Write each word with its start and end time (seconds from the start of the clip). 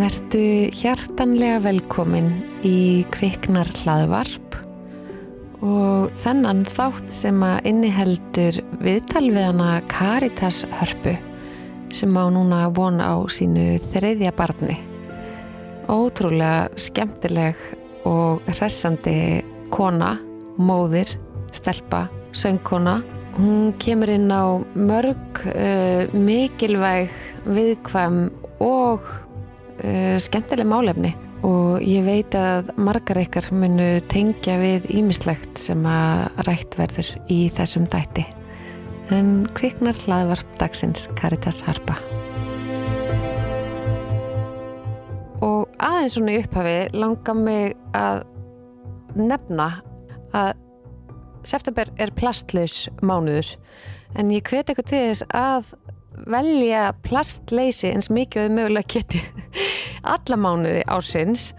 Vertu 0.00 0.70
hjartanlega 0.72 1.58
velkomin 1.60 2.30
í 2.64 3.02
kviknar 3.12 3.68
hlaðvarp 3.82 4.54
og 5.60 6.14
þennan 6.16 6.62
þátt 6.64 7.10
sem 7.12 7.42
að 7.44 7.68
inniheldur 7.68 8.62
viðtal 8.80 9.26
við 9.26 9.44
hana 9.50 9.68
Karitas 9.92 10.62
Hörpu 10.78 11.12
sem 11.92 12.16
á 12.16 12.24
núna 12.32 12.62
von 12.72 12.96
á 12.96 13.12
sínu 13.28 13.76
þriðja 13.90 14.32
barni. 14.40 14.78
Ótrúlega 15.90 16.70
skemmtileg 16.80 17.60
og 18.08 18.40
hressandi 18.54 19.42
kona, 19.74 20.14
móðir, 20.56 21.12
stelpa, 21.52 22.06
söngkona. 22.32 23.02
Hún 23.36 23.74
kemur 23.76 24.16
inn 24.16 24.32
á 24.32 24.64
mörg 24.72 25.44
uh, 25.50 26.08
mikilvæg, 26.14 27.12
viðkvæm 27.44 28.30
og 28.64 29.04
uh, 29.84 30.16
skemmtileg 30.20 30.68
málefni 30.68 31.14
og 31.46 31.80
ég 31.84 32.04
veit 32.04 32.34
að 32.36 32.68
margar 32.76 33.20
ykkar 33.22 33.48
munu 33.56 33.88
tengja 34.12 34.58
við 34.60 34.88
ímislegt 34.92 35.60
sem 35.60 35.84
að 35.88 36.44
rætt 36.48 36.76
verður 36.76 37.12
í 37.32 37.40
þessum 37.56 37.86
þætti. 37.88 38.26
En 39.10 39.30
kviknar 39.56 39.96
hlaðvarp 40.04 40.50
dagsins 40.60 41.08
Caritas 41.18 41.62
Harpa. 41.66 41.96
Og 45.40 45.70
aðeins 45.80 46.18
svona 46.18 46.36
í 46.36 46.42
upphafi 46.42 46.76
langar 46.94 47.38
mig 47.38 47.78
að 47.96 48.26
nefna 49.16 49.70
að 50.36 50.52
september 51.48 51.88
er 51.98 52.12
plastlaus 52.14 52.84
mánuður 53.00 53.54
en 54.18 54.30
ég 54.34 54.44
hveti 54.44 54.74
eitthvað 54.74 54.90
til 54.90 55.02
þess 55.08 55.26
að 55.32 55.72
velja 56.30 56.90
plastleysi 57.06 57.90
eins 57.92 58.10
mikið 58.12 58.42
og 58.42 58.48
þau 58.48 58.56
mögulega 58.58 58.94
geti 58.94 59.22
alla 60.14 60.38
mánuði 60.40 60.82
ársins 60.90 61.50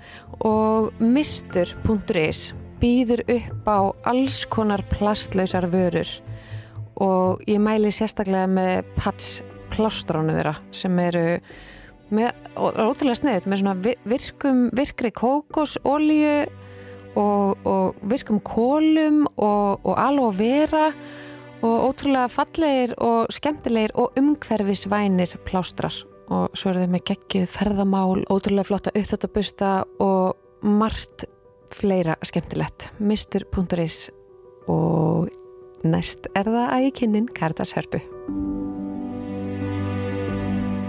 og 0.46 0.92
mistur.is 1.00 2.52
býður 2.82 3.24
upp 3.30 3.70
á 3.70 3.80
alls 4.10 4.42
konar 4.50 4.82
plastlausar 4.90 5.70
vörur 5.72 6.10
og 7.02 7.42
ég 7.50 7.62
mæli 7.62 7.92
sérstaklega 7.94 8.50
með 8.50 8.88
Pats 8.98 9.42
plástránu 9.72 10.36
þeirra 10.36 10.56
sem 10.76 10.98
eru 11.02 11.26
með, 12.12 12.34
ótrúlega 12.58 13.20
sneðið 13.22 13.48
með 13.48 13.62
svona 13.62 13.94
virkum, 14.10 14.66
virkri 14.76 15.14
kókosólíu 15.16 16.36
og, 17.20 17.68
og 17.68 18.02
virkum 18.12 18.42
kólum 18.44 19.24
og, 19.36 19.82
og 19.86 19.96
aloe 19.96 20.34
vera 20.38 20.90
og 21.62 21.76
ótrúlega 21.90 22.30
fallegir 22.32 22.94
og 22.98 23.32
skemmtilegir 23.34 23.94
og 23.96 24.18
umhverfisvænir 24.20 25.38
plástrar. 25.48 25.94
Og 26.32 26.56
svo 26.56 26.72
eru 26.72 26.86
þau 26.86 26.94
með 26.94 27.04
geggið 27.12 27.50
ferðamál, 27.52 28.24
ótrúlega 28.32 28.70
flotta 28.70 28.94
uppþáttabusta 28.96 29.72
og 30.00 30.38
margt 30.64 31.26
fleira 31.72 32.16
skemmtilegt. 32.26 32.90
Mistur.is 33.00 34.10
og 34.72 35.30
næst 35.84 36.30
er 36.36 36.48
það 36.48 36.68
að 36.68 36.88
ég 36.88 36.98
kynnin 37.02 37.30
Karitas 37.36 37.76
Hörpu. 37.76 38.02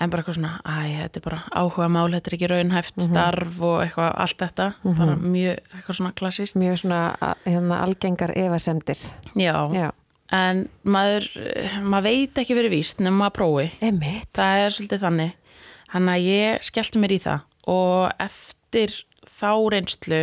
en 0.00 0.12
bara 0.12 0.22
eitthvað 0.22 0.38
svona, 0.38 0.52
æ, 0.64 1.02
þetta 1.02 1.20
er 1.20 1.24
bara 1.26 1.40
áhuga 1.52 1.88
mál, 1.92 2.08
þetta 2.14 2.30
er 2.30 2.36
ekki 2.38 2.48
raunhæft 2.48 2.94
mm 2.96 3.02
-hmm. 3.02 3.10
starf 3.10 3.60
og 3.60 3.82
eitthvað, 3.84 4.10
allt 4.24 4.38
þetta, 4.40 4.66
mm 4.70 4.90
-hmm. 4.90 4.98
bara 4.98 5.16
mjög 5.16 5.56
eitthvað 5.74 5.96
svona 5.96 6.12
klassíst. 6.12 6.56
Mjög 6.56 6.78
svona 6.78 7.00
hérna, 7.44 7.82
algengar 7.82 8.32
efasemdir. 8.36 8.98
Já, 9.34 9.72
Já, 9.72 9.90
en 10.32 10.66
maður 10.82 11.26
maður 11.82 12.06
veit 12.06 12.42
ekki 12.42 12.56
verið 12.58 12.76
víst 12.76 13.00
nefnum 13.02 13.26
að 13.26 13.36
prófi. 13.38 13.68
Emitt. 13.80 14.30
Það 14.36 14.64
er 14.64 14.74
svolítið 14.76 15.04
þannig 15.06 15.36
hann 15.94 16.10
að 16.10 16.26
ég 16.28 16.66
skellti 16.66 17.02
mér 17.02 17.16
í 17.16 17.22
það 17.22 17.46
og 17.70 18.22
eftir 18.22 18.94
þá 19.26 19.50
reynslu 19.74 20.20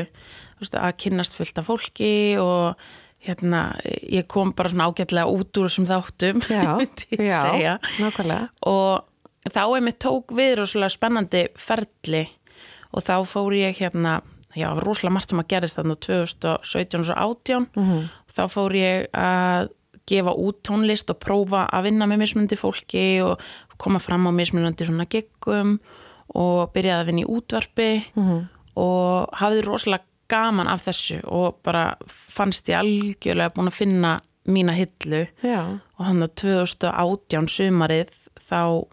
veist, 0.62 0.78
að 0.78 0.96
kynnast 1.04 1.36
fullt 1.38 1.60
af 1.62 1.68
fólki 1.70 2.14
og 2.42 2.88
hérna, 3.28 3.76
ég 4.08 4.28
kom 4.32 4.54
bara 4.56 4.72
svona 4.72 4.88
ágætlega 4.88 5.28
út 5.28 5.60
úr 5.60 5.68
þessum 5.68 5.88
þáttum 5.90 6.42
já, 6.48 6.78
já, 7.66 7.76
nákvæmlega 8.00 8.48
og 8.70 9.52
þá 9.52 9.62
er 9.66 9.86
mér 9.86 9.98
tók 10.02 10.34
við 10.38 10.58
rosalega 10.62 10.96
spennandi 10.96 11.46
ferli 11.60 12.26
og 12.94 13.04
þá 13.04 13.16
fór 13.28 13.56
ég 13.58 13.82
hérna 13.82 14.20
já, 14.56 14.70
rosalega 14.80 15.16
margt 15.18 15.34
sem 15.34 15.42
að 15.44 15.50
gerist 15.54 15.80
þarna 15.80 15.98
2017 16.08 16.54
og 16.54 17.10
2018 17.12 17.68
mm 17.68 17.90
-hmm. 17.90 18.08
þá 18.38 18.44
fór 18.54 18.78
ég 18.78 19.10
að 19.14 19.74
gefa 20.08 20.34
út 20.34 20.62
tónlist 20.68 21.12
og 21.14 21.20
prófa 21.24 21.66
að 21.74 21.90
vinna 21.90 22.08
með 22.10 22.24
mismundi 22.24 22.60
fólki 22.60 23.08
og 23.26 23.42
koma 23.78 24.00
fram 24.00 24.28
á 24.28 24.32
mismunandi 24.34 24.88
svona 24.88 25.08
giggum 25.10 25.78
og 26.36 26.72
byrjaði 26.76 27.02
að 27.02 27.10
vinna 27.12 27.24
í 27.24 27.32
útvarpi 27.38 27.90
mm 28.16 28.24
-hmm. 28.24 28.46
og 28.76 29.30
hafði 29.42 29.62
rosalega 29.66 30.04
gaman 30.28 30.68
af 30.68 30.88
þessu 30.88 31.22
og 31.24 31.60
bara 31.64 31.96
fannst 32.08 32.70
ég 32.70 32.80
algjörlega 32.80 33.54
búin 33.56 33.72
að 33.72 33.80
finna 33.80 34.18
mína 34.48 34.74
hillu 34.74 35.28
Já. 35.44 35.80
og 35.98 36.06
hann 36.06 36.24
að 36.24 36.36
2018 36.36 37.48
sumarið 37.48 38.14
þá 38.40 38.88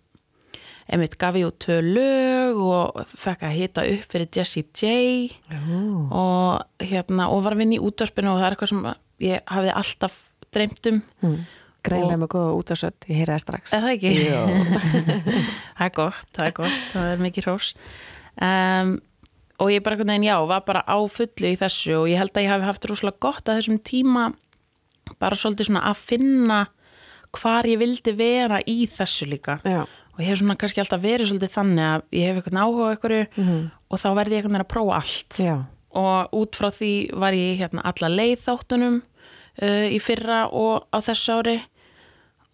emitt 0.94 1.16
gaf 1.19 1.38
ég 1.38 1.48
út 1.48 1.58
tvö 1.64 1.78
lög 1.81 2.60
og 2.60 3.00
fekk 3.08 3.46
að 3.46 3.56
hita 3.58 3.86
upp 3.94 4.12
fyrir 4.12 4.28
Jessie 4.34 4.66
J 4.75 5.31
oh. 5.50 6.12
og 6.12 6.84
hérna 6.84 7.31
og 7.32 7.44
var 7.46 7.56
að 7.56 7.64
vinna 7.64 7.78
í 7.78 7.84
útvarpinu 7.84 8.34
og 8.34 8.41
það 8.41 8.46
er 8.46 8.56
eitthvað 8.56 8.72
sem 8.72 8.86
ég 9.25 9.44
hafði 9.46 9.76
alltaf 9.81 10.19
dreymt 10.56 10.91
um 10.91 11.03
mm. 11.25 11.38
Greinlega 11.84 12.16
með 12.16 12.31
góða 12.32 12.53
útvarsöld, 12.56 12.97
ég 13.10 13.19
heyra 13.20 13.34
það 13.34 13.42
strax 13.42 13.72
Eða 13.76 13.91
ekki? 13.92 14.12
það 15.76 15.88
er 15.88 15.97
gott, 15.98 16.31
það 16.32 16.47
er 16.47 16.54
gott, 16.56 16.78
það 16.94 17.10
er 17.10 17.26
mikið 17.26 17.48
hrós 17.48 17.75
um, 18.41 18.94
og 19.60 19.70
ég 19.70 19.84
bara, 19.84 20.06
nein, 20.09 20.25
já, 20.25 20.38
var 20.49 20.64
bara 20.67 20.82
á 20.88 20.99
fullu 21.12 21.50
í 21.50 21.58
þessu 21.61 21.99
og 22.00 22.08
ég 22.11 22.19
held 22.23 22.32
að 22.34 22.46
ég 22.46 22.55
hafi 22.55 22.69
haft 22.70 22.88
rúslega 22.88 23.20
gott 23.23 23.49
að 23.49 23.61
þessum 23.61 23.82
tíma 23.84 24.31
bara 25.20 25.38
svolítið 25.38 25.69
svona 25.69 25.84
að 25.90 26.00
finna 26.00 26.62
hvar 27.34 27.69
ég 27.69 27.81
vildi 27.81 28.14
vera 28.17 28.61
í 28.67 28.84
þessu 28.90 29.29
líka 29.29 29.58
já. 29.67 29.84
og 29.84 30.19
ég 30.23 30.31
hef 30.31 30.40
svona 30.40 30.58
kannski 30.61 30.82
alltaf 30.82 31.02
verið 31.02 31.31
svolítið 31.31 31.55
þannig 31.55 31.87
að 31.90 32.05
ég 32.17 32.29
hef 32.29 32.40
eitthvað 32.40 32.58
náhuga 32.58 32.90
eitthvað 32.94 33.17
mm 33.20 33.49
-hmm. 33.49 33.64
og 33.88 34.02
þá 34.02 34.08
verði 34.19 34.37
ég 34.37 34.44
eitthvað 34.44 34.61
að 34.61 34.73
prófa 34.75 35.00
allt 35.00 35.38
já. 35.38 35.56
og 35.90 36.34
út 36.40 36.56
frá 36.56 36.69
því 36.70 36.93
var 37.12 37.32
ég 37.32 37.58
hérna 37.61 37.84
alla 37.84 38.08
leið 38.08 38.38
þáttunum 38.46 39.02
uh, 39.62 39.87
í 39.89 40.01
fyrra 40.03 40.45
og 40.51 40.87
á 40.95 40.99
þessu 41.05 41.39
ári. 41.39 41.56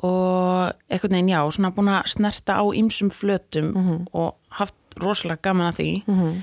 Og 0.00 0.70
eitthvað 0.88 1.12
neina 1.12 1.34
já, 1.34 1.40
svona 1.52 1.74
búin 1.76 1.90
að 1.92 2.08
snerta 2.14 2.56
á 2.56 2.64
ýmsum 2.64 3.10
flötum 3.12 3.74
mm 3.74 3.82
-hmm. 3.84 4.06
og 4.12 4.36
haft 4.48 4.74
rosalega 4.96 5.42
gaman 5.42 5.72
að 5.72 5.76
því. 5.76 5.92
Mm 6.06 6.18
-hmm 6.20 6.40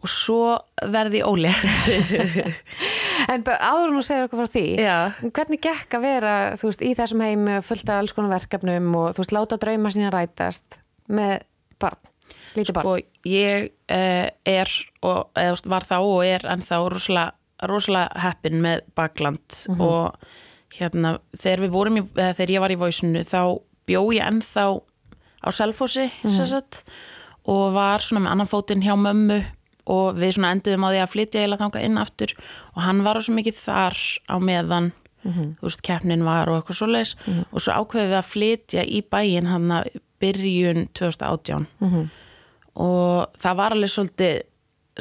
og 0.00 0.10
svo 0.10 0.44
verði 0.90 1.22
ólega 1.26 1.74
En 3.30 3.44
áður 3.44 3.92
nú 3.92 4.02
segja 4.04 4.26
okkur 4.26 4.42
frá 4.42 4.52
því 4.54 4.64
Já. 4.80 4.96
hvernig 5.28 5.60
gekk 5.62 5.96
að 5.98 6.06
vera 6.06 6.34
veist, 6.60 6.82
í 6.82 6.94
þessum 6.96 7.24
heim 7.24 7.50
fullt 7.66 7.90
af 7.92 8.00
alls 8.00 8.14
konar 8.16 8.32
verkefnum 8.32 8.88
og 8.96 9.10
þú 9.14 9.24
veist, 9.24 9.34
láta 9.36 9.58
drauma 9.60 9.92
sína 9.92 10.12
rætast 10.14 10.80
með 11.12 11.44
barn, 11.82 12.00
lítið 12.56 12.78
barn? 12.78 12.86
Sko, 12.86 13.28
ég 13.28 13.68
eh, 13.92 14.30
er 14.48 14.72
og, 15.04 15.28
eða, 15.36 15.60
var 15.74 15.86
þá 15.86 15.96
og 16.00 16.24
er 16.24 16.48
ennþá 16.54 16.80
rosalega, 16.86 17.36
rosalega 17.68 18.22
heppin 18.22 18.60
með 18.62 18.84
bakland 18.96 19.40
mm 19.68 19.74
-hmm. 19.74 19.80
og 19.80 20.14
hérna, 20.78 21.18
þegar 21.36 21.60
við 21.60 21.70
vorum 21.70 21.96
í, 21.96 22.02
þegar 22.14 22.50
ég 22.50 22.60
var 22.60 22.70
í 22.70 22.78
voisinu 22.78 23.24
þá 23.24 23.60
bjó 23.86 24.12
ég 24.12 24.26
ennþá 24.26 24.80
á 25.40 25.48
Selfossi 25.50 26.06
mm 26.06 26.30
-hmm. 26.30 26.62
og 27.44 27.72
var 27.74 28.00
svona 28.00 28.24
með 28.24 28.30
annan 28.30 28.46
fótinn 28.46 28.82
hjá 28.82 28.96
mömmu 28.96 29.44
og 29.86 30.14
við 30.14 30.34
svona 30.34 30.52
enduðum 30.52 30.84
á 30.86 30.92
því 30.92 31.00
að 31.02 31.12
flytja 31.12 31.40
eða 31.40 31.56
þanga 31.58 31.82
inn 31.82 31.98
aftur 31.98 32.30
og 32.76 32.82
hann 32.82 33.04
var 33.04 33.22
svo 33.22 33.34
mikið 33.34 33.54
þar 33.54 33.96
á 34.28 34.36
meðan 34.38 34.92
þú 35.24 35.66
veist, 35.66 35.82
keppnin 35.82 36.24
var 36.24 36.48
og 36.48 36.60
eitthvað 36.60 36.78
svoleiðis. 36.78 37.16
Og 37.52 37.60
svo 37.60 37.72
ákveðum 37.76 38.10
við 38.10 38.18
að 38.18 38.30
flytja 38.30 38.84
í 38.84 39.02
bæinn 39.02 39.50
hann 39.50 39.70
að 39.70 39.90
byrjun 40.20 40.88
2018 40.96 41.66
og 42.80 43.26
það 43.40 43.56
var 43.56 43.74
alveg 43.74 43.90
svolítið 43.90 44.42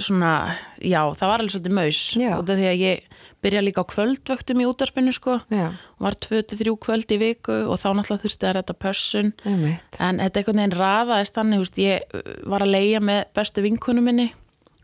svona, 0.04 0.34
já, 0.82 1.02
það 1.18 1.32
var 1.32 1.44
alveg 1.44 1.54
svolítið 1.56 1.76
maus. 1.78 2.02
Og 2.38 2.44
það 2.48 2.62
því 2.62 2.68
að 2.70 2.84
ég 2.84 3.20
byrja 3.44 3.64
líka 3.64 3.84
á 3.86 3.92
kvöldvöktum 3.92 4.64
í 4.64 4.68
útarpinu 4.68 5.14
sko. 5.16 5.38
Já, 5.54 5.70
var 6.04 6.18
2-3 6.26 6.76
kvöld 6.84 7.16
í 7.16 7.20
viku 7.22 7.56
og 7.70 7.80
þá 7.80 7.88
náttúrulega 7.94 8.26
þurfti 8.26 8.50
að 8.50 8.56
redda 8.58 8.76
pössun. 8.76 9.32
En 10.00 10.22
þetta 10.22 10.42
einhvern 10.42 10.62
veginn 10.64 10.78
raðaðist 10.80 11.40
þannig, 11.40 11.64
veist, 11.64 11.82
ég 11.82 12.20
uh, 12.20 12.36
var 12.52 12.66
að 12.66 12.76
leia 12.76 13.02
með 13.04 13.24
bestu 13.40 13.66
vinkunum 13.66 14.10
minni 14.10 14.30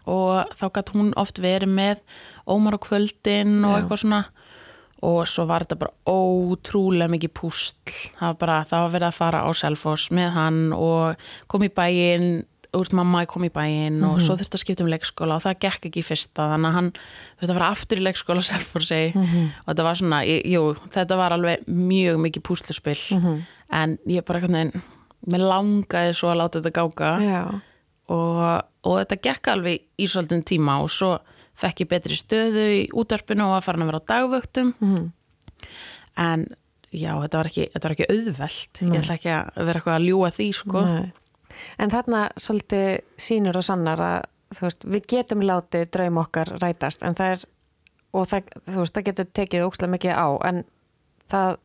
og 0.05 0.53
þá 0.53 0.65
gætt 0.69 0.93
hún 0.93 1.13
oft 1.17 1.41
verið 1.41 1.71
með 1.73 2.01
ómar 2.45 2.77
á 2.77 2.79
kvöldin 2.85 3.57
og 3.65 3.73
Já. 3.73 3.77
eitthvað 3.79 4.03
svona. 4.03 4.23
Og 5.05 5.27
svo 5.29 5.43
var 5.45 5.65
þetta 5.65 5.77
bara 5.81 5.93
ótrúlega 6.07 7.11
mikið 7.11 7.31
pústl 7.35 7.91
það 8.15 8.29
var 8.29 8.37
bara, 8.39 8.55
það 8.65 8.85
var 8.85 8.93
verið 8.93 9.07
að 9.09 9.17
fara 9.19 9.41
á 9.43 9.49
Selfoss 9.53 10.07
með 10.15 10.29
hann 10.33 10.61
og 10.73 11.27
kom 11.51 11.65
í 11.67 11.69
bæinn 11.69 12.29
veist, 12.81 12.95
mamma 12.97 13.25
kom 13.29 13.45
í 13.47 13.51
bæinn 13.53 14.01
og 14.07 14.19
svo 14.23 14.35
þurfti 14.39 14.57
að 14.59 14.63
skipta 14.63 14.83
um 14.85 14.89
leikskóla 14.91 15.37
og 15.37 15.43
það 15.45 15.59
gekk 15.65 15.87
ekki 15.89 16.01
í 16.01 16.07
fyrsta 16.07 16.47
þannig 16.53 16.69
að 16.69 16.75
hann 16.79 16.89
þurfti 16.95 17.51
að 17.51 17.57
fara 17.59 17.69
aftur 17.75 18.01
í 18.01 18.05
leikskóla 18.07 18.43
Selfossi 18.49 19.01
og 19.15 19.69
þetta 19.69 19.85
var 19.87 19.95
svona, 20.01 20.23
jú, 20.25 20.63
þetta 20.95 21.17
var 21.21 21.35
alveg 21.37 21.67
mjög 21.67 22.19
mikið 22.25 22.45
púsluspill 22.49 23.05
en 23.71 23.97
ég 24.07 24.25
bara 24.27 24.43
veginn 24.43 24.73
mér 25.25 25.41
langaði 25.49 26.13
svo 26.13 26.29
að 26.33 26.37
láta 26.43 26.59
þetta 26.61 26.75
gáka 26.81 27.13
Já, 27.23 27.41
og, 28.13 28.41
og 28.85 28.99
þetta 29.01 29.21
gekk 29.29 29.47
alveg 29.55 29.81
í 29.97 30.05
svolítinn 30.11 30.43
tíma 30.45 30.77
og 30.83 30.91
svo 30.93 31.15
fekk 31.55 31.85
ég 31.85 31.89
betri 31.89 32.17
stöðu 32.19 32.65
í 32.75 32.81
útarpinu 32.93 33.47
og 33.47 33.55
að 33.57 33.63
fara 33.65 33.79
að 33.81 33.89
vera 33.89 34.01
á 34.03 34.09
dagvöktum. 34.11 34.73
En 36.19 36.45
já, 36.91 37.11
þetta 37.23 37.39
var 37.39 37.49
ekki, 37.49 37.67
þetta 37.73 37.87
var 37.87 37.95
ekki 37.95 38.07
auðvelt. 38.11 38.81
Ég 38.81 38.99
ætla 39.01 39.15
ekki 39.17 39.31
að 39.33 39.61
vera 39.69 39.79
eitthvað 39.81 39.95
að 39.97 40.07
ljúa 40.09 40.31
því 40.35 40.47
sko. 40.59 40.83
nei. 40.85 41.13
En 41.79 41.91
þarna 41.93 42.27
svolítið 42.39 43.01
sínur 43.21 43.59
og 43.59 43.65
sannar 43.67 44.01
að 44.01 44.21
veist, 44.61 44.85
við 44.85 45.07
getum 45.15 45.43
látið 45.45 45.89
draum 45.93 46.21
okkar 46.21 46.55
rætast 46.61 47.03
en 47.05 47.17
það 47.17 47.35
er, 47.35 47.45
og 48.15 48.29
það, 48.29 48.53
þú 48.69 48.77
veist, 48.83 48.95
það 48.95 49.07
getur 49.09 49.31
tekið 49.39 49.65
ókslega 49.65 49.93
mikið 49.95 50.15
á 50.15 50.27
en 50.49 50.63
það 51.31 51.57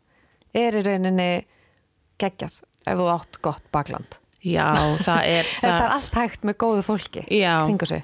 er 0.61 0.81
í 0.81 0.83
rauninni 0.87 1.31
geggjað 2.21 2.59
ef 2.91 2.99
þú 2.99 3.07
átt 3.13 3.41
gott 3.45 3.65
bakland. 3.73 4.19
já, 4.41 4.73
það 5.05 5.25
er 5.29 5.49
Þess 5.61 5.67
það 5.69 5.83
er 5.85 5.95
allt 5.97 6.15
hægt 6.17 6.47
með 6.49 6.57
góðu 6.65 6.85
fólki 6.87 7.25
Já, 7.29 7.55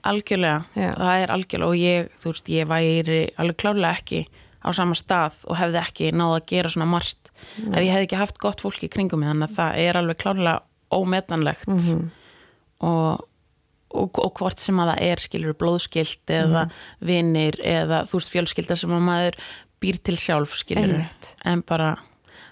algjörlega, 0.04 0.58
Já. 0.76 0.90
það 1.00 1.22
er 1.22 1.32
algjörlega 1.36 1.70
og 1.70 1.78
ég, 1.80 2.10
þú 2.20 2.32
veist, 2.34 2.50
ég 2.52 2.68
væri 2.70 3.20
alveg 3.40 3.56
klárlega 3.62 3.96
ekki 3.96 4.26
á 4.66 4.68
sama 4.76 4.96
stað 4.98 5.40
og 5.46 5.56
hefði 5.56 5.80
ekki 5.80 6.12
náða 6.12 6.40
að 6.40 6.46
gera 6.52 6.72
svona 6.74 6.88
margt 6.90 7.30
ef 7.30 7.80
ég 7.80 7.92
hefði 7.92 8.06
ekki 8.08 8.20
haft 8.20 8.40
gott 8.42 8.60
fólk 8.64 8.82
í 8.84 8.90
kringum 8.92 9.24
þannig 9.24 9.48
að 9.48 9.56
það 9.56 9.80
er 9.86 9.98
alveg 10.00 10.20
klárlega 10.20 10.60
ómetanlegt 10.92 11.66
Mhm. 11.68 12.10
og, 12.80 13.24
og, 13.90 14.18
og 14.18 14.34
hvort 14.38 14.58
sem 14.60 14.76
að 14.76 14.90
það 14.94 15.02
er 15.10 15.16
skilur 15.24 15.54
blóðskilt 15.54 16.26
eða 16.28 16.66
Mhm. 16.66 16.72
vinir 17.00 17.60
eða 17.64 18.02
þú 18.04 18.18
veist 18.20 18.32
fjölskyldar 18.34 18.76
sem 18.78 18.90
að 18.90 19.06
maður 19.08 19.34
býr 19.80 20.02
til 20.02 20.16
sjálf 20.16 20.54
skilur 20.56 20.94
Einmitt. 20.96 21.34
en 21.44 21.60
bara 21.62 21.96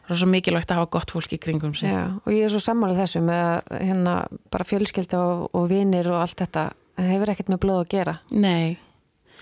það 0.06 0.10
er 0.10 0.16
svo 0.20 0.26
mikilvægt 0.28 0.70
að 0.70 0.74
hafa 0.80 0.90
gott 0.90 1.10
fólk 1.10 1.32
í 1.32 1.38
kringum 1.40 1.74
sig 1.74 1.88
Já, 1.90 2.06
og 2.26 2.32
ég 2.32 2.44
er 2.44 2.50
svo 2.50 2.60
sammálið 2.60 3.00
þessu 3.00 3.20
með 3.24 3.42
að 3.70 3.80
hérna 3.80 4.26
bara 4.50 4.64
fjölskylda 4.64 5.14
og, 5.18 5.50
og 5.54 5.68
vinir 5.70 6.06
og 6.12 6.20
allt 6.20 6.36
þetta 6.36 6.72
það 6.98 7.08
hefur 7.12 7.28
ekkert 7.32 7.48
með 7.48 7.58
blóð 7.64 7.80
að 7.84 7.88
gera 7.88 8.18
Nei, 8.30 8.78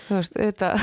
þú 0.07 0.15
veist, 0.15 0.33
auðvitað 0.37 0.79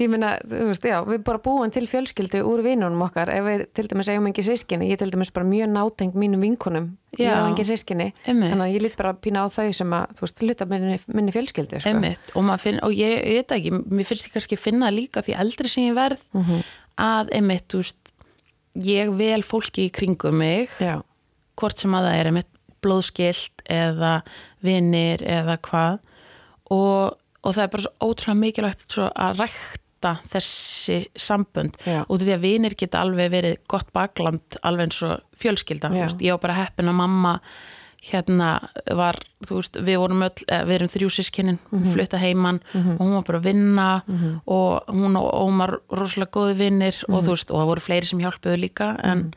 ég 0.00 0.08
meina, 0.08 0.30
þú 0.48 0.66
veist, 0.70 0.84
já, 0.88 0.96
við 1.04 1.22
bara 1.26 1.40
búum 1.44 1.70
til 1.74 1.84
fjölskyldu 1.90 2.40
úr 2.48 2.62
vinunum 2.64 3.02
okkar, 3.04 3.28
ef 3.34 3.44
við 3.44 3.64
til 3.76 3.84
dæmis 3.90 4.08
eigum 4.08 4.26
engin 4.30 4.46
sískinni, 4.46 4.88
ég 4.90 4.98
til 5.00 5.10
dæmis 5.12 5.30
bara 5.36 5.46
mjög 5.48 5.68
nátengt 5.74 6.16
mínum 6.16 6.40
vinkunum, 6.44 6.86
ég 7.18 7.26
Já. 7.28 7.34
hef 7.36 7.48
engin 7.50 7.68
sískinni 7.68 8.06
þannig 8.24 8.64
að 8.64 8.74
ég 8.74 8.84
lít 8.86 8.96
bara 8.96 9.12
pína 9.14 9.44
á 9.44 9.46
þau 9.52 9.68
sem 9.76 9.90
að, 9.98 10.14
þú 10.16 10.24
veist, 10.26 10.40
hluta 10.46 10.68
minni, 10.70 10.98
minni 11.12 11.34
fjölskyldu, 11.36 11.80
sko. 11.84 11.92
Og, 12.40 12.50
finn, 12.64 12.80
og 12.82 12.92
ég, 12.96 13.16
ég 13.20 13.42
veit 13.42 13.54
ekki, 13.58 13.70
mér 13.92 14.08
finnst 14.08 14.28
ég 14.30 14.32
kannski 14.38 14.56
finna 14.60 14.90
líka 14.90 15.20
því 15.26 15.36
eldri 15.44 15.68
sem 15.68 15.84
ég 15.90 15.94
verð 15.98 16.24
Mhm. 16.32 16.62
að 16.98 17.34
einmitt, 17.36 17.68
þú 17.68 17.82
veist, 17.84 18.14
ég 18.80 19.12
vel 19.18 19.42
fólki 19.42 19.88
í 19.88 19.92
kringum 19.92 20.38
mig, 20.38 20.70
Já, 20.80 21.02
hvort 21.56 21.78
sem 21.78 21.92
að 21.92 22.06
það 22.08 22.18
er 22.20 22.26
einmitt 22.32 22.50
blóðskilt 22.80 23.60
eða 23.68 24.22
vinnir 24.64 25.20
eða 25.20 25.58
hvað 25.60 25.98
og, 26.70 27.16
og 27.44 27.54
það 27.56 27.62
er 27.64 27.72
bara 27.74 27.82
svo 27.84 27.92
ótrúlega 28.08 28.38
mikilvægt 28.40 28.84
svo 28.94 29.08
að 29.12 29.42
rækta 29.42 29.78
þessi 30.32 31.02
sambönd. 31.18 31.76
Já. 31.84 32.04
og 32.06 32.22
því 32.22 32.32
að 32.36 32.46
vinnir 32.46 32.76
geta 32.78 33.02
alveg 33.04 33.30
verið 33.32 33.58
gott 33.70 33.92
bakland 33.92 34.58
alveg 34.62 34.88
eins 34.88 35.02
og 35.06 35.20
fjölskylda, 35.40 35.92
veist, 35.92 36.22
ég 36.24 36.36
var 36.36 36.44
bara 36.48 36.58
heppin 36.62 36.90
að 36.90 36.98
mamma 37.02 37.40
hérna 38.00 38.54
var, 38.96 39.18
þú 39.44 39.58
veist, 39.58 39.76
við 39.84 39.98
vorum 40.00 40.22
öll, 40.24 40.44
við 40.48 40.74
erum 40.78 40.88
þrjú 40.88 41.08
sískinin, 41.12 41.58
mm 41.60 41.82
-hmm. 41.82 41.92
flutta 41.92 42.16
heiman 42.16 42.60
og 42.74 43.00
hún 43.00 43.14
var 43.14 43.24
bara 43.26 43.38
að 43.38 43.44
vinna 43.44 44.02
og 44.46 44.82
hún 44.88 45.16
og 45.16 45.28
Ómar 45.48 45.80
rosalega 45.90 46.30
góði 46.32 46.54
vinnir 46.56 46.96
og 47.08 47.24
þú 47.24 47.36
veist, 47.36 47.50
og 47.50 47.60
það 47.60 47.66
voru 47.66 47.80
fleiri 47.80 48.06
sem 48.06 48.20
hjálpuðu 48.20 48.56
líka 48.56 48.96
en 49.04 49.32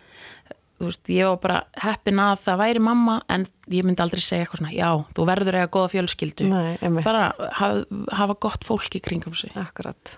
þú 0.83 0.89
veist, 0.89 1.09
ég 1.09 1.30
var 1.30 1.39
bara 1.44 1.59
heppin 1.83 2.19
að 2.19 2.42
það 2.44 2.59
væri 2.63 2.80
mamma 2.80 3.21
en 3.31 3.45
ég 3.71 3.86
myndi 3.88 4.04
aldrei 4.04 4.21
segja 4.24 4.44
eitthvað 4.44 4.63
svona, 4.63 4.74
já, 4.75 4.89
þú 5.16 5.27
verður 5.30 5.59
eiga 5.59 5.71
góða 5.71 5.92
fjölskyldu. 5.94 6.50
Nei, 6.50 7.04
bara 7.04 7.31
hafa, 7.59 7.86
hafa 8.12 8.36
gott 8.39 8.68
fólk 8.68 8.95
í 8.95 9.01
kringum 9.04 9.36
sig. 9.38 9.54
Akkurat, 9.59 10.18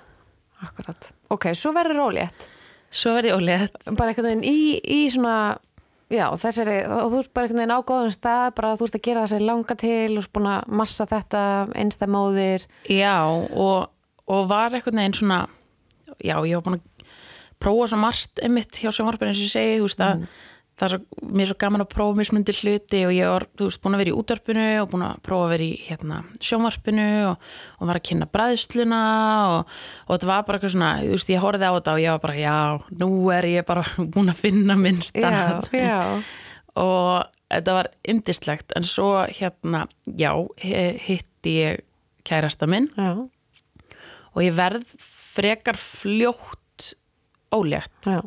akkurat. 0.63 1.11
Ok, 1.33 1.49
svo 1.57 1.73
verður 1.75 2.01
rólétt, 2.03 2.47
svo 2.93 3.15
verði 3.17 3.31
ég 3.33 3.39
ólétt. 3.39 3.77
Bara 3.91 4.13
einhvern 4.13 4.29
veginn 4.29 4.45
í, 4.47 4.79
í 4.79 4.99
svona, 5.13 5.57
já, 6.13 6.25
þessari, 6.41 6.77
og 6.87 7.11
þú 7.13 7.21
ert 7.23 7.33
bara 7.35 7.49
einhvern 7.49 7.61
veginn 7.63 7.75
á 7.75 7.87
góðum 7.91 8.15
stað, 8.15 8.47
bara 8.59 8.73
þú 8.79 8.89
ert 8.89 8.97
að 8.99 9.05
gera 9.09 9.25
þessi 9.25 9.43
langa 9.43 9.77
til, 9.81 10.17
ert 10.21 10.33
búin 10.37 10.49
að 10.53 10.73
massa 10.81 11.07
þetta, 11.09 11.43
einstæðmóðir, 11.83 12.67
Já, 12.93 13.17
og, 13.27 13.91
og 14.29 14.49
var 14.51 14.75
eitthvað 14.75 14.99
neginn 15.01 15.19
svona, 15.21 15.39
já, 16.19 16.35
ég 16.45 16.57
var 16.59 16.65
búin 16.69 16.79
að 16.79 16.91
prófa 17.65 17.87
svo 17.91 18.01
margt 18.01 18.43
einmitt 18.43 18.81
hjá 18.81 18.91
sjónvarpinu 18.91 19.31
eins 19.31 19.39
og 19.39 19.47
ég 19.47 19.53
segi, 19.55 19.77
þú 19.79 19.87
veist 19.87 20.03
að 20.03 20.25
það 20.75 20.85
er 20.85 20.93
svo, 20.93 21.27
mér 21.31 21.45
er 21.45 21.49
svo 21.51 21.57
gaman 21.63 21.83
að 21.85 21.91
prófa 21.93 22.17
mismundi 22.19 22.55
hluti 22.57 23.01
og 23.07 23.13
ég 23.15 23.31
var, 23.31 23.47
þú 23.55 23.69
veist, 23.69 23.81
búin 23.83 23.95
að 23.95 24.03
vera 24.03 24.11
í 24.11 24.15
útvarpinu 24.19 24.65
og 24.81 24.89
búin 24.91 25.05
að 25.07 25.21
prófa 25.25 25.47
að 25.47 25.53
vera 25.55 25.67
í 25.67 25.75
hérna 25.85 26.17
sjónvarpinu 26.43 27.07
og, 27.29 27.45
og 27.79 27.91
var 27.91 27.99
að 28.01 28.07
kynna 28.09 28.29
bræðsluna 28.31 29.03
og, 29.53 29.77
og 30.05 30.11
þetta 30.15 30.31
var 30.31 30.43
bara 30.47 30.59
eitthvað 30.59 30.75
svona, 30.75 30.91
þú 31.03 31.13
veist, 31.15 31.31
ég 31.31 31.45
horfði 31.45 31.69
á 31.69 31.75
þetta 31.77 31.95
og 31.95 32.03
ég 32.03 32.17
var 32.17 32.25
bara, 32.25 32.37
já, 32.41 32.57
nú 33.03 33.11
er 33.35 33.49
ég 33.53 33.69
bara 33.69 33.85
búin 34.15 34.33
að 34.33 34.43
finna 34.43 34.77
minn 34.79 34.99
já, 34.99 35.09
stað 35.11 35.79
já, 35.79 36.01
og 36.83 37.31
þetta 37.55 37.77
var 37.79 37.91
yndislegt 38.11 38.75
en 38.75 38.87
svo 38.87 39.11
hérna, 39.29 39.85
já, 40.17 40.31
hitti 40.59 41.59
ég 41.61 41.83
kærasta 42.25 42.67
minn. 42.69 42.89
Já, 42.97 43.13
og 44.35 44.43
ég 44.43 44.55
verð 44.57 44.87
frekar 44.99 45.77
fljótt 45.79 46.95
ólétt. 47.55 48.01
Já, 48.03 48.19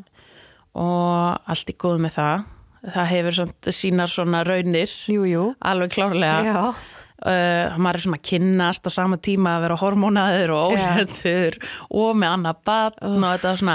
og 0.79 1.51
allt 1.51 1.73
í 1.73 1.77
góð 1.79 1.99
með 2.05 2.17
það. 2.19 2.47
Það 2.95 3.11
hefur 3.11 3.73
sínar 3.75 4.13
svona 4.13 4.45
raunir. 4.47 4.93
Jú, 5.11 5.27
jú, 5.27 5.49
alveg 5.67 5.97
klárlega. 5.97 6.71
Uh, 7.19 7.75
maður 7.83 7.99
er 7.99 8.03
svona 8.05 8.19
að 8.21 8.29
kynnast 8.29 8.85
á 8.87 8.91
sama 8.95 9.17
tíma 9.19 9.57
að 9.57 9.65
vera 9.65 9.79
hormónaður 9.81 10.53
og 10.55 10.77
Já. 10.77 10.85
óléttur 10.93 11.57
og 11.91 12.13
með 12.15 12.35
annað 12.37 12.61
batn 12.69 13.17
og 13.17 13.25
þetta 13.25 13.55
svona 13.59 13.75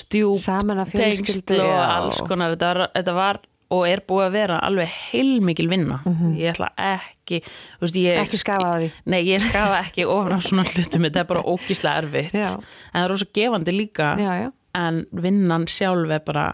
stjúp 0.00 0.48
að 0.50 0.96
tengsl 0.96 1.60
og 1.60 1.76
alls 1.84 2.18
konar. 2.26 2.56
Þetta 2.56 2.72
var, 2.72 2.82
þetta 2.96 3.14
var 3.14 3.40
og 3.70 3.86
er 3.86 4.02
búið 4.06 4.26
að 4.26 4.34
vera 4.34 4.58
alveg 4.66 4.90
heilmikil 5.12 5.68
vinna. 5.70 6.00
Ég 6.34 6.50
ætla 6.56 6.72
ekki 6.82 7.40
veist, 7.80 7.98
ég. 8.00 8.18
Ekki 8.24 8.40
skafa 8.40 8.72
af 8.72 8.80
því. 8.82 8.88
nei, 9.12 9.20
ég 9.28 9.44
skafa 9.44 9.78
ekki 9.84 10.06
ofan 10.10 10.34
af 10.34 10.48
svona 10.48 10.64
hlutum. 10.66 11.06
Þetta 11.06 11.22
er 11.22 11.28
bara 11.30 11.44
ógíslega 11.46 12.02
erfitt. 12.02 12.34
Já. 12.34 12.56
en 12.56 12.96
það 12.96 13.04
er 13.04 13.14
rosa 13.14 13.28
gefandi 13.38 13.76
líka. 13.76 14.10
Já, 14.18 14.32
já, 14.42 14.48
en 14.76 15.04
vinnan 15.10 15.66
sjálf 15.70 16.12
er 16.14 16.22
bara 16.26 16.46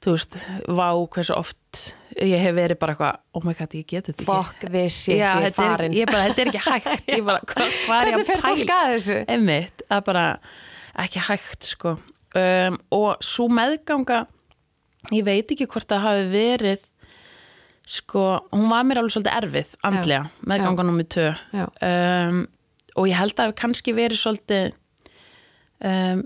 þú 0.00 0.14
veist, 0.16 0.36
vá 0.72 0.88
hversu 1.12 1.34
oft 1.36 1.80
ég 2.16 2.40
hef 2.40 2.54
verið 2.56 2.78
bara 2.80 2.94
eitthvað 2.94 3.18
oh 3.36 3.44
my 3.44 3.54
god, 3.58 3.74
ég 3.76 3.86
get 3.88 4.08
þetta 4.08 4.22
ekki 4.22 4.28
fuck 4.30 4.64
this 4.72 4.96
shit, 4.96 5.18
Já, 5.20 5.34
ég 5.36 5.44
er 5.44 5.46
þetta 5.50 5.64
er, 5.64 5.74
farin. 5.74 5.96
ég 5.96 6.10
bara, 6.10 6.22
þetta 6.30 6.42
er 6.42 6.52
ekki 6.52 6.62
hægt 6.66 7.10
ég 7.12 7.26
bara, 7.26 7.42
hva, 7.44 7.66
hvað 7.84 8.00
er 8.00 8.10
ég 8.10 8.16
Hvernig 8.16 8.22
að 8.24 8.30
fer 8.30 8.44
fólk 8.44 8.62
pæla 8.64 8.78
að 8.80 8.94
þessu? 8.94 9.18
einmitt, 9.36 9.84
það 9.86 9.98
er 10.00 10.06
bara 10.08 10.24
ekki 11.04 11.24
hægt 11.28 11.68
sko 11.74 11.96
um, 11.96 12.78
og 12.96 13.26
svo 13.26 13.48
meðganga 13.60 14.22
ég 15.14 15.26
veit 15.28 15.52
ekki 15.52 15.68
hvort 15.70 15.88
það 15.90 16.06
hafi 16.06 16.26
verið 16.32 16.88
sko, 17.90 18.24
hún 18.54 18.68
var 18.70 18.84
mér 18.86 19.00
alveg 19.02 19.14
svolítið 19.16 19.36
erfið 19.40 19.76
andlega, 19.88 20.24
meðganga 20.46 20.86
nummið 20.86 21.16
Já. 21.20 21.64
um, 21.66 22.44
og 22.96 23.08
ég 23.10 23.18
held 23.18 23.32
að 23.34 23.40
það 23.40 23.48
hafi 23.50 23.58
kannski 23.62 23.94
verið 23.96 24.20
svolítið 24.20 24.68
um, 25.84 26.22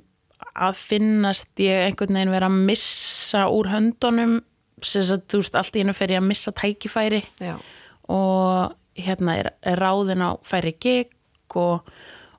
að 0.54 0.78
finnast 0.78 1.62
ég 1.62 1.88
einhvern 1.88 2.18
veginn 2.18 2.34
vera 2.34 2.50
að 2.50 2.58
missa 2.70 3.46
úr 3.50 3.70
höndunum 3.72 4.40
sem 4.84 5.02
að 5.02 5.22
þú 5.32 5.40
veist, 5.40 5.54
allt 5.56 5.76
í 5.76 5.82
hennu 5.82 5.94
fer 5.96 6.12
ég 6.12 6.20
að 6.20 6.28
missa 6.28 6.52
tækifæri 6.52 7.22
já, 7.40 7.54
og 8.12 8.74
hérna 9.00 9.38
er, 9.40 9.52
er 9.64 9.80
ráðin 9.80 10.22
á 10.22 10.36
færi 10.44 10.74
gig 10.80 11.14
og, 11.54 11.86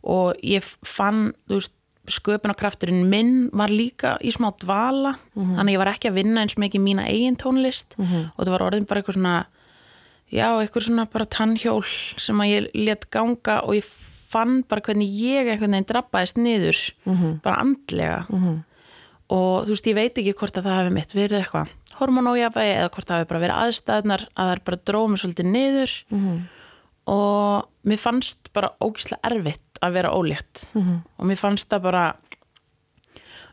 og 0.03 0.45
ég 0.45 0.63
fann, 0.85 1.31
þú 1.49 1.59
veist, 1.59 1.73
sköpunarkrafturinn 2.05 3.07
minn 3.09 3.49
var 3.49 3.71
líka 3.73 4.11
í 4.21 4.29
smá 4.29 4.51
dvala 4.61 5.15
þannig 5.33 5.71
að 5.71 5.73
ég 5.73 5.79
var 5.81 5.89
ekki 5.89 6.09
að 6.11 6.17
vinna 6.19 6.43
eins 6.43 6.53
mikið 6.61 6.83
mína 6.85 7.05
eigin 7.09 7.37
tónlist 7.41 7.95
og 7.97 8.43
það 8.43 8.51
var 8.53 8.63
orðin 8.67 8.85
bara 8.85 9.01
eitthvað 9.01 9.17
svona 9.17 9.35
já, 10.29 10.47
eitthvað 10.61 10.85
svona 10.85 11.05
bara 11.09 11.25
tannhjól 11.25 11.81
sem 12.21 12.41
að 12.43 12.51
ég 12.51 12.67
let 12.77 13.09
ganga 13.09 13.61
og 13.65 13.79
ég 13.79 13.89
fann 14.35 14.59
bara 14.67 14.83
hvernig 14.85 15.15
ég 15.15 15.47
einhvern 15.47 15.71
veginn 15.79 15.87
drabbaðist 15.89 16.37
niður 16.43 16.83
bara 17.41 17.61
andlega. 17.63 18.19
Og 19.31 19.63
þú 19.65 19.71
veist, 19.73 19.87
ég 19.89 19.95
veit 19.97 20.19
ekki 20.21 20.35
hvort 20.37 20.59
að 20.59 20.67
það 20.67 20.77
hefði 20.81 20.93
mitt 20.99 21.15
verið 21.17 21.39
eitthvað 21.39 21.71
hormonójafægi 21.95 22.73
eða 22.75 22.91
hvort 22.91 23.07
það 23.07 23.17
hefði 23.21 23.29
bara 23.31 23.43
verið 23.45 23.61
aðstæðnar 23.63 24.23
að 24.35 24.45
það 24.49 24.51
er 24.57 24.61
bara 24.67 24.79
drómið 24.89 25.21
svolítið 25.23 25.47
niður. 25.55 25.93
Og 27.05 27.65
mér 27.85 27.99
fannst 28.01 28.49
bara 28.53 28.73
ógíslega 28.81 29.29
erfitt 29.29 29.79
að 29.85 29.93
vera 29.97 30.11
ólétt. 30.11 30.65
Og 31.17 31.25
mér 31.29 31.39
fannst 31.39 31.69
það 31.71 31.85
bara 31.87 32.05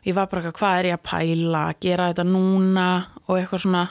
ég 0.03 0.15
var 0.17 0.27
bara 0.27 0.41
eitthvað, 0.43 0.59
hvað 0.59 0.79
er 0.81 0.89
ég 0.89 0.97
að 0.97 1.05
pæla 1.07 1.63
gera 1.79 2.09
þetta 2.11 2.25
núna 2.27 2.87
og 3.27 3.37
eitthvað 3.39 3.63
svona. 3.63 3.83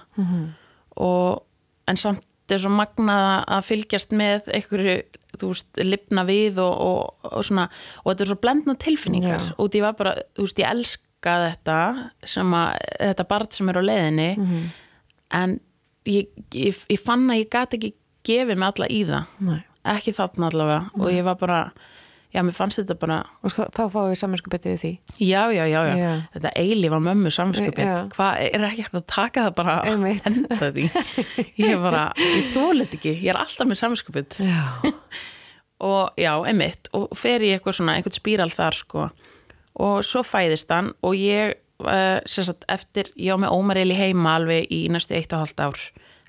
Og 1.01 1.43
en 1.89 1.97
samt 1.97 2.53
er 2.53 2.61
svo 2.61 2.69
magnað 2.75 3.45
að 3.49 3.65
fylgjast 3.71 4.13
með 4.13 4.51
einhverju, 4.53 4.97
þú 5.39 5.53
veist, 5.53 5.69
lifna 5.81 6.25
við 6.29 6.61
og, 6.63 6.75
og, 6.85 7.31
og 7.33 7.45
svona 7.47 7.69
og 8.03 8.11
þetta 8.11 8.25
er 8.25 8.31
svo 8.33 8.39
blendna 8.43 8.75
tilfinningar. 8.77 9.41
Já. 9.49 9.55
og 9.59 9.73
því 9.73 9.83
var 9.87 9.99
bara, 9.99 10.15
þú 10.37 10.47
veist, 10.47 10.63
ég 10.63 10.71
elska 10.71 11.37
þetta 11.47 11.79
sem 12.35 12.55
að, 12.59 12.71
þetta 13.01 13.29
barn 13.31 13.51
sem 13.57 13.69
er 13.73 13.81
á 13.81 13.83
leiðinni 13.89 14.31
en 15.33 15.59
ég, 16.11 16.31
ég, 16.55 16.85
ég 16.93 17.01
fann 17.01 17.29
að 17.31 17.45
ég 17.45 17.51
gat 17.53 17.77
ekki 17.79 17.95
gefið 18.27 18.59
mig 18.59 18.69
alla 18.69 18.89
í 18.91 19.03
það. 19.09 19.37
Nei. 19.49 19.61
ekki 19.97 20.13
þarna 20.15 20.51
allavega. 20.51 20.83
Og 21.01 21.09
ég 21.11 21.25
var 21.27 21.39
bara 21.41 21.61
já, 22.33 22.41
mér 22.43 22.55
fannst 22.57 22.81
þetta 22.81 22.97
bara 23.01 23.19
og 23.43 23.53
þá 23.53 23.83
fáum 23.93 24.09
við 24.11 24.19
saminskupetið 24.23 24.79
því. 24.81 24.91
Já, 25.21 25.43
já, 25.53 25.65
já, 25.69 25.81
já, 25.89 25.95
Já. 26.01 26.13
þetta 26.37 26.53
eilífa 26.63 27.01
mömmu 27.05 27.33
Já. 27.85 27.97
hvað 28.15 28.41
er 28.47 28.67
ekki 28.69 28.87
hægt 28.87 28.99
að 29.01 29.07
taka 29.13 29.45
það 29.47 29.55
bara 29.61 29.77
Einmitt. 29.91 30.27
enda 30.31 30.71
því? 30.79 30.87
Ég 31.63 31.75
er 31.75 31.83
bara, 31.85 32.05
ég 32.19 32.51
þólet 32.55 32.97
ekki. 32.99 33.15
Ég 33.21 33.33
er 33.35 33.41
alltaf 33.43 33.69
með 33.69 33.81
já, 34.41 34.63
og 35.93 36.21
já, 36.21 36.33
emitt 36.53 36.89
og 36.97 37.11
fer 37.19 37.45
í 37.45 37.53
eitthvað 37.57 37.79
svona, 37.81 37.97
eitthvað 37.99 38.19
spíral 38.21 38.51
þar 38.55 38.79
sko. 38.79 39.09
Og 39.83 40.03
svo 40.05 40.21
fæðist 40.27 40.71
hann 40.73 40.93
og 41.03 41.17
ég, 41.17 41.57
uh, 41.85 42.19
sem 42.29 42.45
sagt, 42.49 42.65
eftir 42.73 43.09
ég 43.17 43.33
á 43.33 43.37
með 43.41 43.55
ómarili 43.57 43.97
heima 43.97 44.37
alveg 44.39 44.69
í 44.73 44.85
næstu 44.93 45.17
eitt 45.17 45.33
og 45.33 45.45
hálft 45.45 45.61
ár, 45.65 45.81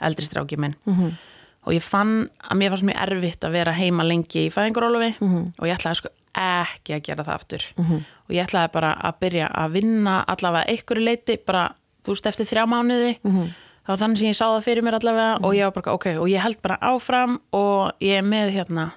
eldri 0.04 0.26
stráki 0.26 0.58
minn. 0.60 0.76
-hmm. 0.86 1.16
Og 1.64 1.74
ég 1.76 1.84
fann 1.84 2.28
að 2.44 2.60
mér 2.60 2.74
fannst 2.74 2.88
mjög 2.88 3.02
erfitt 3.06 3.48
að 3.48 3.56
vera 3.58 3.76
heima 3.78 4.06
lengi 4.08 4.48
í 4.48 4.52
fæðingarólofi 4.54 5.12
-hmm. 5.20 5.44
og 5.58 5.68
ég 5.68 5.78
ætlaði 5.78 6.02
sko 6.02 6.10
ekki 6.34 6.96
að 6.96 7.04
gera 7.08 7.24
það 7.24 7.34
aftur 7.34 7.64
-hmm. 7.78 8.00
og 8.28 8.32
ég 8.36 8.44
ætlaði 8.44 8.72
bara 8.74 8.94
að 8.94 9.20
byrja 9.20 9.48
að 9.48 9.72
vinna 9.72 10.24
allavega 10.28 10.70
einhverju 10.72 11.04
leiti, 11.04 11.38
bara 11.46 11.76
þú 12.04 12.16
veist 12.16 12.26
eftir 12.28 12.46
þrjá 12.46 12.66
mánuði 12.68 13.20
-hmm. 13.24 13.48
þá 13.86 13.88
var 13.88 13.98
þannig 13.98 14.18
sem 14.18 14.28
ég 14.28 14.36
sá 14.36 14.46
það 14.46 14.64
fyrir 14.64 14.84
mér 14.84 15.00
allavega 15.00 15.38
og 15.44 15.56
ég 15.56 15.64
var 15.64 15.72
bara, 15.72 15.94
ok, 15.94 16.06
og 16.20 16.28
ég 16.30 16.42
held 16.42 16.62
bara 16.62 16.78
áfram 16.82 17.40
og 17.52 17.92
ég 18.02 18.18
er 18.18 18.24
með 18.24 18.52
hérna 18.52 18.92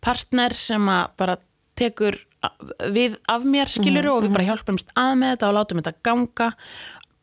partner 0.00 0.54
sem 0.54 0.88
að 0.88 1.06
bara 1.16 1.36
tekur 1.76 2.18
við 2.94 3.16
af 3.28 3.42
mér 3.42 3.66
skiluru 3.66 4.12
og 4.12 4.22
við 4.22 4.32
bara 4.32 4.46
hjálpumst 4.46 4.92
að 4.94 5.16
með 5.18 5.34
þetta 5.34 5.48
og 5.48 5.54
látum 5.54 5.80
þetta 5.82 6.02
ganga 6.02 6.52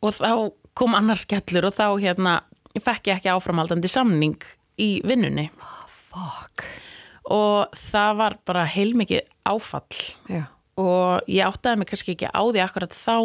og 0.03 0.11
þá 0.13 0.51
kom 0.75 0.95
annar 0.97 1.19
skellur 1.19 1.69
og 1.69 1.73
þá 1.73 1.87
hérna 2.03 2.41
fekk 2.75 3.07
ég 3.07 3.15
ekki 3.15 3.31
áframhaldandi 3.31 3.87
samning 3.87 4.35
í 4.81 4.89
vinnunni. 5.07 5.49
Fuck. 6.09 6.65
Og 7.33 7.73
það 7.89 8.19
var 8.19 8.37
bara 8.45 8.65
heilmikið 8.69 9.25
áfall. 9.49 10.01
Já, 10.29 10.43
og 10.77 11.25
ég 11.31 11.47
áttaði 11.47 11.81
mig 11.81 11.89
kannski 11.89 12.13
ekki 12.15 12.29
á 12.29 12.41
því 12.43 12.61
akkurat 12.65 12.93
þá 12.93 13.17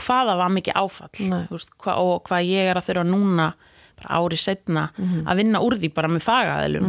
hvaða 0.00 0.36
var 0.40 0.52
mikið 0.54 0.78
áfall. 0.80 1.26
Veist, 1.50 1.74
hva, 1.82 1.96
og 2.00 2.22
hvað 2.28 2.46
ég 2.48 2.70
er 2.70 2.80
að 2.80 2.86
þurfa 2.88 3.04
núna 3.08 3.50
bara 4.00 4.20
ári 4.22 4.38
setna 4.40 4.86
að 5.28 5.42
vinna 5.42 5.60
úr 5.60 5.76
því 5.76 5.90
bara 5.92 6.08
með 6.08 6.24
fagaðilum. 6.24 6.86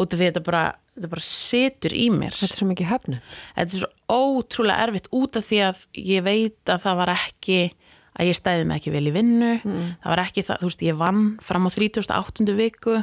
Út 0.00 0.14
af 0.14 0.20
því 0.20 0.28
þetta 0.30 0.42
bara, 0.46 0.62
þetta 0.94 1.10
bara 1.12 1.24
situr 1.26 1.92
í 1.98 2.06
mér. 2.14 2.36
Þetta 2.38 2.54
er 2.54 2.60
svo 2.62 2.68
mikið 2.70 2.90
höfnu 2.92 3.18
þetta 3.58 3.76
er 3.76 3.82
svo 3.82 3.90
ótrúlega 4.14 4.86
erfitt 4.86 5.08
út 5.12 5.36
af 5.36 5.44
því 5.50 5.58
að 5.66 5.82
ég 5.98 6.24
veit 6.24 6.72
að 6.72 6.84
það 6.86 7.00
var 7.02 7.12
ekki 7.18 7.58
að 8.18 8.26
ég 8.30 8.36
stæði 8.36 8.64
mig 8.66 8.80
ekki 8.80 8.92
vel 8.94 9.06
í 9.06 9.12
vinnu. 9.14 9.50
Það 10.02 10.10
var 10.12 10.22
ekki 10.24 10.42
það, 10.48 10.58
þú 10.62 10.70
veist, 10.70 10.82
ég 10.82 10.96
vann 10.98 11.22
fram 11.42 11.66
á 11.66 11.70
38. 11.70 12.54
viku 12.58 12.96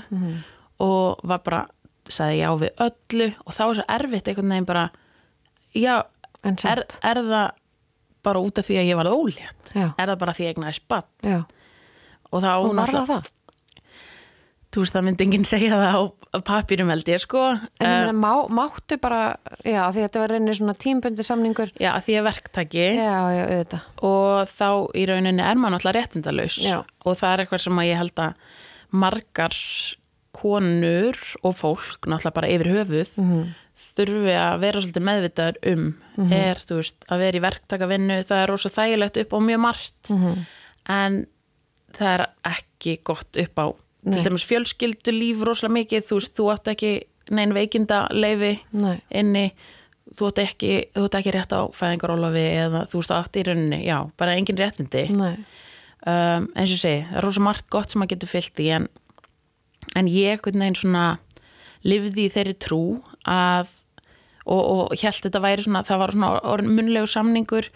og 0.79 1.23
var 1.23 1.39
bara, 1.45 1.61
sagði 2.07 2.41
já 2.41 2.49
við 2.59 2.83
öllu 2.87 3.29
og 3.45 3.53
þá 3.55 3.61
er 3.69 3.73
svo 3.79 3.85
erfitt 3.97 4.27
einhvern 4.27 4.49
veginn 4.53 4.65
bara 4.67 4.89
já, 5.75 5.95
er, 6.71 6.83
er 7.03 7.15
það 7.23 7.49
bara 8.23 8.39
út 8.43 8.59
af 8.59 8.65
því 8.67 8.77
að 8.81 8.87
ég 8.91 8.97
var 8.99 9.07
ólétt? 9.11 9.71
Er 9.97 10.07
það 10.11 10.19
bara 10.19 10.33
því 10.33 10.43
að 10.43 10.47
ég 10.47 10.55
egnaði 10.57 10.73
spatt 10.81 11.09
og 12.31 12.41
og 12.59 12.75
var 12.75 12.87
það 12.91 13.07
það? 13.13 13.27
Þú 14.77 14.83
veist, 14.83 14.93
það 14.93 15.05
myndi 15.07 15.25
enginn 15.25 15.45
segja 15.49 15.73
það 15.81 15.95
á 15.97 16.39
papirum 16.45 16.91
held 16.93 17.09
ég 17.09 17.23
sko. 17.23 17.41
En 17.57 17.59
ég 17.81 17.87
Eh, 17.87 18.05
meina, 18.05 18.13
má, 18.13 18.33
máttu 18.53 18.99
bara, 19.01 19.21
já, 19.65 19.81
því 19.89 20.03
þetta 20.05 20.21
var 20.21 20.29
reynir 20.35 20.53
svona 20.59 20.75
tímbundi 20.77 21.25
samningur. 21.25 21.71
Já, 21.81 21.91
því 21.97 22.17
er 22.19 22.25
verktaki. 22.29 22.85
Já, 23.01 23.17
já, 23.33 23.81
og 24.05 24.45
þá 24.53 24.67
í 24.93 25.07
rauninni 25.09 25.41
er 25.41 25.55
maður 25.57 25.95
réttindalaus. 25.97 26.59
Já. 26.61 26.83
og 27.05 27.15
það 27.17 27.33
er 27.33 27.45
eitthvað 27.45 27.63
sem 27.65 27.79
að 27.81 27.87
ég 27.89 27.97
held 27.97 28.15
að 28.21 28.33
margar 28.91 29.55
konur 30.37 31.17
og 31.43 31.55
fólk 31.57 32.05
náttúrulega 32.07 32.33
bara 32.35 32.51
yfir 32.53 32.69
höfuð 32.75 33.17
Mhm. 33.17 33.47
þurfi 33.97 34.33
að 34.37 34.59
vera 34.61 34.81
svolítið 34.81 35.07
meðvitaður 35.09 35.57
um. 35.73 35.95
Er, 36.31 36.55
þú 36.55 36.75
veist, 36.81 36.95
að 37.09 37.17
vera 37.19 37.37
í 37.37 37.41
verktakavinnu 37.41 38.17
það 38.25 38.43
er 38.43 38.47
rosa 38.47 38.69
þægilegt 38.69 39.17
upp 39.21 39.33
á 39.33 39.39
mjög 39.41 39.59
margt. 39.59 40.09
Mhm. 40.09 40.45
en 40.89 41.27
það 41.93 42.19
er 42.19 42.27
ekki 42.45 43.03
gott 43.03 43.35
upp 43.37 43.55
á 43.59 43.65
til 44.13 44.23
dæmis 44.25 44.45
fjölskyldu 44.47 45.13
líf 45.15 45.43
rosalega 45.45 45.77
mikið 45.81 46.05
þú 46.07 46.19
veist, 46.19 46.35
þú 46.37 46.49
átt 46.53 46.71
ekki 46.73 46.91
neinn 47.35 47.55
veikinda 47.55 48.05
leifi 48.15 48.53
Nei. 48.77 48.97
inni 49.11 49.45
þú 50.15 50.29
átt 50.29 50.43
ekki, 50.45 50.73
ekki 50.95 51.33
rétt 51.35 51.55
á 51.55 51.61
fæðingarólofi 51.75 52.45
eða 52.63 52.85
þú 52.91 53.01
veist 53.01 53.15
átt 53.15 53.39
í 53.39 53.45
rauninni 53.47 53.81
já, 53.83 53.97
bara 54.19 54.37
engin 54.39 54.59
réttindi. 54.59 55.07
Nei, 55.15 55.33
um, 56.07 56.47
eins 56.55 56.75
og 56.75 56.83
segi, 56.83 57.01
það 57.09 57.19
er 57.19 57.27
rosa 57.27 57.43
margt 57.43 57.67
gott 57.73 57.91
sem 57.91 58.01
maður 58.01 58.15
getur 58.15 58.31
fyllt 58.31 58.63
í 58.63 58.69
en, 58.77 58.87
en 59.99 60.11
ég 60.11 60.37
einhvern 60.37 60.63
veginn 60.63 60.79
svona 60.79 61.07
lifði 61.87 62.27
í 62.27 62.31
þeirri 62.33 62.55
trú 62.63 62.81
að 63.27 63.73
og, 64.47 64.61
og 64.63 64.95
held 64.95 65.25
þetta 65.25 65.43
væri 65.43 65.65
svona, 65.65 65.83
það 65.83 66.01
var 66.01 66.15
svona 66.15 66.67
munlegu 66.71 67.09
samningur 67.11 67.67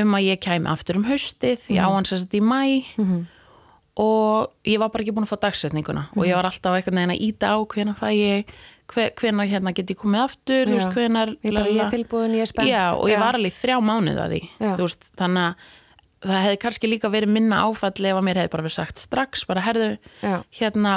um 0.00 0.16
að 0.16 0.26
ég 0.30 0.40
kæmi 0.40 0.70
aftur 0.72 0.96
um 0.96 1.04
haustið, 1.04 1.66
ég 1.68 1.84
á 1.84 1.88
hans 1.92 2.14
að 2.14 2.24
þetta 2.24 2.40
í 2.40 2.44
mæ 2.48 2.62
og 3.96 4.50
ég 4.66 4.78
var 4.82 4.90
bara 4.90 5.04
ekki 5.04 5.12
búin 5.14 5.26
að 5.26 5.30
fá 5.36 5.40
dagsetninguna 5.46 6.06
og 6.16 6.24
ég 6.26 6.34
var 6.34 6.48
alltaf 6.48 6.74
einhvern 6.74 6.98
veginn 6.98 7.14
að 7.14 7.22
íta 7.28 7.52
á 7.54 7.58
hvenær 7.62 7.98
fæ 8.00 8.08
ég 8.10 8.48
hve- 8.90 9.12
hvenær 9.20 9.46
hérna 9.52 9.72
get 9.74 9.90
ég 9.92 9.96
komið 10.00 10.24
aftur 10.24 10.66
Já. 10.66 10.74
veist, 10.74 10.92
hvenær 10.96 11.30
ég 11.44 11.54
bara, 11.54 11.70
ég 11.70 11.80
er 11.84 11.90
tilbúin, 11.94 12.34
ég 12.34 12.42
er 12.42 12.50
spennt 12.50 12.68
Já, 12.72 12.84
og 12.98 13.06
ég 13.08 13.18
var 13.22 13.38
alveg 13.38 13.54
þrjá 13.54 13.78
mánuð 13.80 14.18
að 14.24 14.34
því 14.34 14.42
Já. 14.60 14.74
veist, 14.82 15.06
þannig 15.16 15.46
að 15.46 15.54
það 16.24 16.42
hefði 16.44 16.58
kannski 16.64 16.88
líka 16.90 17.10
verið 17.12 17.28
minna 17.36 17.62
áfall 17.68 17.92
ef 18.10 18.16
að 18.18 18.24
mér 18.26 18.40
hefði 18.42 18.50
bara 18.56 18.62
verið 18.66 18.78
sagt 18.80 18.98
strax, 18.98 19.44
bara 19.46 19.60
herðu 19.62 19.98
Já. 20.24 20.42
hérna, 20.58 20.96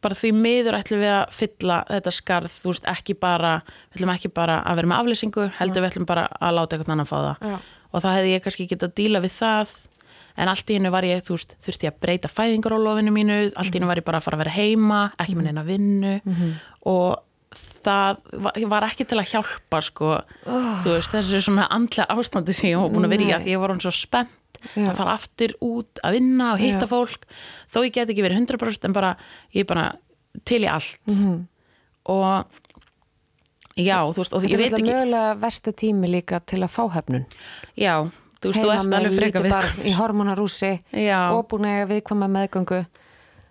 bara 0.00 0.14
því 0.16 0.30
miður 0.32 0.78
ætlum 0.80 1.00
við 1.04 1.12
að 1.12 1.32
fylla 1.36 1.84
þetta 1.90 2.12
skarð, 2.16 2.54
þú 2.62 2.70
veist, 2.72 2.86
ekki 2.88 3.18
bara 3.20 3.60
við 3.92 4.00
ætlum 4.00 4.14
ekki 4.16 4.32
bara 4.32 4.62
að 4.64 4.76
vera 4.80 4.88
með 4.94 5.00
aflýsingu 5.04 5.48
heldur 5.60 5.82
við 5.84 5.90
ætlum 5.92 6.06
bara 6.08 6.24
að 6.40 6.54
láta 6.56 6.76
eitthvað 6.78 6.94
annan 6.96 7.10
fá 7.10 7.18
það 7.20 7.36
Já. 7.50 7.58
og 7.92 8.00
það 8.06 8.16
hefði 8.16 8.32
ég 8.32 8.42
kannski 8.46 8.66
getað 8.70 8.88
að 8.88 8.94
díla 9.02 9.20
við 9.20 9.34
það 9.36 9.74
en 10.40 10.50
allt 10.52 10.70
í 10.72 10.76
hennu 10.78 10.90
var 10.92 11.06
ég, 11.06 11.22
þú 11.26 11.36
veist, 11.36 11.56
þurfti 11.64 11.86
ég 11.88 11.94
að 11.94 12.00
breyta 12.04 12.30
fæðingarólofinu 12.32 13.12
mínu, 13.14 13.38
allt 13.60 13.74
í 13.74 13.78
hennu 13.78 13.90
var 13.90 14.00
ég 14.00 14.06
bara 14.06 14.20
að 14.20 14.26
fara 14.28 14.38
að 14.38 14.44
vera 14.44 14.54
heima, 14.56 15.00
ekki 15.20 15.36
með 15.38 15.50
neina 15.50 15.64
vinnu. 15.66 16.14
Og 16.90 17.10
það 17.84 18.20
var, 18.70 18.86
ekki 18.86 19.06
til 19.10 19.18
að 19.18 19.30
hjálpa 19.32 19.80
sko, 19.82 20.12
þú 20.84 20.92
veist, 20.94 21.12
þessu 21.14 21.40
svona 21.44 21.66
andla 21.74 22.06
ástandi 22.14 22.54
sem 22.56 22.70
ég 22.70 22.78
var 22.82 22.92
búin 22.94 23.08
að 23.08 23.14
vera 23.16 23.26
í 23.26 23.32
að 23.36 23.46
því 23.46 23.54
ég 23.56 23.62
var 23.64 23.74
hún 23.74 23.82
svo 23.82 23.92
spennt 23.96 24.36
Já. 24.76 24.90
að 24.90 24.96
fara 24.98 25.14
aftur 25.16 25.54
út 25.64 26.00
að 26.04 26.18
vinna 26.18 26.50
og 26.54 26.60
hitta 26.60 26.84
Já. 26.84 26.90
fólk. 26.90 27.24
Þó 27.72 27.78
ég 27.86 27.94
get 27.96 28.12
ekki 28.12 28.24
verið 28.26 28.42
100% 28.44 28.84
en 28.88 28.96
bara, 28.96 29.14
ég 29.56 29.64
er 29.64 29.70
bara 29.70 29.86
til 30.44 30.60
í 30.62 30.68
allt. 30.70 30.98
Mhm. 31.08 31.38
og 32.10 32.44
já, 33.76 33.98
þú 34.12 34.18
veist, 34.20 34.32
og 34.34 34.42
Þetta 34.42 34.50
ég 34.50 34.54
er 34.54 34.62
veit 34.62 34.72
ekki 34.78 34.90
mögulega 34.90 35.34
versti 35.40 35.72
tími 35.72 36.08
líka 36.10 36.40
til 36.44 36.60
að 36.64 36.72
fá 36.74 36.82
höfnun. 36.92 37.24
Já, 37.78 38.10
þú 38.40 38.52
veist, 38.52 38.62
þú 38.64 38.72
ert 38.74 38.96
alveg 39.00 39.18
freka 39.18 39.44
við 39.44 39.86
í 39.86 39.94
hormonarúsi 39.98 40.72
og 41.20 41.42
búin 41.50 41.68
að 41.70 41.86
viðkvæma 41.94 42.30
meðgöngu. 42.38 42.82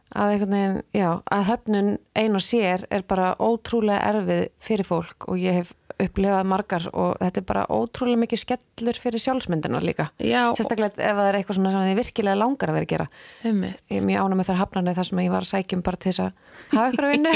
Að 0.09 0.31
einhvern 0.33 0.53
veginn, 0.55 0.77
já, 0.97 1.09
að 1.29 1.43
höfnun 1.51 1.89
ein 2.17 2.37
og 2.37 2.41
sér 2.41 2.87
er 2.89 3.03
bara 3.05 3.35
ótrúlega 3.37 4.01
erfið 4.09 4.47
fyrir 4.57 4.87
fólk 4.87 5.27
og 5.29 5.37
ég 5.37 5.59
hef 5.59 5.75
upplifað 5.99 6.47
margar 6.47 6.85
og 6.95 7.17
þetta 7.19 7.41
er 7.41 7.45
bara 7.49 7.65
ótrúlega 7.69 8.21
mikið 8.23 8.41
skellur 8.41 8.99
fyrir 9.03 9.21
sjálfsmyndina 9.21 9.81
líka. 9.83 10.07
Já, 10.17 10.49
sérstaklega 10.57 10.95
ef 10.95 11.19
það 11.19 11.29
er 11.29 11.37
eitthvað 11.39 11.59
svona 11.59 11.73
sem 11.75 11.85
þið 11.89 12.01
virkilega 12.01 12.39
langar 12.39 12.71
að 12.71 12.77
vera 12.79 12.87
að 12.87 12.93
gera. 12.93 13.07
Einmitt. 13.43 13.85
ég 13.91 13.99
er 13.99 14.05
mjög 14.07 14.25
ána 14.25 14.39
með 14.39 14.49
þar 14.49 14.59
hafnarni 14.63 14.95
þar 14.97 15.09
sem 15.11 15.23
ég 15.25 15.33
var 15.35 15.45
að 15.45 15.51
sækjum 15.51 15.85
bara 15.85 16.01
til 16.01 16.11
þess 16.11 16.25
að 16.25 16.59
hafa 16.73 16.89
ykkur 16.89 17.09
vinnu 17.13 17.33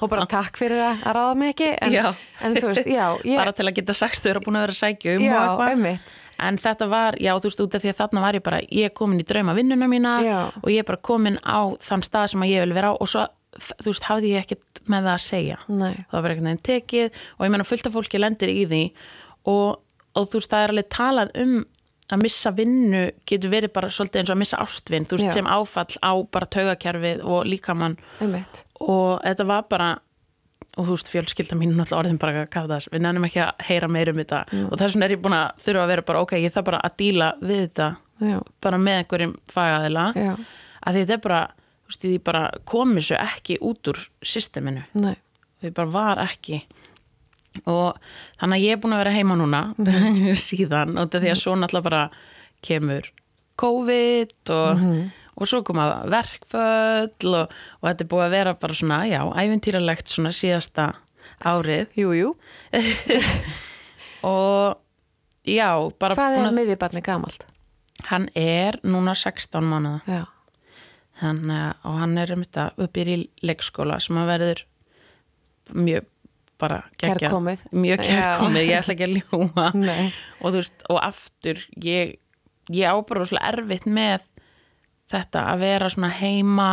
og 0.00 0.12
bara 0.16 0.28
takk 0.32 0.60
fyrir 0.64 0.84
að, 0.88 1.08
ráða 1.18 1.40
mig 1.42 1.54
ekki 1.54 1.72
en, 1.76 1.98
en 2.48 2.56
þú 2.56 2.70
veist, 2.72 2.90
já, 2.90 3.06
ég, 3.30 3.40
Bara 3.42 3.56
til 3.56 3.68
að 3.68 3.76
geta 3.80 3.98
sagt 4.02 4.22
þau 4.24 4.30
eru 4.32 4.46
búin 4.48 4.58
að 4.58 4.66
vera 4.66 4.78
að 4.78 4.82
sækja 4.82 5.18
um 5.18 5.26
já, 5.26 5.34
eitthvað. 5.36 5.74
einmitt 5.74 6.14
En 6.42 6.58
þetta 6.60 6.88
var, 6.92 7.16
já 7.22 7.32
þú 7.38 7.48
veist 7.48 7.62
út 7.64 7.74
af 7.78 7.82
því 7.84 7.92
að 7.92 8.00
þarna 8.00 8.24
var 8.26 8.36
ég 8.38 8.44
bara, 8.44 8.60
ég 8.68 8.90
er 8.90 8.94
komin 8.96 9.22
í 9.22 9.26
drauma 9.28 9.54
vinnuna 9.56 9.88
mína 9.88 10.14
Já. 10.24 10.38
og 10.62 10.68
ég 10.72 10.82
er 10.82 10.88
bara 10.88 11.00
komin 11.08 11.38
á 11.40 11.60
þann 11.80 12.04
stað 12.04 12.32
sem 12.34 12.44
ég 12.50 12.66
vil 12.66 12.74
vera 12.76 12.92
á 12.92 12.94
og 12.96 13.08
svo, 13.08 13.24
þú 13.80 13.88
veist, 13.92 14.08
hafði 14.10 14.34
ég 14.34 14.44
ekkert 14.44 14.82
með 14.86 15.08
það 15.08 15.14
að 15.14 15.24
segja. 15.26 15.56
Nei. 15.68 15.94
Það 15.94 16.12
var 16.18 16.26
bara 16.26 16.34
einhvern 16.34 16.50
veginn 16.50 16.66
tekið 16.68 17.22
og 17.38 17.46
ég 17.46 17.54
menna 17.54 17.68
fullt 17.70 17.88
af 17.88 17.96
fólki 17.96 18.20
lendir 18.20 18.52
í 18.52 18.66
því 18.68 18.82
og, 19.48 19.80
og 20.16 20.28
þú 20.28 20.42
veist, 20.42 20.52
það 20.52 20.66
er 20.66 20.74
alveg 20.76 20.92
talað 20.92 21.32
um 21.42 21.56
að 22.06 22.20
missa 22.22 22.52
vinnu 22.54 23.00
getur 23.26 23.50
verið 23.50 23.72
bara 23.74 23.88
svolítið 23.90 24.20
eins 24.20 24.30
og 24.30 24.36
að 24.36 24.42
missa 24.44 24.58
ástvinn, 24.62 25.06
þú 25.08 25.16
veist, 25.18 25.26
Já. 25.26 25.34
sem 25.40 25.48
áfall 25.50 25.96
á 26.06 26.12
bara 26.36 26.46
taugakerfið 26.54 27.24
og 27.26 27.48
líkamann 27.50 27.96
og 28.78 29.24
þetta 29.24 29.46
var 29.48 29.64
bara 29.72 29.88
og 30.76 30.84
þú 30.84 30.94
veist 30.96 31.08
fjölskylda 31.12 31.56
mín 31.56 31.72
er 31.72 31.78
náttúrulega 31.80 32.00
orðin 32.02 32.18
bara 32.20 32.42
að 32.42 32.50
kafa 32.52 32.68
þess 32.74 32.90
við 32.92 33.04
nefnum 33.06 33.26
ekki 33.28 33.40
að 33.46 33.62
heyra 33.68 33.88
meir 33.88 34.10
um 34.12 34.18
þetta. 34.20 34.40
Og 34.68 34.74
þess 34.76 34.96
vegna 34.96 35.06
er 35.08 35.14
ég 35.14 35.22
búin 35.24 35.36
að 35.38 35.62
þurfa 35.64 35.84
að 35.86 35.92
vera 35.92 36.04
bara 36.10 36.24
ok, 36.26 36.34
ég 36.42 36.52
þarf 36.54 36.66
bara 36.68 36.80
að 36.84 36.96
díla 37.00 37.28
við 37.40 37.62
þetta. 37.64 37.86
Já, 38.26 38.36
bara 38.66 38.80
með 38.80 38.98
einhverjum 39.02 39.32
fagaðila. 39.52 40.04
Já, 40.16 40.32
að 40.86 40.98
þetta 41.00 41.16
er 41.16 41.22
bara, 41.24 41.40
þú 41.86 41.92
veist, 41.94 42.04
ég 42.12 42.24
bara 42.28 42.42
komi 42.68 43.04
svo 43.04 43.16
ekki 43.20 43.58
út 43.64 43.90
úr 43.92 44.02
systeminu. 44.34 44.84
Þau 45.64 45.70
bara 45.80 45.92
var 45.96 46.22
ekki. 46.26 46.60
Og 47.64 47.96
þannig 48.40 48.58
að 48.58 48.64
ég 48.66 48.76
er 48.76 48.80
búin 48.82 48.92
að 48.96 49.04
vera 49.06 49.14
heima 49.16 49.36
núna 49.40 49.62
síðan 50.46 50.98
og 50.98 51.06
þetta 51.06 51.22
því 51.22 51.30
að 51.32 51.38
svo 51.40 51.54
náttúrulega 51.56 51.88
bara 51.88 52.02
kemur 52.66 53.08
COVID 53.56 54.52
og, 54.52 54.82
og 55.36 55.48
svo 55.50 55.62
koma 55.66 55.86
verkföll 56.10 57.32
og, 57.42 57.56
og 57.80 57.88
þetta 57.90 58.04
er 58.06 58.10
búið 58.12 58.24
að 58.26 58.34
vera 58.36 58.54
bara 58.60 58.76
svona, 58.78 59.00
já, 59.08 59.20
ævintýralegt 59.42 60.08
svona 60.12 60.32
síðasta 60.36 60.90
árið. 61.44 61.90
Jú, 62.00 62.14
jú, 62.16 62.30
og 64.32 64.78
já, 65.46 65.68
bara 66.00 66.16
hvað 66.18 66.38
er 66.40 66.56
miðjubarni 66.56 67.02
gamalt? 67.04 67.44
hann 68.10 68.28
er 68.36 68.76
núna 68.84 69.14
16 69.16 69.64
mánuða 69.64 70.00
að- 71.16 71.76
og 71.84 71.94
hann 71.98 72.18
er 72.18 72.32
um 72.34 72.42
þetta 72.44 72.66
uppir 72.76 73.08
í 73.08 73.16
leikskóla 73.42 74.00
sem 74.04 74.16
að 74.20 74.26
verður 74.32 74.60
mjög 75.72 76.04
bara 76.58 76.82
geggjað. 77.00 77.20
Kærkomið. 77.20 77.62
mjög 77.72 77.98
kærkomið, 78.04 78.66
ég 78.68 78.78
ætla 78.80 78.94
ekki 78.94 79.06
að 79.06 79.16
ljúa 79.16 79.66
og 80.44 80.52
veist, 80.52 80.84
og 80.88 81.00
aftur 81.02 81.56
ég, 81.82 82.18
ég 82.72 82.84
á 82.88 82.94
bara 83.00 83.24
svona 83.28 83.48
erfitt 83.52 83.86
með 83.88 84.24
þetta 85.12 85.44
að 85.52 85.62
vera 85.64 85.90
svona 85.92 86.10
heima 86.20 86.70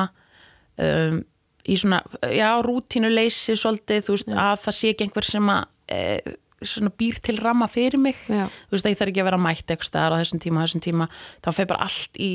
um, 0.82 1.20
í 1.64 1.78
svona, 1.80 2.02
já, 2.34 2.50
rútínuleysi 2.66 3.56
svolítið, 3.60 4.08
þú 4.08 4.18
veist, 4.18 4.34
að 4.34 4.56
það 4.66 4.80
sé 4.80 4.94
ekki 4.94 5.08
einhver 5.08 5.28
sem 5.28 5.52
að 5.54 5.62
e, 5.96 6.00
svona 6.64 6.92
býr 7.00 7.22
til 7.24 7.38
ramma 7.40 7.70
fyrir 7.72 8.02
mig, 8.04 8.20
Já. 8.28 8.50
þú 8.68 8.76
veist, 8.76 8.88
að 8.88 8.92
ég 8.92 9.00
þarf 9.00 9.14
ekki 9.14 9.24
að 9.24 9.30
vera 9.30 9.40
mætt 9.46 9.64
eitthvað 9.64 9.88
staðar 9.88 10.18
á 10.18 10.22
þessum 10.24 10.42
tíma, 10.44 10.60
á 10.60 10.64
þessum 10.66 10.84
tíma 10.84 11.08
þá 11.40 11.50
fer 11.56 11.70
bara 11.72 11.88
allt 11.88 12.20
í 12.20 12.34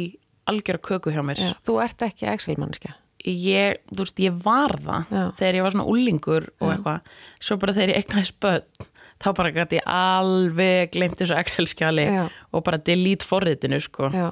algjöra 0.48 0.80
köku 0.88 1.12
hjá 1.12 1.20
mér. 1.24 1.44
Já, 1.44 1.52
þú 1.68 1.76
ert 1.84 2.08
ekki 2.08 2.30
Excel-mannskja 2.32 2.96
ég, 3.26 3.80
þú 3.92 4.04
veist, 4.04 4.20
ég 4.22 4.36
var 4.44 4.76
það 4.82 5.10
Já. 5.10 5.24
þegar 5.40 5.58
ég 5.58 5.66
var 5.66 5.74
svona 5.74 5.88
úlingur 5.90 6.46
og 6.60 6.70
eitthvað. 6.72 7.10
Svo 7.42 7.58
bara 7.60 7.74
þegar 7.76 7.92
ég 7.92 8.02
eignaðist 8.02 8.38
börn 8.42 8.88
þá 9.18 9.28
bara 9.34 9.50
gæti 9.54 9.80
ég 9.80 9.88
alveg 9.90 10.92
glemt 10.94 11.18
þessu 11.18 11.38
Excel-skjali 11.38 12.06
Já. 12.06 12.24
og 12.54 12.64
bara 12.66 12.78
delete 12.78 13.26
forritinu 13.26 13.80
sko. 13.82 14.12
Já, 14.14 14.30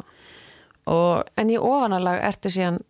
og 0.90 1.26
en 1.38 1.50
í 1.52 1.58
ofanalag 1.60 2.22
ertu 2.26 2.52
síðan 2.52 2.82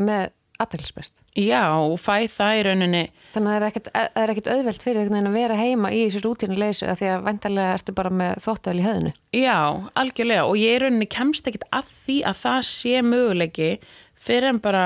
með 0.00 0.30
aðtækilsbest 0.62 1.16
já, 1.38 1.62
og 1.80 1.96
fæ 2.00 2.28
það 2.28 2.58
í 2.58 2.64
rauninni. 2.66 3.02
Þannig 3.32 3.48
að 3.48 3.54
það 3.54 3.56
er 3.56 3.66
ekkert, 3.68 3.88
það 3.94 4.22
er 4.22 4.32
ekkert 4.32 4.50
auðvelt 4.52 4.84
fyrir 4.84 5.06
veginn 5.08 5.30
að 5.30 5.38
vera 5.38 5.56
heima 5.56 5.92
í 5.92 6.02
þessu 6.04 6.22
rútínu 6.26 6.58
leysu 6.60 6.88
af 6.92 7.00
því 7.00 7.08
að 7.08 7.24
væntalega 7.28 7.76
ertu 7.78 7.94
bara 7.96 8.12
með 8.12 8.42
þóttuvel 8.44 8.76
í 8.76 8.84
höðinu. 8.86 9.12
já, 9.32 9.56
algjörlega. 10.02 10.44
Og 10.44 10.60
ég 10.60 10.76
í 10.76 10.82
rauninni 10.82 11.08
kemst 11.08 11.48
ekkit 11.48 11.64
að 11.72 11.88
því 12.02 12.18
að 12.28 12.38
það 12.42 12.60
sé 12.68 13.02
möguleiki 13.06 13.70
fyrir 14.12 14.50
en 14.52 14.60
bara 14.62 14.84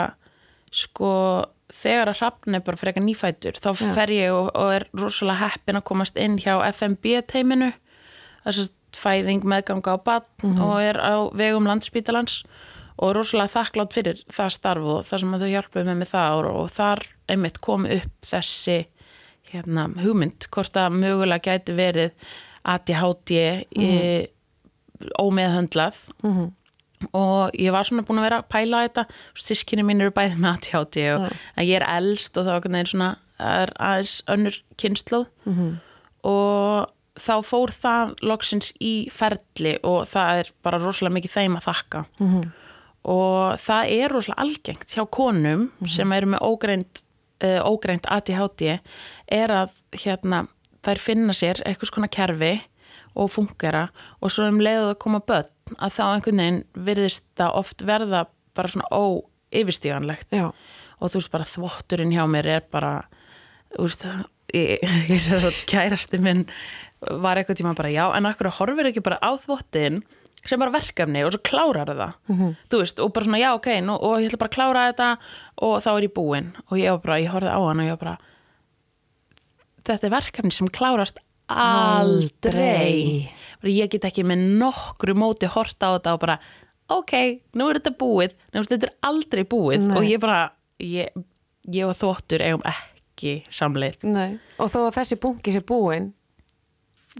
sko 0.71 1.12
þegar 1.73 2.12
að 2.12 2.21
hrafn 2.21 2.57
er 2.57 2.62
bara 2.67 2.79
frekar 2.79 3.03
nýfætur 3.03 3.59
þá 3.59 3.71
fer 3.75 4.12
ég 4.15 4.35
og, 4.35 4.53
og 4.55 4.73
er 4.77 4.87
rosalega 4.95 5.49
heppin 5.51 5.81
að 5.81 5.87
komast 5.89 6.19
inn 6.21 6.39
hjá 6.39 6.55
FMB 6.71 7.25
teiminu 7.27 7.73
þess 8.45 8.61
að 8.62 8.75
fæðing 8.97 9.45
meðganga 9.49 9.95
á 9.95 9.99
bann 10.01 10.59
og 10.63 10.81
er 10.81 10.99
á 10.99 11.29
vegum 11.37 11.69
landspítalans 11.69 12.41
og 12.97 13.11
er 13.11 13.19
rosalega 13.19 13.53
þakklátt 13.53 13.97
fyrir 13.97 14.21
það 14.33 14.53
starf 14.57 14.91
og 14.93 15.01
það 15.05 15.23
sem 15.23 15.35
að 15.37 15.43
þau 15.45 15.51
hjálpuðu 15.53 15.87
með 15.91 15.99
með 16.01 16.13
það 16.15 16.37
og, 16.37 16.47
og 16.63 16.71
þar 16.73 17.03
einmitt 17.29 17.59
kom 17.65 17.85
upp 17.87 18.31
þessi 18.31 18.79
hérna, 19.53 19.89
hugmynd 20.03 20.49
hvort 20.51 20.79
að 20.81 20.97
mögulega 20.97 21.53
gæti 21.53 21.75
verið 21.77 22.31
ADHD 22.67 23.37
í, 23.79 23.91
ómeðhöndlað. 25.23 26.01
Og 27.13 27.53
ég 27.61 27.71
var 27.75 27.85
svona 27.87 28.03
búin 28.09 28.19
að 28.23 28.27
vera 28.27 28.41
að 28.41 28.49
pæla 28.51 28.81
þetta. 28.87 29.05
Sískinni 29.37 29.85
mín 29.85 30.01
eru 30.01 30.15
bæði 30.17 30.39
með 30.41 30.55
ADHD 30.57 30.97
og 31.13 31.27
ég 31.63 31.77
er 31.77 31.85
elst 31.93 32.39
og 32.41 32.49
þá 32.49 32.53
er 32.55 32.57
einhvern 32.65 32.91
svona 32.91 33.11
er 33.37 33.73
aðeins 33.77 34.15
önnur 34.33 34.57
kynnslóð 34.81 35.27
og 36.25 36.89
þá 37.21 37.35
fór 37.47 37.73
það 37.73 38.15
loksins 38.27 38.73
í 38.83 39.09
ferli 39.13 39.77
og 39.87 40.07
það 40.11 40.43
er 40.43 40.53
bara 40.67 40.81
rosalega 40.83 41.17
mikið 41.17 41.35
þeim 41.37 41.59
að 41.59 41.67
þakka. 41.71 42.05
Og 43.07 43.59
það 43.63 43.91
er 43.97 44.15
rosalega 44.15 44.43
algengt 44.43 44.95
hjá 44.95 45.05
konum 45.15 45.69
sem 45.87 46.13
eru 46.13 46.33
með 46.35 46.45
ógreind, 46.47 47.03
uh, 47.45 47.61
ógreind 47.65 48.07
ADHD 48.11 48.79
er 49.33 49.55
að 49.55 49.75
hérna, 49.95 50.47
þær 50.83 51.03
finna 51.03 51.37
sér 51.37 51.63
eitthvað 51.65 51.93
skona 51.93 52.11
kerfi 52.13 52.55
og 53.17 53.31
fungera 53.33 53.89
og 54.21 54.31
svo 54.33 54.49
um 54.51 54.61
leiðu 54.61 54.91
að 54.91 54.99
koma 55.01 55.23
börn 55.25 55.79
að 55.81 55.95
þá 55.97 56.03
einhvern 56.07 56.43
veginn 56.43 56.63
virðist 56.87 57.25
það 57.39 57.61
oft 57.63 57.85
verða 57.87 58.27
bara 58.57 58.71
svona 58.73 58.91
óyfirstíganlegt. 58.93 60.37
Og 60.97 61.13
þú 61.13 61.21
veist 61.21 61.33
bara 61.33 61.49
þvotturinn 61.49 62.15
hjá 62.15 62.25
mér 62.31 62.49
er 62.59 62.67
bara 62.73 62.93
þú 63.75 63.87
veist 63.87 64.07
ég, 64.55 64.83
ég 65.11 65.21
sé 65.21 65.39
að 65.39 65.59
kærasti 65.71 66.21
minn 66.23 66.45
var 67.01 67.37
eitthvað 67.37 67.61
tíma 67.61 67.75
bara 67.77 67.93
já 67.93 68.05
en 68.17 68.29
akkur 68.29 68.51
horfir 68.59 68.91
ekki 68.91 69.05
bara 69.05 69.21
á 69.21 69.31
þvottin 69.37 70.03
sem 70.47 70.61
bara 70.61 70.75
verkefni 70.75 71.25
og 71.27 71.35
svo 71.35 71.43
klárar 71.45 71.91
það 71.91 72.13
-hmm. 72.29 72.55
þú 72.71 72.79
veist 72.79 73.01
og 73.01 73.13
bara 73.13 73.25
svona 73.25 73.39
já 73.39 73.51
ok 73.55 73.67
nú, 73.83 73.99
og 74.01 74.21
ég 74.21 74.31
ætla 74.31 74.39
bara 74.39 74.51
að 74.51 74.57
klára 74.57 74.87
þetta 74.93 75.19
og 75.57 75.83
þá 75.83 75.91
er 75.97 76.03
ég 76.03 76.15
búin 76.15 76.53
og 76.71 76.79
ég 76.79 76.91
var 76.91 77.01
bara, 77.01 77.21
ég 77.21 77.31
horfði 77.31 77.51
á 77.51 77.61
hann 77.67 77.81
og 77.81 77.87
ég 77.87 77.95
var 77.97 78.05
bara 78.05 78.19
þetta 79.85 80.07
er 80.07 80.11
verkefni 80.11 80.53
sem 80.53 80.69
klárast 80.69 81.19
aldrei 81.49 83.31
bara, 83.61 83.73
ég 83.73 83.91
get 83.91 84.05
ekki 84.05 84.25
með 84.25 84.59
nokkru 84.59 85.15
móti 85.15 85.47
horta 85.47 85.93
á 85.93 85.95
þetta 85.97 86.15
og 86.15 86.21
bara 86.21 86.39
ok, 86.89 87.13
nú 87.55 87.71
er 87.71 87.81
þetta 87.81 87.95
búið 87.99 88.37
veist 88.53 88.71
þetta 88.71 88.91
er 88.91 88.95
aldrei 89.03 89.45
búið 89.45 89.89
Nei. 89.89 89.97
og 89.97 90.05
ég 90.07 90.21
bara, 90.23 90.51
ég, 90.83 91.11
ég 91.73 91.89
og 91.89 91.97
þvottur 91.99 92.45
eigum 92.45 92.67
ekki 92.67 93.41
samleið 93.51 94.07
Nei. 94.07 94.39
Og 94.59 94.71
þó 94.71 94.87
að 94.87 94.97
þessi 95.01 95.21
bunki 95.23 95.55
sé 95.55 95.63
búinn, 95.67 96.13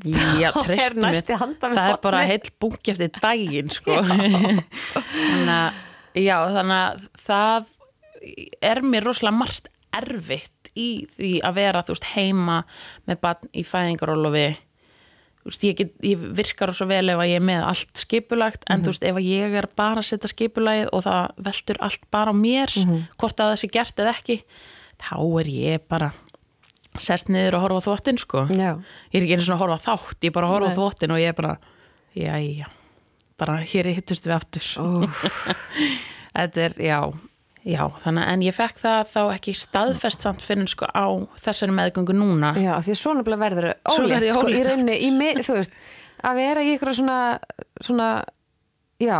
Já, 0.05 0.51
Þá 0.53 0.61
treystu 0.67 1.01
mér, 1.01 1.23
það 1.79 1.79
er 1.89 2.01
bara 2.05 2.19
heill 2.29 2.51
bunki 2.61 2.93
eftir 2.93 3.09
daginn 3.17 3.71
sko. 3.73 3.97
þannig 4.05 5.55
að 5.55 5.81
já, 6.21 6.37
þannig 6.59 6.77
að 6.83 7.07
það 7.25 7.73
er 8.67 8.83
mér 8.85 9.07
rosalega 9.09 9.39
margt 9.39 9.71
erfitt 9.97 10.71
í 10.77 11.07
því 11.09 11.33
að 11.49 11.57
vera 11.57 11.83
þú 11.87 11.95
veist 11.95 12.09
heima 12.13 12.59
með 13.09 13.21
barn 13.25 13.51
í 13.57 13.65
fæðingarólofi 13.65 14.47
þú 15.41 15.49
veist, 15.49 15.65
ég, 15.65 15.77
get, 15.79 15.93
ég 16.05 16.25
virkar 16.37 16.73
svo 16.77 16.89
vel 16.91 17.05
ef 17.15 17.23
að 17.23 17.31
ég 17.31 17.41
er 17.41 17.47
með 17.49 17.65
allt 17.71 18.03
skipulagt 18.03 18.67
en 18.69 18.85
þú 18.85 18.93
veist, 18.93 19.07
ef 19.09 19.21
að 19.23 19.29
ég 19.31 19.57
er 19.63 19.69
bara 19.79 20.03
að 20.03 20.09
setja 20.11 20.33
skipulagið 20.35 20.91
og 20.93 21.07
það 21.07 21.45
veltur 21.49 21.81
allt 21.87 22.05
bara 22.13 22.35
á 22.35 22.37
mér 22.37 22.75
hvort 23.17 23.41
að 23.41 23.55
það 23.55 23.61
sé 23.63 23.73
gert 23.79 24.03
eða 24.05 24.13
ekki 24.19 24.39
þá 25.01 25.17
er 25.41 25.49
ég 25.53 25.89
bara 25.89 26.11
sest 27.03 27.31
niður 27.33 27.59
og 27.59 27.67
horfa 27.67 27.85
þvottin 27.89 28.21
sko. 28.23 28.47
Já. 28.51 28.73
ég 29.13 29.21
er 29.21 29.27
ekki 29.27 29.37
einu 29.37 29.47
svona 29.47 29.59
að 29.59 29.65
horfa 29.65 29.79
þátt 29.87 30.27
ég 30.27 30.33
er 30.33 30.37
bara 30.37 30.51
að 30.51 30.57
horfa 30.57 30.75
þvottin 30.79 31.15
og 31.15 31.23
ég 31.23 31.33
er 31.33 31.39
bara 31.39 31.55
jæja, 32.17 32.69
bara 33.41 33.57
hér 33.63 33.93
hittust 33.93 34.29
við 34.29 34.37
aftur. 34.39 34.69
Þetta 36.37 36.67
er, 36.67 36.79
já 36.85 37.01
já, 37.67 37.83
þannig 38.03 38.31
en 38.31 38.45
ég 38.47 38.55
fekk 38.55 38.79
það 38.79 39.11
þá 39.11 39.21
ekki 39.35 39.55
staðfest 39.59 40.23
samt 40.23 40.45
fyrir 40.45 40.69
sko 40.71 40.87
á 40.87 41.07
þessari 41.43 41.75
meðgöngu 41.75 42.15
núna. 42.17 42.53
Já, 42.63 42.77
því 42.85 42.97
svona 43.01 43.27
bara 43.27 43.41
verður 43.41 43.69
ólétt, 43.91 44.29
sko, 44.31 44.47
í 44.51 44.63
rauninni, 44.67 44.97
í 45.03 45.11
mig, 45.15 45.43
þú 45.47 45.59
veist, 45.59 45.75
að 46.23 46.41
vera 46.41 46.65
í 46.65 46.73
ykkur 46.77 46.93
svona, 46.97 47.19
svona, 47.83 48.11
já, 49.03 49.19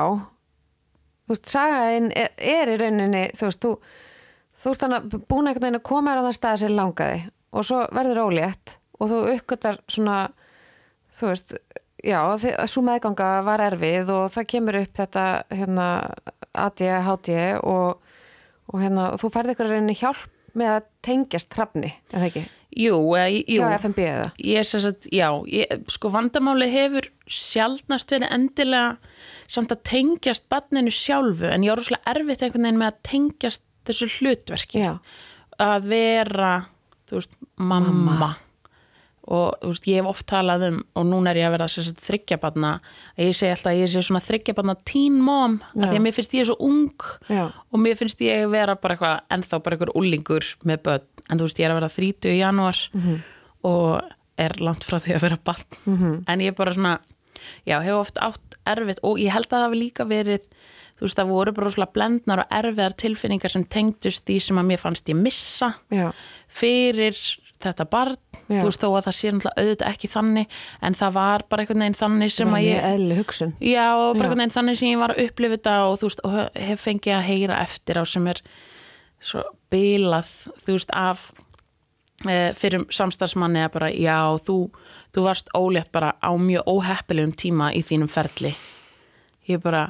þú 1.27 1.35
veist, 1.35 1.49
sagaðin 1.51 2.11
er, 2.15 2.35
er 2.39 2.75
í 2.75 2.77
rauninni, 2.85 3.25
þú 3.37 3.49
veist, 3.49 3.67
þú, 3.67 3.73
þú 4.63 4.73
veist 4.73 4.85
þannig 4.85 5.01
að 5.01 5.27
búin 5.27 5.51
einhvern 5.51 5.67
veginn 5.67 5.81
að 5.81 5.89
koma 5.91 6.15
þér 6.15 6.23
á 6.23 6.27
það 6.29 6.39
stað 6.39 6.63
sem 6.63 6.77
langaði 6.79 7.25
og 7.57 7.67
svo 7.67 7.83
verður 7.97 8.27
ólétt 8.27 8.77
og 9.01 9.11
þú 9.13 9.21
uppgötar 9.35 9.81
svona 9.91 10.19
þú 11.17 11.31
veist, 11.33 11.55
já, 12.05 12.21
svo 12.69 12.85
meðganga 12.87 13.31
var 13.47 13.65
erfið 13.71 14.13
og 14.15 14.29
það 14.35 14.51
kemur 14.53 14.81
upp 14.83 15.01
þetta 15.01 15.27
hérna 15.53 15.89
ADHD 16.57 17.33
og, 17.63 18.03
og 18.73 18.83
hérna 18.83 19.11
og 19.15 19.23
þú 19.23 19.33
færði 19.35 19.57
ykkur 19.57 19.71
að 19.71 19.77
reyna 19.77 19.97
hjálp 19.97 20.29
með 20.57 20.73
að 20.73 20.87
tengjast 21.05 21.53
hrafni, 21.53 21.91
er 22.13 22.23
það 22.23 22.31
ekki? 22.31 22.47
Jú, 22.77 22.97
eða, 23.17 23.29
jú. 23.33 23.61
Hjá 23.63 23.77
FNB 23.79 24.01
eða? 24.05 24.27
Ég 24.45 24.67
sé 24.69 24.81
að, 24.85 25.07
já, 25.15 25.29
ég, 25.49 25.85
sko 25.93 26.11
vandamáli 26.13 26.67
hefur 26.69 27.07
sjálfnast 27.33 28.13
verið 28.13 28.35
endilega 28.37 29.15
samt 29.49 29.73
að 29.73 29.85
tengjast 29.89 30.45
barninu 30.53 30.93
sjálfu 30.93 31.49
en 31.49 31.65
ég 31.65 31.73
er 31.73 31.81
rosalega 31.81 32.13
erfitt 32.13 32.45
einhvern 32.45 32.69
veginn 32.69 32.81
með 32.83 32.91
að 32.91 32.99
tengjast 33.09 33.65
þessu 33.87 34.09
hlutverki 34.19 34.83
Já. 34.83 34.93
að 35.63 35.89
vera, 35.93 36.53
þú 37.09 37.19
veist, 37.21 37.37
mamma, 37.57 37.93
Mamma. 37.93 38.31
og 39.27 39.57
þú 39.63 39.71
veist, 39.73 39.87
ég 39.91 39.97
hef 40.01 40.07
oft 40.13 40.27
talað 40.31 40.65
um 40.69 40.77
og 40.95 41.07
núna 41.09 41.31
er 41.33 41.41
ég 41.41 41.49
að 41.49 41.55
vera 41.57 41.67
þryggjabarna 42.07 42.73
að 43.19 43.25
ég 43.27 43.35
segi 43.35 43.51
alltaf 43.55 43.73
að 43.73 43.81
ég 43.81 43.91
sé 43.91 44.03
svona 44.07 44.23
þryggjabarna 44.23 44.75
teen 44.87 45.17
mom, 45.23 45.57
Já. 45.75 45.81
að 45.83 45.89
því 45.91 45.97
að 45.99 46.05
mér 46.07 46.15
finnst 46.19 46.37
ég 46.39 46.47
svo 46.47 46.57
ung 46.61 47.07
Já. 47.29 47.45
og 47.73 47.81
mér 47.83 47.97
finnst 47.99 48.21
ég 48.23 48.47
vera 48.53 48.77
bara 48.77 48.95
eitthvað 48.95 49.21
ennþá 49.35 49.63
bara 49.63 49.77
eitthvað 49.77 49.97
úlingur 49.99 50.45
með 50.65 50.83
börn 50.87 51.07
en 51.31 51.39
þú 51.39 51.49
veist 51.49 51.59
ég 51.59 51.67
er 51.67 51.75
að 51.75 51.81
vera 51.81 51.89
30 51.97 52.31
í 52.31 52.39
janúar 52.39 52.79
Mhm. 52.95 53.17
og 53.65 54.03
er 54.39 54.53
langt 54.61 54.85
frá 54.85 54.99
því 55.01 55.15
að 55.17 55.21
vera 55.23 55.39
barn 55.45 55.65
-hmm. 55.87 56.25
en 56.29 56.41
ég 56.41 56.47
er 56.49 56.53
bara 56.55 56.73
svona 56.73 56.99
já, 57.67 57.81
hefur 57.83 58.01
oft 58.01 58.17
átt 58.21 58.55
erfitt 58.67 58.99
og 59.03 59.19
ég 59.19 59.31
held 59.33 59.47
að 59.47 59.51
það 59.51 59.67
hafi 59.67 59.77
líka 59.81 60.05
verið 60.05 60.41
þú 60.97 61.07
veist 61.07 61.19
það 61.19 61.33
voru 61.33 61.57
bara 61.57 61.73
svona 61.75 61.93
blendnar 61.93 62.45
og 62.45 62.55
erfiðar 62.59 62.97
tilfinningar 63.03 63.53
sem 63.53 63.65
tengdust 63.65 64.25
því 64.27 64.39
sem 64.43 64.61
að 64.63 64.71
mér 64.71 64.83
fannst 64.83 65.11
ég 65.13 65.19
missa 65.21 65.73
Já, 65.93 66.11
fyrir 66.49 67.19
þetta 67.63 67.87
barn 67.89 68.17
Já. 68.47 68.61
þú 68.61 68.65
veist 68.69 68.83
þó 68.85 68.89
að 68.91 69.07
það 69.07 69.17
sé 69.17 69.33
náttúrulega 69.33 69.63
auðvitað 69.65 69.91
ekki 69.91 70.11
þannig 70.13 70.57
en 70.87 70.97
það 71.01 71.17
var 71.17 71.45
bara 71.51 71.65
einhvern 71.65 71.85
veginn 71.85 71.99
þannig 72.01 72.33
sem 72.35 72.57
að 72.59 72.67
ég 72.67 72.89
eðli 72.93 73.19
hugsun 73.21 73.55
Já, 73.59 73.87
bara 73.97 74.07
Já. 74.07 74.23
einhvern 74.23 74.43
veginn 74.43 74.57
þannig 74.57 74.81
sem 74.81 74.91
ég 74.93 75.03
var 75.03 75.15
að 75.15 75.23
upplifa 75.25 75.57
þetta 75.57 75.77
og 75.87 75.99
þú 76.01 76.11
veist, 76.11 76.25
og 76.29 76.37
hef 76.69 76.85
fengið 76.87 77.17
að 77.17 77.27
heyra 77.31 77.61
eftir 77.65 78.01
á 78.01 78.05
sem 78.07 78.31
er 78.31 78.43
svo 79.27 79.43
bilað, 79.73 80.31
þú 80.63 80.77
veist, 80.77 80.93
af 80.95 81.27
e, 82.29 82.53
fyrir 82.57 82.87
samstagsmanni 82.93 83.65
að 83.65 83.73
bara, 83.77 83.91
já, 83.93 84.19
þú, 84.47 84.59
þú 85.15 85.27
varst 85.27 85.53
ólétt 85.57 85.93
bara 85.95 86.15
á 86.21 86.31
mjög 86.39 86.69
óheppilegum 86.71 87.35
tíma 87.37 87.73
í 87.75 87.83
þínum 87.87 88.11
ferli. 88.13 88.53
Ég 89.49 89.63
bara, 89.65 89.89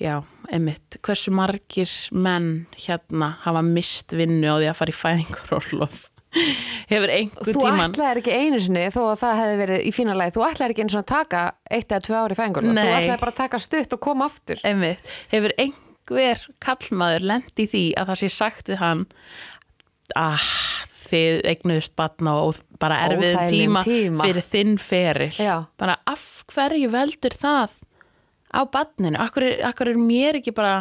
já, 0.00 0.14
emitt, 0.52 0.98
hversu 1.04 1.32
margir 1.34 1.90
menn 2.12 2.66
hérna 2.80 3.34
hafa 3.44 3.62
mist 3.66 4.14
vinnu 4.16 4.48
á 4.48 4.56
því 4.56 4.70
að 4.70 4.78
fara 4.78 4.94
í 4.94 4.98
fæðingarorlof? 5.00 6.00
Hefur 6.90 7.10
einhver 7.10 7.54
Þú 7.54 7.62
tíman... 7.64 7.90
ætlaðir 7.90 8.20
ekki 8.20 8.34
einu 8.38 8.58
sinni 8.62 8.84
þó 8.94 9.00
að 9.08 9.22
það 9.24 9.38
hefði 9.40 9.60
verið 9.60 9.80
í 9.82 9.92
fína 9.94 10.16
lagi, 10.18 10.34
þú 10.36 10.44
ætlaðir 10.46 10.74
ekki 10.74 10.84
einu 10.84 10.94
svona 10.94 11.06
að 11.06 11.12
taka 11.12 11.44
eitt 11.66 11.90
eða 11.90 12.04
tvö 12.06 12.18
ári 12.20 12.36
fæðingur 12.38 12.66
þú 12.66 12.74
Nei. 12.76 12.82
ætlaðir 12.86 13.22
bara 13.24 13.34
að 13.34 13.40
taka 13.40 13.62
stutt 13.66 13.96
og 13.96 14.02
koma 14.06 14.28
aftur 14.30 14.62
einmitt, 14.66 15.14
hefur 15.32 15.56
einhver 15.58 16.44
kallmaður 16.62 17.26
lent 17.32 17.62
í 17.62 17.66
því 17.72 17.84
að 17.98 18.12
það 18.12 18.20
sé 18.22 18.30
sagt 18.36 18.70
við 18.70 18.80
hann 18.84 19.04
ah, 20.18 20.46
þið 21.10 21.42
eignuðust 21.50 21.96
batna 21.98 22.36
og 22.44 22.62
bara 22.80 23.02
Óþægilegum 23.10 23.50
tíma, 23.50 23.84
tíma. 23.86 24.26
fyrir 24.26 24.46
þinn 24.46 24.76
feril 24.80 25.30
Já. 25.34 25.54
bara 25.80 25.98
af 26.08 26.44
hverju 26.50 26.90
veldur 26.94 27.36
það 27.42 27.78
á 28.50 28.60
batninu, 28.70 29.18
akkur 29.22 29.46
er, 29.46 29.60
akkur 29.70 29.92
er 29.92 30.00
mér 30.00 30.40
ekki 30.40 30.54
bara 30.56 30.80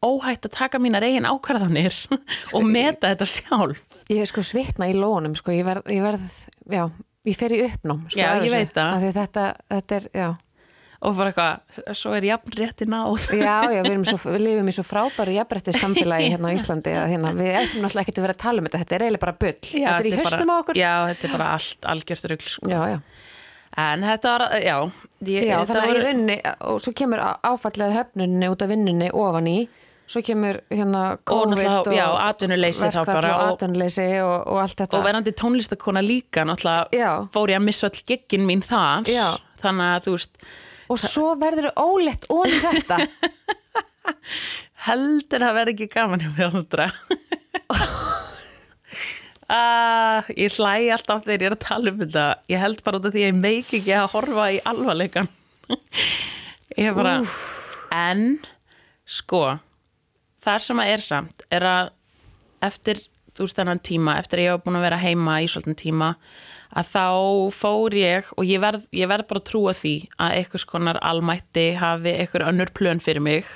óhætt 0.00 0.48
að 0.48 0.56
taka 0.56 0.80
mínar 0.80 1.04
eigin 1.04 1.28
ákvarðanir 1.28 1.96
og 2.56 2.66
meta 2.66 3.12
þetta 3.12 3.28
sjálf? 3.28 3.80
Ég 4.10 4.22
er 4.24 4.28
sko 4.30 4.44
svitna 4.44 4.88
í 4.90 4.96
lónum 4.96 5.36
sko, 5.38 5.52
ég 5.54 5.66
verð, 5.66 5.90
ég 5.92 6.04
verð 6.04 6.28
já, 6.72 6.86
ég 7.28 7.36
fer 7.38 7.54
í 7.54 7.64
uppnám 7.66 8.06
sko, 8.08 8.20
Já, 8.22 8.30
ég 8.42 8.54
veit 8.54 8.72
það. 8.76 9.10
Þetta, 9.18 9.50
þetta 9.74 9.98
er, 10.00 10.08
já. 10.16 10.30
Og 11.00 11.14
bara 11.16 11.30
eitthvað, 11.30 11.78
svo 11.96 12.10
er 12.12 12.26
jafn 12.28 12.56
rétti 12.58 12.84
náð. 12.84 13.22
Já, 13.40 13.54
já, 13.72 13.78
við, 13.86 14.02
svo, 14.04 14.18
við 14.34 14.42
lifum 14.44 14.66
í 14.68 14.74
svo 14.76 14.82
frábæru 14.84 15.32
jafnbretti 15.32 15.72
samfélagi 15.72 16.26
hérna 16.34 16.50
á 16.52 16.56
Íslandi 16.58 16.92
hérna, 16.92 17.30
við 17.38 17.54
ættum 17.56 17.86
náttúrulega 17.86 18.04
ekki 18.04 18.12
að 18.18 18.26
vera 18.26 18.34
að 18.36 18.42
tala 18.42 18.60
um 18.60 18.68
þetta, 18.68 18.80
þetta 18.82 18.96
er 18.98 19.04
eiginlega 19.06 19.22
bara 19.22 19.36
bull, 19.40 19.54
Já, 19.64 19.86
þetta 19.86 19.94
er 20.02 20.10
í 20.10 20.12
höstum 20.18 20.52
á 20.52 20.56
okkur. 20.58 20.80
Já, 20.82 20.92
þetta 21.08 21.24
er 21.30 21.32
bara 21.38 21.48
allt 21.56 21.88
algjört 21.94 22.28
rugl 22.34 22.52
sko. 22.52 22.72
En 23.78 24.02
þetta 24.02 24.30
var, 24.38 24.42
já 24.64 24.76
ég, 25.22 25.44
Já, 25.46 25.60
þannig 25.62 25.76
að 25.76 25.84
voru- 25.86 25.98
í 26.00 26.04
rauninni 26.04 26.36
og 26.66 26.80
svo 26.82 26.92
kemur 26.98 27.20
áfallið 27.46 27.92
höfnunni 27.94 28.48
út 28.50 28.62
af 28.64 28.68
vinnunni 28.72 29.10
ofan 29.14 29.46
í, 29.46 29.58
svo 30.10 30.22
kemur 30.26 30.58
hérna 30.74 31.02
COVID 31.30 31.54
náttúrulega, 31.54 31.94
já, 31.94 32.06
atvinnuleysi 32.26 32.88
þá 32.90 33.04
bara 33.06 33.30
og 33.36 33.42
og- 33.44 33.52
atvinnuleysi 33.54 34.08
og, 34.24 34.34
og 34.50 34.58
allt 34.64 34.76
þetta. 34.82 34.98
Og 34.98 35.04
verandi 35.06 35.32
tónlistakona 35.38 36.02
líka 36.02 36.42
náttúrulega 36.44 37.28
fór 37.30 37.52
ég 37.54 37.60
að 37.60 37.64
missa 37.68 37.86
all 37.86 38.02
giggin 38.10 38.46
mín 38.48 38.62
þar. 38.66 39.06
Já. 39.06 39.38
þannig 39.62 39.86
að 39.94 40.04
þú 40.08 40.16
veist 40.16 40.44
og 40.90 40.98
svo 40.98 41.36
verður 41.38 41.70
þau 41.70 41.86
ólétt 41.94 42.26
ón 42.26 42.50
þetta. 42.50 42.98
Heldur 44.88 45.42
það 45.44 45.54
verði 45.60 45.74
ekki 45.76 45.86
gaman 45.92 46.22
hjá 46.24 46.30
mér 46.34 46.54
aldra 46.56 46.86
uh, 49.50 50.30
ég 50.38 50.54
hlæ 50.56 50.74
alltaf 50.94 51.24
þegar 51.26 51.42
ég 51.44 51.48
er 51.50 51.56
að 51.56 51.64
tala 51.66 51.92
um 51.92 52.00
þetta. 52.04 52.26
Ég 52.52 52.62
held 52.62 52.84
bara 52.86 53.00
út 53.00 53.08
af 53.10 53.14
því 53.14 53.24
að 53.24 53.30
ég 53.30 53.40
meik 53.40 53.74
ekki 53.80 53.96
að 53.96 54.10
horfa 54.14 54.48
í 54.54 54.60
alvarleikan 54.70 55.30
ég 56.78 56.90
er 56.90 56.96
bara 56.96 57.16
en 57.94 58.38
sko 59.10 59.44
það 60.42 60.62
sem 60.66 60.82
að 60.82 60.92
er 60.94 61.04
samt 61.04 61.46
er 61.50 61.66
að 61.66 61.90
eftir 62.70 63.02
þennan 63.40 63.80
tíma, 63.80 64.18
eftir 64.20 64.40
að 64.40 64.44
ég 64.44 64.56
hef 64.56 64.64
búin 64.66 64.76
að 64.76 64.84
vera 64.84 65.00
heima 65.00 65.38
í 65.40 65.46
svolítinn 65.48 65.78
tíma 65.80 66.10
að 66.76 66.90
þá 66.90 67.04
fór 67.56 67.94
ég 67.96 68.28
og 68.36 68.46
ég 68.46 68.60
verð, 68.62 68.84
ég 68.94 69.08
verð 69.10 69.28
bara 69.30 69.40
að 69.40 69.48
trúa 69.48 69.72
því 69.74 69.94
að 70.20 70.34
einhvers 70.38 70.66
konar 70.68 71.00
almætti 71.02 71.66
hafi 71.78 72.12
einhver 72.20 72.46
önnur 72.50 72.72
plön 72.76 73.00
fyrir 73.02 73.24
mig 73.24 73.48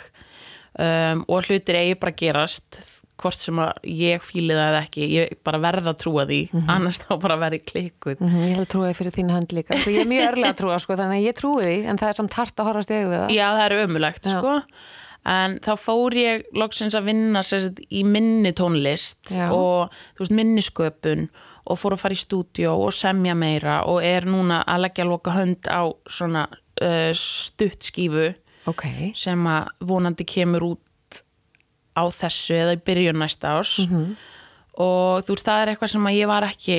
um, 0.78 1.24
og 1.28 1.46
hlutir 1.46 1.78
eigi 1.78 1.98
bara 2.00 2.16
gerast 2.16 2.80
hvort 3.24 3.40
sem 3.40 3.60
að 3.64 3.72
ég 3.90 4.22
fíli 4.24 4.52
það 4.54 4.68
eða 4.70 4.82
ekki 4.84 5.08
ég 5.14 5.32
bara 5.48 5.60
verð 5.64 5.88
að 5.90 5.96
trúa 6.04 6.26
því. 6.28 6.40
Annars 6.74 7.00
þá 7.02 7.14
bara 7.24 7.38
verði 7.40 7.62
klikkuð. 7.70 8.20
Mhm, 8.20 8.42
Ég 8.44 8.52
held 8.58 8.66
að 8.66 8.72
trúa 8.74 8.90
því 8.90 8.98
fyrir 9.00 9.16
þín 9.16 9.32
hönd 9.34 9.54
líka. 9.56 9.78
Sko, 9.80 9.90
Ég 9.94 10.04
er 10.04 10.10
mjög 10.12 10.28
örlega 10.32 10.52
að 10.52 10.60
trúa, 10.60 10.76
sko, 10.84 10.98
þannig 11.00 11.22
að 11.22 11.26
ég 11.30 11.38
trúi 11.40 11.64
því 11.64 11.78
en 11.90 11.98
það 12.02 12.12
er 12.12 12.20
samt 12.20 12.36
hart 12.38 12.60
að 12.62 12.68
horfast 12.70 12.92
í 12.92 12.98
augu 13.00 13.10
við 13.14 13.18
það. 13.24 13.34
Já, 13.38 13.46
það 13.56 13.64
er 13.64 13.76
ömulegt, 13.88 14.28
sko. 14.34 14.54
En 15.24 15.54
þá 15.64 15.70
fór 15.80 16.12
ég 16.20 16.42
loksins 16.52 16.94
að 16.98 17.06
vinna 17.08 17.40
sagt, 17.42 17.78
í 17.88 18.02
minni 18.04 18.52
tónlist 18.52 19.30
Já. 19.32 19.46
og 19.56 19.88
veist, 20.20 20.34
minnisköpun 20.36 21.30
og 21.64 21.78
fór 21.80 21.94
að 21.96 22.02
fara 22.02 22.12
í 22.12 22.20
stúdíó 22.20 22.74
og 22.84 22.92
semja 22.92 23.32
meira 23.34 23.78
og 23.88 24.02
er 24.04 24.26
núna 24.28 24.58
að 24.68 24.82
leggja 24.84 25.06
loka 25.08 25.32
hönd 25.32 25.64
á 25.64 25.88
svona 26.04 26.44
uh, 26.84 27.08
stuttskífu 27.16 28.34
Ok, 28.68 28.84
sem 29.16 29.42
að 29.48 29.66
vonandi 29.84 30.24
kemur 30.28 30.64
út 30.70 30.83
á 31.96 32.02
þessu 32.10 32.54
eða 32.58 32.76
í 32.76 32.82
byrjun 32.84 33.20
næsta 33.22 33.58
ás 33.60 33.78
Mhm. 33.88 34.16
og 34.78 35.22
þú 35.24 35.34
veist, 35.36 35.46
það 35.46 35.62
er 35.62 35.68
eitthvað 35.74 35.90
sem 35.94 36.04
að 36.10 36.18
ég 36.18 36.26
var 36.26 36.42
ekki 36.48 36.78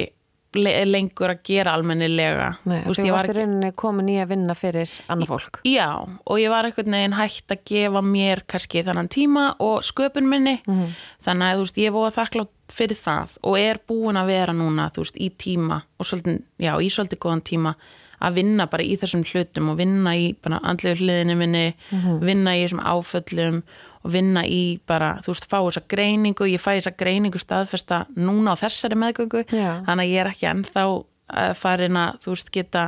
le 0.55 0.71
lengur 0.87 1.27
að 1.33 1.41
gera 1.43 1.73
almennilega 1.75 2.53
Nei, 2.65 2.77
Þú 2.85 2.87
veist, 2.93 3.03
ég 3.03 3.11
var 3.11 3.27
rauninni 3.27 3.71
komin 3.75 4.07
í 4.07 4.15
að 4.23 4.29
vinna 4.29 4.53
fyrir 4.55 4.91
annað 5.11 5.27
fólk 5.33 5.59
Já, 5.67 5.89
og 6.25 6.37
ég 6.39 6.49
var 6.49 6.63
einhvern 6.69 6.95
veginn 6.95 7.17
hægt 7.17 7.51
að 7.51 7.63
gefa 7.67 8.01
mér 8.01 8.41
kannski 8.47 8.83
þannan 8.87 9.09
tíma 9.11 9.55
og 9.59 9.81
sköpun 9.83 10.29
minni 10.31 10.61
Mhm. 10.65 10.93
þannig 11.25 11.43
að 11.51 11.55
þú 11.59 11.65
veist, 11.65 11.77
ég 11.83 11.91
voru 11.91 12.11
þakklátt 12.15 12.53
fyrir 12.69 12.97
það 13.03 13.37
og 13.43 13.57
er 13.59 13.79
búin 13.87 14.15
að 14.15 14.27
vera 14.27 14.53
núna 14.53 14.91
þú 14.93 15.03
veist, 15.03 15.17
í 15.19 15.29
tíma 15.35 15.81
og 15.99 16.05
svolítið, 16.05 16.41
já, 16.59 16.71
í 16.79 16.87
svolítið 16.87 17.19
góðan 17.19 17.43
tíma 17.43 17.75
að 18.21 18.33
vinna 18.33 18.65
bara 18.69 18.83
í 18.83 18.95
þessum 18.97 19.25
hlutum 19.27 19.69
og 19.69 19.77
vinna 19.77 20.11
í 20.15 20.35
andlegu 20.41 20.95
hliðinu 21.03 21.35
minni 21.37 21.73
Mhm. 21.91 22.19
vinna 22.21 22.51
í 22.55 22.63
þessum 22.65 22.79
áföllum 22.81 23.63
og 24.05 24.13
vinna 24.13 24.45
í 24.45 24.77
bara, 24.87 25.15
þú 25.25 25.33
veist, 25.33 25.47
fá 25.49 25.57
þessa 25.57 25.83
greiningu 25.89 26.47
ég 26.51 26.61
fæ 26.61 26.75
þessa 26.75 26.93
greiningu 26.99 27.41
staðfesta 27.41 28.03
núna 28.13 28.53
á 28.53 28.61
þessari 28.61 28.99
meðgöngu 29.01 29.43
Já. 29.49 29.81
þannig 29.87 30.05
að 30.05 30.11
ég 30.11 30.21
er 30.21 30.31
ekki 30.31 30.49
ennþá 30.51 30.85
uh, 30.85 31.51
farin 31.57 31.99
að, 31.99 32.21
þú 32.23 32.35
veist, 32.35 32.53
geta 32.53 32.85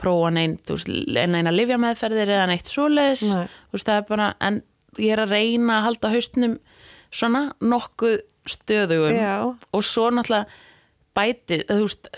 prófa 0.00 0.30
neina 0.34 1.54
livja 1.54 1.78
meðferðir 1.80 2.34
eða 2.34 2.48
neitt 2.50 2.68
svoleiðis 2.68 3.24
Nei. 3.30 3.48
þú 3.48 3.78
veist, 3.78 3.88
það 3.88 3.96
er 3.96 4.06
bara, 4.10 4.30
en 4.44 4.60
ég 5.00 5.16
er 5.16 5.24
að 5.24 5.34
reyna 5.34 5.78
að 5.78 5.86
halda 5.88 6.12
haustnum 6.12 6.56
svona 7.14 7.44
nokkuð 7.62 8.20
stöðugum 8.50 9.16
Já. 9.16 9.34
og 9.48 9.86
svo 9.86 10.10
náttúrulega 10.12 10.50
bætir, 11.14 11.64
þú 11.70 11.86
veist 11.86 12.10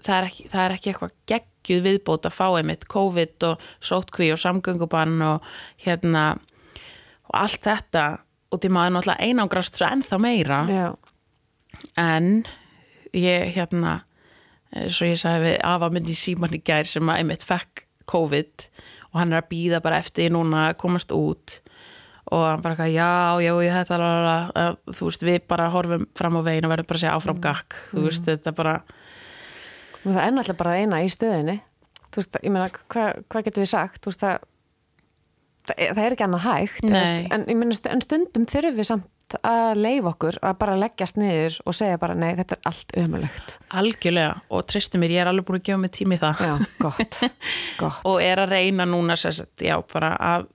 það 0.00 0.14
er 0.16 0.28
ekki, 0.30 0.46
það 0.50 0.64
er 0.64 0.74
ekki 0.76 0.92
eitthvað 0.92 1.16
geggjuð 1.30 1.82
viðbót 1.86 2.28
að 2.28 2.36
fá 2.36 2.46
einmitt 2.48 2.86
COVID 2.90 3.46
og 3.50 3.66
sótkví 3.84 4.30
og 4.34 4.40
samgöngubann 4.40 5.18
og 5.26 5.50
hérna 5.84 6.24
og 7.30 7.38
allt 7.38 7.62
þetta 7.66 8.04
og 8.50 8.60
því 8.60 8.70
maður 8.74 8.94
náttúrulega 8.96 9.28
einangrast 9.30 9.78
svo 9.78 9.88
ennþá 9.88 10.20
meira. 10.22 10.60
Já, 10.70 10.86
en 12.00 12.30
ég 13.16 13.52
hérna 13.54 14.00
svo 14.90 15.08
ég 15.08 15.18
sagði 15.18 15.48
við 15.48 15.60
afa 15.66 15.90
minn 15.90 16.10
í 16.10 16.18
síman 16.18 16.54
í 16.54 16.62
gær 16.62 16.86
sem 16.86 17.08
að 17.10 17.22
einmitt 17.22 17.46
fekk 17.46 17.86
COVID 18.10 18.66
og 19.10 19.18
hann 19.18 19.34
er 19.34 19.42
að 19.42 19.50
býða 19.50 19.80
bara 19.82 19.98
eftir 20.02 20.30
núna 20.34 20.68
að 20.68 20.78
komast 20.82 21.14
út. 21.14 21.60
Og 22.30 22.44
hann 22.46 22.60
bara 22.62 22.76
eitthvað, 22.76 22.92
já, 22.94 23.42
já, 23.42 23.52
ég 23.64 23.74
þetta 23.74 23.96
að, 24.54 24.76
þú 24.94 25.06
veist, 25.08 25.24
við 25.26 25.38
bara 25.50 25.70
horfum 25.72 26.04
fram 26.14 26.36
á 26.38 26.46
veginn 26.46 26.68
og 26.68 26.70
verðum 26.70 26.90
bara 26.90 27.00
að 27.00 27.02
segja 27.02 27.14
áfram 27.16 27.40
gakk. 27.42 27.78
Þú 27.90 28.04
veist, 28.04 28.28
þetta 28.28 28.52
bara 28.54 28.74
Og 30.00 30.14
það 30.14 30.22
er 30.22 30.30
náttúrulega 30.32 30.60
bara 30.62 30.76
eina 30.80 31.02
í 31.04 31.10
stöðinni. 31.12 31.56
Þú 32.10 32.22
veist, 32.22 32.38
ég 32.40 32.54
meina, 32.54 32.68
hvað 32.70 33.18
hva 33.30 33.42
getur 33.46 33.64
við 33.64 33.72
sagt? 33.72 34.00
Þú 34.04 34.12
veist, 34.12 34.22
það, 34.22 34.46
það, 35.68 35.80
það 35.96 36.04
er 36.06 36.14
ekki 36.16 36.26
annað 36.26 36.44
hægt. 36.48 36.84
Nei. 36.90 37.24
En, 37.36 37.72
stu- 37.76 37.90
en 37.92 38.04
stundum 38.04 38.46
þurfum 38.50 38.78
við 38.80 38.88
samt 38.90 39.36
að 39.46 39.76
leifa 39.78 40.10
okkur 40.10 40.38
að 40.42 40.54
bara 40.58 40.72
leggjast 40.80 41.18
niður 41.20 41.58
og 41.70 41.74
segja 41.78 41.98
bara, 42.02 42.16
nei, 42.18 42.32
þetta 42.40 42.56
er 42.56 42.64
allt 42.72 42.94
ömulegt. 42.98 43.52
algjörlega 43.78 44.32
og 44.50 44.64
treystu 44.66 44.98
mér, 44.98 45.12
ég 45.14 45.22
er 45.22 45.30
alveg 45.30 45.46
búin 45.46 45.60
að 45.60 45.66
gefa 45.68 45.82
mig 45.84 45.92
tími 45.94 46.18
það 46.18 46.40
Já, 46.48 46.54
gott, 46.82 47.20
gott. 47.82 48.00
og 48.10 48.16
er 48.26 48.42
að 48.42 48.56
reyna 48.56 48.88
núna 48.90 49.14
sérst, 49.20 49.46
já, 49.62 49.76
bara 49.92 50.16
að 50.32 50.48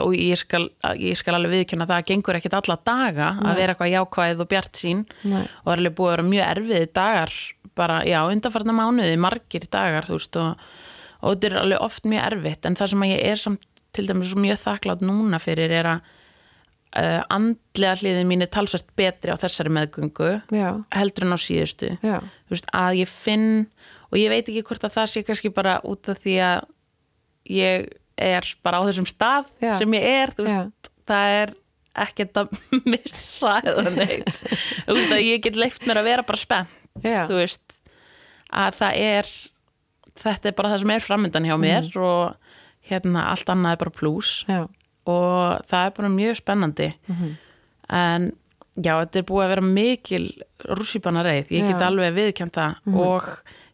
og 0.00 0.14
ég 0.16 0.38
skal, 0.40 0.64
ég 0.96 1.18
skal 1.18 1.34
alveg 1.36 1.52
viðkjöna 1.58 1.84
það 1.90 1.98
að 1.98 2.06
gengur 2.08 2.38
ekkit 2.38 2.54
alla 2.56 2.76
daga 2.88 3.26
að 3.44 3.58
vera 3.58 3.74
eitthvað 3.74 3.90
jákvæð 3.92 4.40
og 4.40 4.48
bjart 4.48 4.78
sín 4.80 5.02
Nei. 5.28 5.42
og 5.44 5.68
er 5.74 5.82
alveg 5.82 5.96
búið 5.98 6.08
að 6.08 6.14
vera 6.14 6.24
mjög 6.30 6.46
erfiði 6.54 6.86
dagar 6.96 7.34
bara, 7.76 7.98
já, 8.08 8.16
undanfarnar 8.32 8.78
mánuði 8.78 9.18
margir 9.20 9.66
dagar, 9.72 10.08
þú 10.08 10.16
veist 10.16 10.38
og, 10.40 10.64
og 11.22 11.36
þetta 11.36 11.50
er 11.52 11.60
alveg 11.62 11.84
oft 11.86 12.08
mjög 12.10 12.26
erfitt 12.30 12.66
en 12.68 12.76
það 12.78 12.92
sem 12.92 13.06
ég 13.08 13.22
er 13.30 13.40
samt 13.40 13.68
til 13.92 14.08
dæmis 14.08 14.34
mjög 14.38 14.60
þakklátt 14.62 15.04
núna 15.04 15.38
fyrir 15.42 15.72
er 15.76 15.88
að 15.94 16.04
uh, 16.98 17.22
andlega 17.32 17.96
hliðin 18.00 18.28
mín 18.30 18.44
er 18.44 18.50
talsvært 18.52 18.90
betri 18.98 19.32
á 19.32 19.36
þessari 19.40 19.72
meðgöngu 19.72 20.30
Já, 20.54 20.68
heldur 20.96 21.28
en 21.28 21.36
á 21.36 21.38
síðustu. 21.40 21.94
Veist, 22.52 22.68
að 22.76 23.02
ég 23.02 23.10
finn 23.10 23.66
og 24.10 24.18
ég 24.20 24.32
veit 24.32 24.44
ekki 24.48 24.64
hvort 24.68 24.84
að 24.88 24.96
það 24.98 25.10
sé 25.12 25.24
kannski 25.26 25.52
bara 25.54 25.78
út 25.88 26.08
af 26.12 26.20
því 26.24 26.36
að 26.48 26.64
ég 27.52 27.90
er 28.22 28.48
bara 28.64 28.80
á 28.80 28.86
þessum 28.88 29.08
stað 29.08 29.48
Já. 29.62 29.72
sem 29.80 29.96
ég 29.96 30.08
er, 30.08 30.34
veist, 30.36 30.90
það 31.08 31.36
er 31.40 31.54
ekkert 32.02 32.42
að 32.42 32.52
missa 32.92 33.54
eða 33.68 33.92
neitt. 33.92 34.42
Veist 34.88 35.16
ég 35.20 35.42
get 35.44 35.58
leift 35.60 35.84
mér 35.88 36.00
að 36.00 36.10
vera 36.10 36.26
bara 36.28 36.40
spennt, 36.40 36.76
að 38.52 38.78
það 38.80 39.00
er 39.00 39.32
þetta 40.16 40.48
er 40.50 40.52
bara 40.58 40.68
það 40.74 40.78
sem 40.84 40.90
er 40.90 41.00
framöndan 41.06 41.46
hjá 41.48 41.56
mér 41.60 41.88
Mhm. 41.88 42.02
og 42.02 42.36
hérna 42.90 43.24
allt 43.30 43.46
annað 43.48 43.72
er 43.72 43.76
bara 43.76 43.90
pluss 43.90 44.44
og 45.06 45.62
það 45.66 45.86
er 45.86 45.90
bara 45.96 46.08
mjög 46.08 46.36
spennandi. 46.42 46.94
Mhm. 47.08 47.36
en 47.90 48.32
já, 48.76 48.94
þetta 49.04 49.16
er 49.18 49.22
búið 49.28 49.44
að 49.44 49.48
vera 49.48 49.62
mikil 49.62 50.42
rússýbana 50.64 51.22
reið, 51.24 51.48
ég 51.50 51.66
get 51.68 51.82
alveg 51.82 52.14
viðkjönd 52.14 52.52
það. 52.52 52.76
Og 52.96 53.22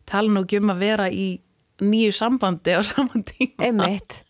tala 0.06 0.28
nú 0.28 0.42
ekki 0.44 0.58
um 0.60 0.70
að 0.70 0.78
vera 0.78 1.08
í 1.10 1.40
nýju 1.80 2.12
sambandi 2.12 2.74
á 2.74 2.82
saman 2.90 3.22
tíma. 3.22 3.62
Einmitt. 3.62 4.22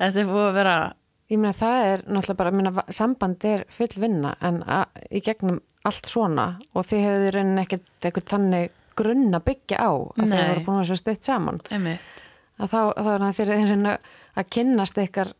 þetta 0.00 0.16
er 0.20 0.24
búið 0.26 0.48
að 0.50 0.54
vera 0.54 0.92
Ég 1.28 1.38
meina, 1.42 1.52
það 1.52 1.84
er 1.84 2.02
náttúrulega 2.06 2.36
bara, 2.36 2.70
va- 2.70 2.84
samband 2.94 3.44
er 3.44 3.64
full 3.68 3.88
vinna 3.98 4.36
en 4.40 4.60
að, 4.62 4.84
í 5.10 5.20
gegnum 5.20 5.60
allt 5.84 6.06
svona. 6.06 6.56
Og 6.72 6.84
þið 6.86 7.00
hefur 7.02 7.32
raunin 7.34 7.58
ekkert 7.64 7.88
eitthvað 8.00 8.28
þannig 8.30 8.70
grunn 8.98 9.34
að 9.36 9.44
byggja 9.50 9.80
á 9.82 9.90
að 9.92 10.22
þið 10.22 10.34
Nei. 10.34 10.46
voru 10.50 10.64
búin 10.68 10.80
að 10.82 10.88
svo 10.90 10.98
stutt 11.00 11.26
saman. 11.28 11.60
einmitt, 11.70 12.22
að 12.60 12.70
þá, 12.72 12.80
þá 12.96 13.10
er 13.14 13.26
það 13.26 13.40
þeir 13.40 13.98
að 14.36 14.48
kynnast 14.56 15.02
ykkar 15.06 15.34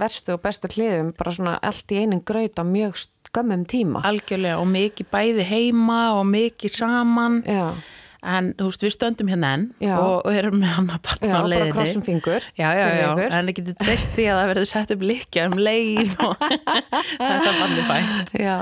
verstu 0.00 0.34
og 0.36 0.42
bestu 0.44 0.68
hliðum 0.70 1.14
bara 1.18 1.32
svona 1.34 1.56
allt 1.66 1.92
í 1.94 2.02
einum 2.02 2.20
graut 2.26 2.60
á 2.60 2.64
mjög 2.66 2.98
skömmum 3.30 3.64
tíma 3.70 4.02
algjörlega 4.06 4.60
og 4.60 4.68
mikið 4.70 5.08
bæði 5.12 5.46
heima 5.48 6.00
og 6.18 6.26
mikið 6.30 6.76
saman 6.76 7.40
já, 7.46 7.72
en 8.22 8.52
þú 8.58 8.68
veist, 8.68 8.84
við 8.84 8.94
stöndum 8.94 9.30
hérna 9.32 9.52
enn 9.56 9.64
Já. 9.82 9.94
og, 9.98 10.28
erum 10.30 10.58
með 10.60 10.74
hann 10.76 10.90
að 10.92 11.00
já, 11.00 11.02
barna 11.08 11.30
á 11.30 11.34
bara 11.40 11.50
leiðinni 11.52 11.74
krossum 11.76 12.04
fingur 12.06 12.46
Já, 12.58 12.68
já, 12.76 12.84
já, 13.00 13.08
ykkur. 13.08 13.24
en 13.30 13.50
það 13.50 13.56
getur 13.60 13.78
treyst 13.80 14.14
því 14.16 14.26
að 14.28 14.40
það 14.40 14.50
verður 14.52 14.70
sett 14.74 14.94
upp 14.94 15.04
likja 15.10 15.46
um 15.50 15.58
leið 15.58 16.14
og 16.26 16.46
þetta 17.20 17.40
er 17.40 17.58
bandið 17.62 17.90
fætt. 17.90 18.34
já, 18.38 18.56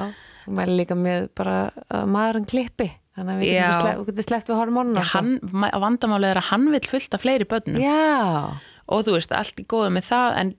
og 0.46 0.56
maður 0.58 0.74
líka 0.80 0.98
með 0.98 1.28
bara 1.38 1.58
að 1.90 2.08
maðurinn 2.14 2.48
klippi 2.48 2.88
þannig 3.18 3.34
að 3.34 3.42
við 3.42 3.52
Já. 3.52 3.66
getum 3.68 3.82
sleppt, 3.82 4.06
getum 4.08 4.26
sleppt 4.28 4.48
við 4.48 4.56
Já, 4.98 5.04
hann, 5.12 5.30
vandamálið 5.84 6.32
er 6.32 6.40
að 6.42 6.48
hann 6.52 6.66
vil 6.74 6.80
fullta 6.94 7.20
fleiri 7.22 7.46
börnum 7.50 7.78
já, 7.82 8.08
og 8.88 9.04
þú 9.06 9.14
veist, 9.18 9.34
allt 9.36 9.60
í 9.60 9.66
góðu 9.68 9.92
með 9.98 10.08
það 10.08 10.40
en 10.42 10.54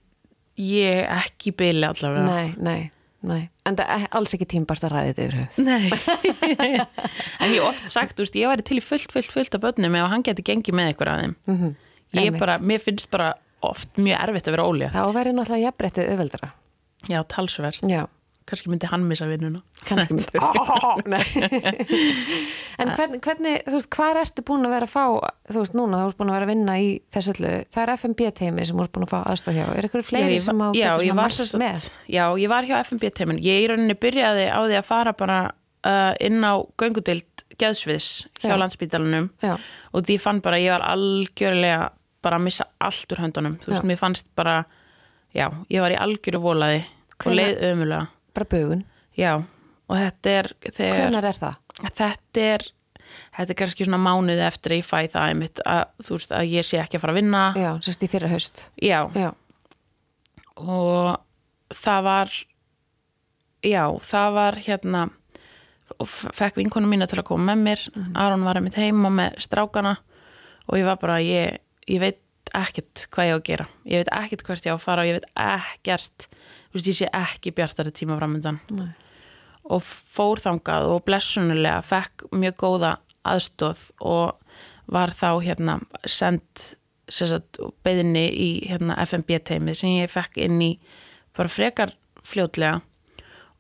ég 0.60 1.04
ekki 1.20 1.54
bili 1.56 1.88
allavega. 1.88 2.26
nei, 2.28 2.54
nei, 2.60 2.92
nei 3.24 3.42
en 3.66 3.78
það 3.80 3.92
er 3.96 4.08
alls 4.20 4.34
ekki 4.36 4.48
tímbart 4.54 4.84
að 4.84 4.94
ræði 4.96 5.14
þetta 5.14 5.26
yfir 5.26 5.38
höfuð 5.40 5.64
Nei. 5.70 6.84
en 7.44 7.54
ég 7.54 7.64
oft 7.64 7.90
sagt, 7.92 8.16
þú 8.18 8.26
veist, 8.26 8.38
ég 8.40 8.52
væri 8.52 8.66
til 8.68 8.80
í 8.80 8.84
fullt, 8.84 9.12
fullt, 9.14 9.32
fullt 9.36 9.56
af 9.58 9.64
börnum 9.66 9.96
ef 10.00 10.10
hann 10.14 10.26
geti 10.26 10.46
gengið 10.52 10.76
með 10.80 10.92
ykkur 10.96 11.12
af 11.14 11.22
þeim. 11.24 11.36
Mhm, 11.50 11.76
Ég 12.10 12.24
einmitt. 12.26 12.40
bara, 12.42 12.56
mér 12.60 12.80
finnst 12.82 13.10
bara 13.14 13.34
oft 13.62 14.00
mjög 14.02 14.18
erfitt 14.24 14.48
að 14.50 14.56
vera 14.56 14.64
ólétt. 14.66 14.96
þá 14.96 15.14
verður 15.14 15.36
náttúrulega 15.38 15.66
jafnbrettið 15.68 16.08
auðveldara 16.14 16.50
Já, 17.10 17.20
talsvert. 17.30 17.84
já 17.86 18.02
Kannski 18.50 18.72
myndi 18.72 18.88
hann 18.90 19.04
missa 19.06 19.28
vinnuna. 19.30 19.60
kannski 19.86 20.16
mynd 20.18 20.26
oh, 20.42 20.98
en 22.82 22.92
hvernig, 22.96 23.20
hvernig, 23.24 23.60
þú 23.68 23.76
veist, 23.76 23.90
hvað 23.94 24.20
ertu 24.24 24.44
búin 24.48 24.66
að 24.68 24.74
vera 24.76 24.88
að 24.88 24.94
fá 24.94 25.04
þú 25.52 25.62
veist, 25.62 25.76
núna, 25.78 26.00
þú 26.04 26.12
ert 26.14 26.20
búin 26.22 26.32
að 26.32 26.38
vera 26.40 26.48
að 26.48 26.52
vinna 26.54 26.78
í 26.82 26.88
þessu 27.14 27.34
öllu, 27.36 27.52
það 27.74 27.84
er 27.84 27.92
FMB 27.96 28.24
teimi 28.40 28.66
sem 28.68 28.80
þú 28.80 28.86
ert 28.86 28.94
búin 28.96 29.06
að 29.08 29.14
fá 29.14 29.20
aðstof 29.34 29.58
hjá, 29.58 29.66
er 29.76 29.88
ykkur 29.90 30.06
fleiri 30.08 30.38
ég 30.38 30.44
sem 30.46 30.64
á 30.64 30.68
já, 30.74 30.88
getur 30.96 31.06
svona 31.14 31.28
sagt- 31.36 31.62
með? 31.62 31.86
Já, 32.16 32.24
ég 32.44 32.52
var 32.54 32.70
hjá 32.70 32.76
FNB 32.86 33.12
teimin 33.20 33.42
Ég 33.44 33.64
í 33.64 33.70
rauninni 33.72 33.98
byrjaði 34.00 34.48
á 34.50 34.60
því 34.66 34.78
að 34.80 34.88
fara 34.90 35.14
bara 35.20 35.40
uh, 35.86 36.14
inn 36.26 36.42
á 36.46 36.54
göngudild 36.80 37.46
geðsviðs 37.60 38.10
hjá 38.40 38.54
Já. 38.54 38.58
landsbítalunum 38.62 39.30
já, 39.44 39.56
og 39.94 40.06
því 40.08 40.20
fann 40.24 40.40
bara, 40.46 40.60
ég 40.62 40.72
var 40.78 40.86
algjörlega 40.94 41.90
bara 42.24 42.38
að 42.40 42.46
missa 42.50 42.66
allt 42.84 43.14
úr 43.16 43.22
höndunum. 43.24 43.54
Þú 43.64 43.72
veist, 43.72 43.84
Já. 43.84 43.88
mér 43.88 44.00
fannst 44.00 44.28
bara 44.36 44.56
já, 45.36 45.46
ég 45.72 45.80
var 45.84 45.92
í 45.96 45.98
algjöru 46.00 46.42
volaði 46.44 46.82
og 46.84 47.26
Hvenær- 47.26 47.36
leið 47.40 47.62
ömulega 47.72 48.08
bara 48.38 48.50
bugun 48.52 48.84
já, 49.18 49.34
og 49.90 49.96
þetta 49.98 50.36
er 50.36 50.52
þegar, 50.70 51.00
hvernig 51.00 51.30
er 51.32 51.40
það? 51.40 51.64
þetta 51.90 52.46
er 52.46 52.68
þetta 53.36 53.54
er 53.54 53.60
kannski 53.62 53.88
svona 53.88 54.02
mánuði 54.02 54.46
eftir 54.46 54.76
að 54.76 54.82
ég 54.82 54.88
fæ 54.88 54.98
það 55.14 55.28
einmitt 55.34 55.62
að, 55.66 55.84
veist, 56.10 56.34
að 56.36 56.54
ég 56.54 56.68
sé 56.68 56.82
ekki 56.82 57.00
að 57.00 57.06
fara 57.06 57.16
að 57.16 57.22
vinna. 57.22 57.44
Já, 57.58 57.70
sérst 57.86 58.06
í 58.06 58.10
fyrra 58.12 58.32
haust. 58.32 58.66
Já, 58.84 59.00
já, 59.18 59.30
og 60.60 61.76
það 61.80 62.06
var 62.10 62.36
já, 63.66 63.84
það 64.12 64.36
var 64.38 64.60
hérna 64.66 65.08
og 66.00 66.08
fekk 66.10 66.60
vinkonu 66.60 66.90
mína 66.90 67.08
til 67.10 67.20
að 67.22 67.30
koma 67.32 67.52
með 67.52 67.66
mér. 67.66 67.86
Aron 68.20 68.46
var 68.46 68.60
einmitt 68.60 68.78
heima 68.80 69.12
með 69.14 69.40
strákana 69.44 69.98
og 70.70 70.78
ég 70.78 70.86
var 70.86 71.00
bara, 71.02 71.18
ég, 71.24 71.58
ég 71.90 72.02
veit 72.04 72.22
ekkert 72.56 73.08
hvað 73.14 73.30
ég 73.30 73.34
á 73.34 73.38
að 73.40 73.48
gera. 73.50 73.66
Ég 73.90 74.04
veit 74.04 74.14
ekkert 74.20 74.46
hvert 74.46 74.68
ég 74.68 74.74
á 74.74 74.78
að 74.78 74.86
fara 74.86 75.04
og 75.04 75.10
ég 75.10 75.18
veit 75.18 75.30
ekkert 75.34 76.30
þú 76.70 76.78
veist, 76.78 76.90
ég 76.90 76.98
sé 77.02 77.12
ekki 77.14 77.54
bjartari 77.58 77.94
tíma 77.96 78.18
framöndan 78.20 78.60
Nei. 78.74 78.90
og 79.70 79.84
fór 79.84 80.42
þangað 80.44 80.90
og 80.94 81.06
blessunulega 81.08 81.82
fekk 81.86 82.30
mjög 82.32 82.60
góða 82.64 82.96
aðstóð 83.28 83.90
og 84.06 84.38
var 84.90 85.14
þá 85.14 85.32
hérna 85.46 85.80
sendt 86.10 86.76
beðinni 87.86 88.28
í 88.30 88.50
hérna, 88.70 88.98
FMB 89.02 89.40
teimið 89.46 89.80
sem 89.80 89.96
ég 89.98 90.12
fekk 90.14 90.38
inn 90.46 90.60
í 90.62 90.74
bara 91.38 91.50
frekar 91.50 91.96
fljótlega 92.26 92.82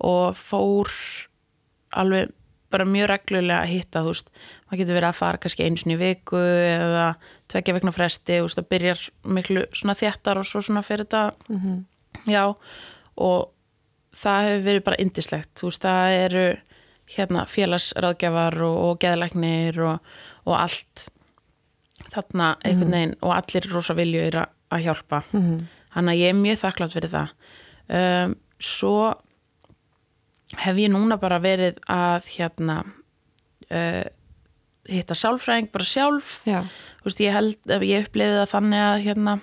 og 0.05 0.37
fór 0.37 0.91
alveg 1.97 2.29
bara 2.69 2.85
mjög 2.85 3.09
reglulega 3.09 3.63
að 3.63 3.71
hitta 3.73 4.03
þú 4.05 4.13
veist, 4.13 4.29
maður 4.67 4.81
getur 4.83 4.97
verið 4.99 5.09
að 5.09 5.19
fara 5.19 5.41
kannski 5.41 5.65
einu 5.65 5.81
sinni 5.81 5.95
í 5.97 6.01
viku 6.03 6.37
eða 6.37 7.07
tvekja 7.49 7.75
vegna 7.79 7.93
fresti 7.95 8.37
þú 8.37 8.45
veist, 8.45 8.59
það 8.59 8.69
byrjar 8.75 9.03
miklu 9.37 9.65
svona 9.73 9.97
þjættar 9.97 10.41
og 10.41 10.45
svo 10.45 10.61
svona 10.65 10.85
fyrir 10.85 11.07
þetta 11.07 11.23
já, 12.29 12.43
og 13.19 13.49
það 14.15 14.47
hefur 14.47 14.65
verið 14.65 14.83
bara 14.87 14.99
indislegt, 15.03 15.51
þú 15.59 15.69
veist, 15.69 15.85
það 15.85 16.17
eru 16.23 16.43
hérna 17.09 17.45
félagsráðgjafar 17.49 18.59
og, 18.65 18.75
og 18.85 18.99
geðlæknir 19.01 19.79
og, 19.85 20.11
og 20.45 20.55
allt 20.59 21.07
þarna 22.09 22.51
einhvern 22.65 22.93
veginn 22.95 23.15
og 23.25 23.33
allir 23.35 23.67
rosa 23.73 23.95
vilju 23.97 24.21
er 24.27 24.37
að, 24.43 24.53
að 24.75 24.85
hjálpa. 24.85 25.23
Þannig 25.95 26.13
að 26.13 26.21
ég 26.21 26.29
er 26.29 26.37
mjög 26.37 26.61
þakklátt 26.61 26.93
fyrir 26.95 27.13
það. 27.15 27.33
Um, 27.89 28.35
svo 28.61 28.95
hef 30.59 30.77
ég 30.81 30.91
núna 30.93 31.17
bara 31.21 31.39
verið 31.41 31.79
að 31.89 32.29
hérna 32.35 32.77
uh, 32.85 34.05
hitta 34.89 35.17
sálfræðing 35.17 35.69
bara 35.73 35.85
sjálf. 35.85 36.39
Veist, 37.05 37.19
ég 37.21 37.33
held 37.33 37.73
að 37.73 37.85
ég 37.89 38.05
upplifið 38.05 38.39
það 38.41 38.53
þannig 38.53 38.85
að 38.85 39.03
hérna 39.07 39.35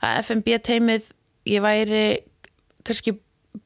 að 0.00 0.18
FMB 0.24 0.58
teimið 0.64 1.10
ég 1.48 1.64
væri 1.64 2.04
kannski 2.86 3.16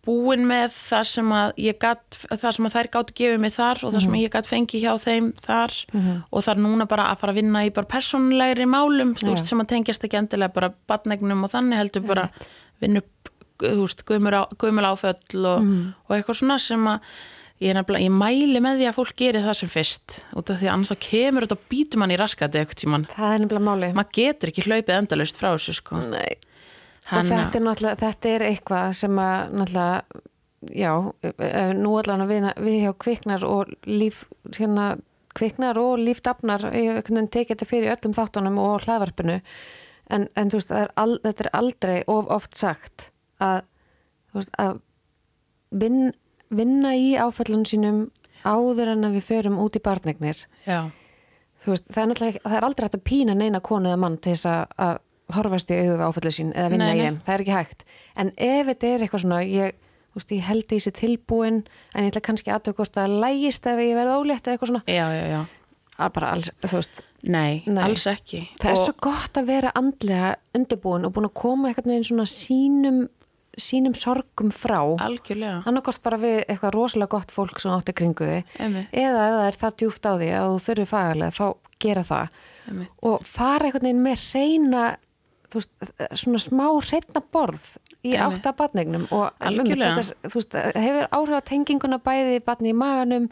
búin 0.05 0.47
með 0.49 0.73
það 0.73 1.05
sem 1.11 1.33
að 1.37 1.59
ég 1.61 1.77
gat, 1.83 2.19
það 2.31 2.55
sem 2.57 2.69
að 2.69 2.75
þær 2.75 2.89
gáttu 2.95 3.15
gefið 3.21 3.43
mig 3.43 3.53
þar 3.53 3.83
og 3.85 3.93
það 3.93 4.05
sem 4.07 4.17
ég 4.23 4.33
gat 4.33 4.49
fengið 4.49 4.85
hjá 4.87 4.93
þeim 5.03 5.27
þar. 5.45 5.75
Og 6.33 6.45
þar 6.47 6.63
núna 6.65 6.87
bara 6.89 7.11
að 7.13 7.21
fara 7.21 7.35
að 7.35 7.41
vinna 7.43 7.65
í 7.67 7.71
bara 7.77 7.91
persónulegri 7.93 8.67
málum, 8.71 9.13
þú 9.19 9.35
veist, 9.35 9.51
sem 9.51 9.61
að 9.61 9.71
tengjast 9.75 10.05
ekki 10.09 10.21
endilega 10.23 10.57
bara 10.57 10.73
badnegnum 10.89 11.45
og 11.45 11.53
þannig 11.53 11.83
heldur 11.83 12.07
bara 12.09 12.27
vinna 12.81 13.05
upp, 13.05 13.33
þú 13.61 13.77
veist, 13.85 14.05
gömul 14.09 14.89
áföll 14.89 15.45
og, 15.53 15.69
og 16.09 16.17
eitthvað 16.17 16.41
svona 16.41 16.59
sem 16.59 16.89
að 16.89 17.05
ég, 17.63 17.77
ég 17.77 18.11
mæli 18.13 18.61
með 18.63 18.81
því 18.81 18.89
að 18.89 18.97
fólk 18.99 19.15
geri 19.21 19.43
það 19.45 19.59
sem 19.61 19.71
fyrst 19.71 20.17
út 20.35 20.51
af 20.51 20.59
því 20.61 20.69
að 20.69 20.75
annars 20.75 20.93
þá 20.93 20.99
kemur 21.07 21.47
þetta 21.47 21.59
og 21.59 21.69
býtur 21.71 22.03
mann 22.03 22.15
í 22.15 22.19
raskati 22.21 22.61
eitthvað 22.61 22.81
tíman 22.83 23.07
það 23.13 23.35
er 23.35 23.45
nefnilega 23.45 23.69
máli 23.69 23.93
maður 23.95 24.17
getur 24.19 24.53
ekki 24.53 24.67
hlaupið 24.67 24.97
endalaust 24.99 25.39
frá 25.41 25.51
þessu 25.55 25.77
sko. 25.79 26.01
Nei. 26.11 26.35
Og 27.05 27.19
Hanna- 27.19 27.37
þetta 27.37 27.59
er 27.59 27.65
náttúrulega, 27.69 28.01
þetta 28.01 28.29
er 28.35 28.47
eitthvað 28.51 28.93
sem 28.93 29.19
að 29.21 29.51
náttúrulega 29.61 30.03
já, 30.73 30.93
eh, 31.39 31.73
nú 31.75 31.99
allan 31.99 32.29
við, 32.29 32.47
við 32.57 32.79
hjá 32.85 32.93
kviknar 33.05 33.45
og 33.45 33.75
líf 33.85 34.25
hérna 34.57 34.99
kviknar 35.35 35.79
og 35.79 35.99
lífdafnar 35.99 36.69
ég 36.73 37.03
tekið 37.05 37.57
þetta 37.57 37.67
fyrir 37.67 37.97
öllum 37.97 38.15
þáttunum 38.15 38.59
og 38.63 38.85
hlaðvarpinu. 38.87 39.41
En, 40.11 40.29
en 40.37 40.51
þú 40.51 40.61
veist, 40.61 40.71
er 40.71 40.91
al, 41.01 41.19
þetta 41.25 41.45
er 41.45 41.51
aldrei 41.59 42.05
of 42.07 42.29
oft 42.29 42.57
sagt 42.57 43.11
að, 43.41 43.63
þú 44.31 44.41
veist, 44.41 44.53
að 44.61 44.81
vin, 45.81 46.13
vinna 46.55 46.93
í 46.95 47.15
áfællunum 47.19 47.65
sínum 47.69 48.03
áður 48.45 48.93
en 48.93 49.09
að 49.09 49.17
við 49.19 49.27
förum 49.31 49.59
út 49.63 49.79
í 49.79 49.83
barnegnir 49.85 50.45
já, 50.67 50.91
þú 51.65 51.73
veist, 51.73 51.89
það 51.89 52.13
er 52.15 52.37
það 52.45 52.57
er 52.59 52.67
aldrei 52.69 52.87
hægt 52.87 52.99
að 52.99 53.07
pína 53.09 53.37
neina 53.39 53.63
konu 53.65 53.89
eða 53.91 54.01
mann 54.05 54.19
til 54.21 54.35
þess 54.35 54.51
að, 54.51 54.77
að 54.85 54.99
horfast 55.33 55.71
í 55.73 55.79
auðu 55.81 55.97
við 55.97 56.05
áfællið 56.09 56.35
sín 56.37 56.53
eða 56.55 56.71
vinna 56.75 56.89
Nei, 56.91 56.99
í 56.99 57.03
þeim, 57.07 57.19
það 57.25 57.35
er 57.35 57.41
ekki 57.45 57.57
hægt. 57.57 57.85
En 58.17 58.33
ef 58.37 58.67
þetta 58.67 58.87
er 58.93 59.05
eitthvað 59.07 59.23
svona, 59.25 59.41
ég 59.49 59.73
veist, 60.15 60.31
ég 60.37 60.45
held 60.45 60.65
í 60.69 60.77
þessi 60.77 60.93
tilbúin 61.01 61.63
en 61.95 62.05
ég 62.05 62.13
ætla 62.13 62.21
kannski 62.29 62.53
aðtöku 62.55 62.77
hvort 62.83 62.95
það 62.95 63.17
lægist 63.25 63.67
ef 63.67 63.79
ég 63.83 63.95
verð 63.97 64.15
ólétt 64.21 64.45
eða 64.47 64.55
eitthvað 64.59 64.73
svona, 64.75 64.85
já, 64.87 65.07
já, 65.17 65.25
já. 65.33 65.43
Að 65.95 66.13
bara 66.17 66.31
alls, 66.35 66.51
þú 66.61 66.77
veist. 66.81 67.03
Nei, 67.25 67.63
Nei. 67.71 67.83
alls 67.87 68.05
ekki. 68.11 68.41
Það 68.61 68.71
er 68.71 68.79
Og- 68.79 68.85
svo 68.89 68.95
gott 69.01 69.33
að 69.39 69.47
vera 69.47 69.71
andlega 69.79 70.35
undirbúin 70.55 71.07
og 71.07 71.13
búin 71.15 71.29
að 71.31 71.35
koma 71.35 71.69
eitthvað 71.71 71.87
neginn 71.87 72.05
svona 72.11 72.27
sínum 72.29 73.05
sínum 73.55 73.95
sorgum 73.95 74.51
frá. 74.51 74.81
Algjörlega. 74.99 75.63
Annarkort 75.65 76.03
bara 76.03 76.17
við 76.19 76.41
eitthvað 76.51 76.73
rosalega 76.75 77.09
gott 77.15 77.31
fólk 77.31 77.61
sem 77.63 77.71
átti 77.71 77.93
kringu 77.95 78.27
þig 78.27 78.45
Einmitt. 78.59 78.89
eða 78.91 79.23
ef 79.29 79.35
það 79.39 79.47
er 79.47 79.59
það 79.61 79.77
djúft 79.79 80.03
á 80.11 80.13
því 80.19 80.31
að 80.35 80.49
þú 80.51 80.59
þurfi 80.67 80.87
fagalega 80.91 81.31
þá 81.31 81.57
gera 81.79 82.03
það. 82.03 82.29
Einmitt. 82.69 82.89
og 83.03 83.23
fara 83.29 83.65
einhvern 83.69 83.83
veginn 83.87 84.03
með 84.03 84.25
reyna 84.35 84.97
veist, 85.53 85.71
svona 86.19 86.41
smá 86.43 86.67
reyna 86.81 87.23
borð 87.35 87.67
í 88.05 88.15
átta 88.21 88.53
batningnum 88.57 89.07
og 89.15 89.31
þetta, 89.41 90.03
þú 90.27 90.41
veist, 90.41 90.57
hefur 90.77 91.07
áhrif 91.11 91.39
á 91.41 91.49
tenginguna 91.51 92.01
bæði 92.05 92.41
batni 92.45 92.73
í 92.73 92.77
maganum 92.77 93.29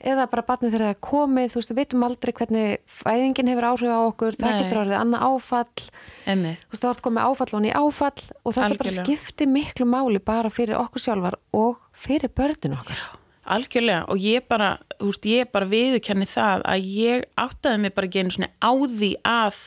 eða 0.00 0.26
bara 0.32 0.44
batni 0.48 0.70
þegar 0.70 0.86
það 0.86 0.94
er 0.94 1.00
komið 1.04 1.52
þú 1.52 1.60
veist, 1.60 1.70
við 1.72 1.80
veitum 1.80 2.04
aldrei 2.06 2.32
hvernig 2.40 2.76
fæðingin 2.88 3.52
hefur 3.52 3.68
áhrif 3.70 3.92
á 3.92 4.00
okkur, 4.08 4.38
það 4.40 4.54
Nei. 4.54 4.58
getur 4.62 4.82
orðið 4.82 4.98
annað 5.00 5.24
áfall 5.28 5.86
Einmitt. 6.26 6.66
þú 6.66 6.74
veist, 6.74 6.82
það 6.82 6.90
vart 6.90 7.04
komið 7.06 7.28
áfall 7.28 7.54
og 7.58 7.64
ný 7.64 7.72
áfall 7.76 8.26
og 8.44 8.56
þetta 8.56 8.80
bara 8.80 8.90
Algjörlega. 8.90 9.06
skipti 9.06 9.48
miklu 9.50 9.88
máli 9.88 10.22
bara 10.24 10.52
fyrir 10.52 10.80
okkur 10.80 11.04
sjálfar 11.04 11.40
og 11.56 11.80
fyrir 11.92 12.32
börnin 12.32 12.78
okkar 12.80 13.08
Algjörlega 13.50 14.04
og 14.12 14.20
ég 14.22 14.44
bara, 14.48 14.74
þú 15.00 15.10
veist, 15.10 15.26
ég 15.26 15.52
bara 15.52 15.68
viðurkenni 15.68 16.28
það 16.28 16.64
að 16.70 16.90
ég 16.94 17.24
áttaði 17.40 17.84
mig 17.84 17.94
bara 17.96 18.10
einu 18.14 18.34
svona 18.36 18.52
á 18.62 18.72
því 18.72 19.12
að 19.26 19.62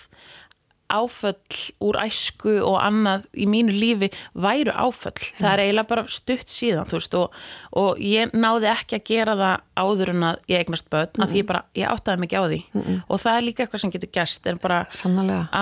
áföll 0.92 1.38
úr 1.84 1.98
æsku 2.04 2.58
og 2.66 2.78
annað 2.82 3.26
í 3.34 3.48
mínu 3.50 3.74
lífi 3.74 4.10
væru 4.34 4.74
áföll. 4.74 5.16
Það 5.40 5.50
er 5.54 5.64
eiginlega 5.64 5.90
bara 5.90 6.04
stutt 6.12 6.50
síðan, 6.52 6.90
veist, 6.92 7.16
og, 7.18 7.34
og 7.80 8.02
ég 8.04 8.34
náði 8.36 8.70
ekki 8.74 9.00
að 9.00 9.08
gera 9.10 9.38
það 9.40 9.66
áður 9.84 10.14
en 10.14 10.28
að 10.30 10.52
ég 10.54 10.64
eignast 10.64 10.90
börn, 10.94 11.24
að 11.24 11.34
því 11.34 11.42
ég 11.42 11.50
bara, 11.50 11.64
ég 11.80 11.90
áttaði 11.94 12.22
mig 12.22 12.30
ekki 12.30 12.42
á 12.42 12.46
því. 12.46 12.62
Og 13.08 13.24
það 13.24 13.38
er 13.38 13.48
líka 13.48 13.66
eitthvað 13.66 13.84
sem 13.86 13.94
getur 13.96 14.14
gæst, 14.20 14.48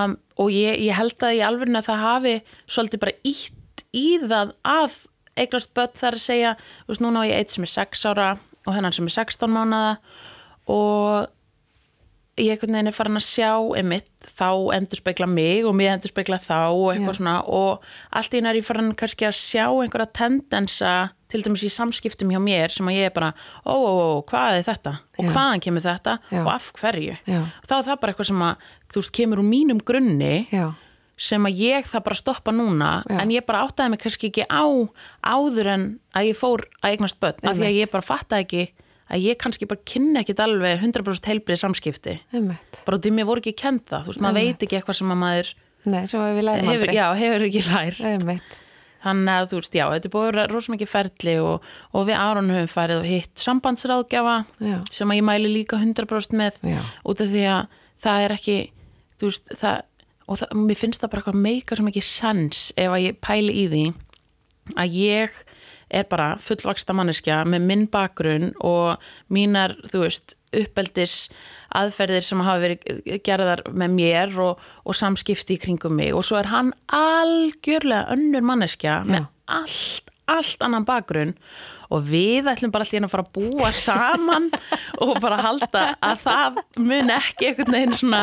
um, 0.01 0.17
og 0.37 0.51
ég, 0.55 0.81
ég 0.87 0.97
held 0.97 1.27
að 1.27 1.37
í 1.37 1.45
alvörinu 1.45 1.81
að 1.81 1.89
það 1.91 2.05
hafi 2.07 2.35
svolítið 2.65 3.03
bara 3.05 3.17
ítt 3.31 3.85
í 3.91 4.07
það 4.23 4.55
að 4.67 5.01
eignast 5.39 5.73
börn 5.75 5.93
þar 5.95 6.17
að 6.17 6.23
segja 6.25 6.55
þú 6.59 6.91
veist, 6.91 7.03
núna 7.03 7.23
á 7.23 7.29
ég 7.29 7.37
eitt 7.39 7.53
sem 7.53 7.65
er 7.67 7.71
6 7.71 8.07
ára 8.11 8.31
og 8.65 8.73
hennan 8.75 8.95
sem 8.95 9.07
er 9.07 9.15
16 9.15 9.51
mánada 9.51 9.93
og 10.69 11.31
ég 12.39 12.53
einhvern 12.53 12.73
veginn 12.77 12.87
er 12.89 12.95
farin 12.95 13.19
að 13.19 13.25
sjá 13.27 13.49
einmitt, 13.75 14.07
þá 14.23 14.47
endur 14.77 14.99
spekla 15.01 15.27
mig 15.27 15.65
og 15.67 15.73
mér 15.75 15.95
endur 15.97 16.13
spekla 16.13 16.37
þá 16.39 16.71
og 16.71 16.85
eitthvað 16.93 17.11
Já. 17.11 17.17
svona 17.19 17.33
og 17.43 17.87
allt 18.15 18.33
í 18.35 18.39
einu 18.39 18.49
er 18.51 18.59
ég 18.61 18.67
farin 18.67 18.93
kannski 18.97 19.27
að 19.27 19.35
sjá 19.39 19.65
einhverja 19.67 20.07
tendensa 20.15 20.93
til 21.31 21.41
dæmis 21.43 21.65
í 21.67 21.71
samskiptum 21.71 22.31
hjá 22.31 22.39
mér 22.43 22.71
sem 22.71 22.87
að 22.87 22.97
ég 22.99 23.09
er 23.09 23.15
bara, 23.15 23.31
ó, 23.65 23.75
ó, 23.75 23.91
ó, 23.91 24.23
hvað 24.27 24.59
er 24.59 24.65
þetta 24.67 24.93
og 25.19 25.25
Já. 25.27 25.31
hvaðan 25.35 25.63
kemur 25.67 25.83
þetta 25.85 26.15
Já. 26.31 26.39
og 26.43 26.53
af 26.53 26.69
hverju 26.79 27.17
Já. 27.27 27.41
þá 27.67 27.75
er 27.77 27.85
það 27.89 27.99
bara 28.01 28.13
eitthvað 28.15 28.31
sem 28.31 28.45
að, 28.47 28.69
þú 28.91 29.03
veist, 29.03 29.13
kemur 29.19 29.43
úr 29.43 29.49
mínum 29.51 29.83
grunni 29.83 30.33
sem 31.21 31.45
að 31.45 31.59
ég 31.61 31.85
það 31.85 32.05
bara 32.07 32.17
stoppa 32.17 32.51
núna 32.55 32.91
Já. 33.05 33.19
en 33.21 33.33
ég 33.35 33.45
bara 33.45 33.65
áttaði 33.67 33.93
mig 33.93 34.01
kannski 34.01 34.31
ekki 34.31 34.47
á 34.47 34.63
áður 35.21 35.67
en 35.75 35.83
að 36.15 36.31
ég 36.31 36.39
fór 36.39 36.63
að 36.81 36.95
eignast 36.95 37.19
börn 37.21 37.43
af 37.43 37.59
því 37.59 37.67
að 37.67 37.77
ég 37.81 37.91
bara 37.91 38.07
fattaði 38.07 38.47
ekki 38.47 38.63
að 39.11 39.25
ég 39.27 39.37
kannski 39.41 39.67
bara 39.67 39.81
kynni 39.91 40.21
ekkit 40.21 40.39
alveg 40.43 40.79
100% 40.85 41.27
heilbrið 41.31 41.59
samskipti 41.61 42.17
einmitt. 42.33 42.81
bara 42.87 42.97
því 43.03 43.11
mér 43.17 43.27
voru 43.27 43.43
ekki 43.43 43.53
kenda, 43.59 44.01
þú 44.05 44.13
veist, 44.13 44.23
maður 44.23 44.39
veit 44.39 44.65
ekki 44.67 44.77
eitthvað 44.79 44.99
sem 45.01 45.11
að 45.13 45.21
maður 45.25 45.53
Nei, 45.91 46.03
svo 46.07 46.19
við 46.21 46.43
lærum 46.45 46.67
hefur, 46.69 46.83
aldrei. 46.85 46.95
já, 46.95 47.07
hefur 47.17 47.45
ekki 47.47 47.63
lær 47.67 47.99
Einmitt. 48.11 48.57
þannig 49.01 49.33
að 49.33 49.47
þú 49.51 49.59
veist, 49.61 49.77
já, 49.79 49.85
þetta 49.95 50.07
er 50.09 50.13
búið 50.15 50.27
að 50.27 50.31
vera 50.31 50.47
rosa 50.53 50.73
mikið 50.75 50.91
ferli 50.91 51.35
og, 51.41 51.69
og 51.97 52.05
við 52.07 52.19
Aron 52.21 52.51
höfum 52.53 52.69
farið 52.71 52.99
og 53.01 53.07
hitt 53.09 53.41
sambandsráðgjafa 53.41 54.35
Já. 54.61 54.77
sem 54.93 55.09
að 55.11 55.17
ég 55.19 55.25
mæli 55.31 55.49
líka 55.55 55.79
100% 55.81 56.37
með 56.37 56.59
Já. 56.69 56.79
út 57.09 57.23
af 57.25 57.31
því 57.33 57.45
að 57.49 57.79
það 58.05 58.25
er 58.27 58.35
ekki 58.37 58.57
þú 59.21 59.31
veist, 59.31 59.55
það 59.57 59.81
og 60.31 60.37
það, 60.39 60.53
mér 60.69 60.77
finnst 60.79 61.01
það 61.01 61.11
bara 61.11 61.23
eitthvað 61.25 61.41
meika 61.49 61.75
sem 61.81 61.89
ekki 61.91 62.05
sens 62.05 62.59
ef 62.77 62.93
að 62.93 63.03
ég 63.09 63.17
pæli 63.25 63.57
í 63.57 63.65
því 63.73 63.81
að 64.79 64.95
ég 65.01 65.41
er 65.91 66.07
bara 66.11 66.35
fullvaksta 66.41 66.95
manneskja 66.95 67.41
með 67.47 67.65
minn 67.67 67.87
bakgrunn 67.91 68.53
og 68.63 69.01
mínar, 69.33 69.75
þú 69.91 70.05
veist, 70.05 70.35
uppeldis 70.51 71.15
aðferðir 71.77 72.23
sem 72.25 72.43
hafa 72.43 72.63
verið 72.65 73.19
gerðar 73.25 73.63
með 73.71 73.97
mér 73.97 74.39
og, 74.43 74.63
og 74.83 74.97
samskipti 74.97 75.55
í 75.55 75.61
kringum 75.61 75.95
mig. 75.99 76.13
Og 76.15 76.25
svo 76.27 76.39
er 76.41 76.51
hann 76.51 76.73
algjörlega 76.91 78.11
önnur 78.15 78.43
manneskja 78.47 79.01
með 79.07 79.29
allt, 79.51 80.11
allt 80.31 80.65
annan 80.65 80.87
bakgrunn. 80.87 81.35
Og 81.91 82.05
við 82.07 82.47
ætlum 82.47 82.71
bara 82.71 82.85
alltaf 82.87 83.03
að 83.03 83.11
fara 83.11 83.25
að 83.27 83.33
búa 83.35 83.71
saman 83.75 84.45
og 85.03 85.17
bara 85.23 85.41
halda 85.43 85.81
að 85.99 86.21
það 86.23 86.61
mun 86.79 87.11
ekki 87.17 87.49
einhvern 87.49 87.75
veginn 87.75 87.97
svona 87.99 88.21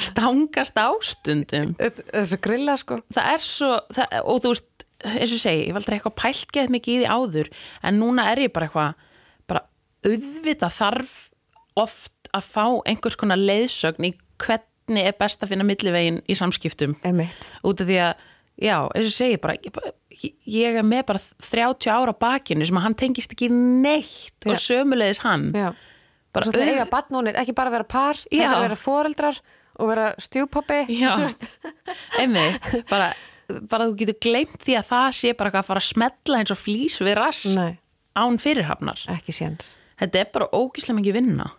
stangast 0.00 0.80
ástundum 0.80 1.74
Þessu 1.76 2.38
grilla 2.42 2.78
sko. 2.80 3.02
það 3.12 3.28
er 3.34 3.44
svo, 3.44 3.72
það, 3.92 4.16
og 4.24 4.40
þú 4.40 4.54
veist 4.54 4.68
eins 5.04 5.34
og 5.34 5.40
segi, 5.42 5.66
ég 5.68 5.76
aldrei 5.78 5.98
eitthvað 5.98 6.18
pælt 6.22 6.52
geð 6.54 6.72
mikið 6.74 6.94
í 6.94 6.98
því 7.02 7.10
áður 7.12 7.50
en 7.82 8.00
núna 8.00 8.26
er 8.32 8.44
ég 8.46 8.52
bara 8.54 8.68
eitthvað 8.68 9.06
bara 9.50 9.64
auðvitað 10.06 10.76
þarf 10.78 11.14
oft 11.82 12.30
að 12.32 12.48
fá 12.48 12.66
einhvers 12.88 13.16
konar 13.20 13.40
leiðsögn 13.40 14.08
í 14.08 14.12
hvernig 14.42 15.08
er 15.08 15.16
best 15.18 15.42
að 15.44 15.52
finna 15.54 15.66
millivegin 15.66 16.20
í 16.28 16.36
samskiptum 16.38 16.96
Einmitt. 17.06 17.48
út 17.64 17.80
af 17.82 17.88
því 17.88 17.98
að, 18.06 18.26
já, 18.62 18.76
eins 18.96 19.08
og 19.08 19.16
segi 19.16 19.40
bara, 19.42 19.56
ég, 19.62 20.36
ég 20.48 20.78
er 20.80 20.86
með 20.86 21.06
bara 21.12 21.22
30 21.48 21.92
ára 21.92 22.14
bakinu 22.16 22.68
sem 22.68 22.78
að 22.80 22.86
hann 22.88 22.98
tengist 23.04 23.34
ekki 23.36 23.48
neitt 23.52 24.46
og 24.48 24.56
Já. 24.56 24.62
sömulegis 24.68 25.22
hann 25.24 25.50
Já. 25.56 25.70
bara 26.32 26.46
Svo 26.48 26.54
þetta 26.56 26.76
eiga 26.76 26.88
badnónir, 26.92 27.38
ekki 27.42 27.56
bara 27.56 27.72
vera 27.74 27.88
par, 27.88 28.20
þetta 28.28 28.62
vera 28.66 28.78
foreldrar 28.80 29.42
og 29.80 29.88
vera 29.88 30.10
stjúpappi. 30.20 30.82
Já, 31.00 31.14
einmitt 32.20 32.66
bara, 32.90 33.12
bara 33.70 33.86
þú 33.90 33.96
getur 34.02 34.18
gleymt 34.26 34.58
því 34.64 34.76
að 34.80 34.90
það 34.90 35.08
sé 35.20 35.32
bara 35.38 35.52
að 35.60 35.66
fara 35.70 35.82
að 35.82 35.88
smetla 35.90 36.38
eins 36.42 36.52
og 36.54 36.60
flýs 36.60 36.98
við 37.02 37.16
rass 37.18 37.44
Nei, 37.56 37.72
án 38.18 38.38
fyrirhafnar 38.42 39.02
ekki 39.14 39.34
séns. 39.36 39.74
þetta 40.00 40.22
er 40.22 40.30
bara 40.34 40.48
ógíslega 40.56 40.98
mikið 41.00 41.18
vinna 41.20 41.50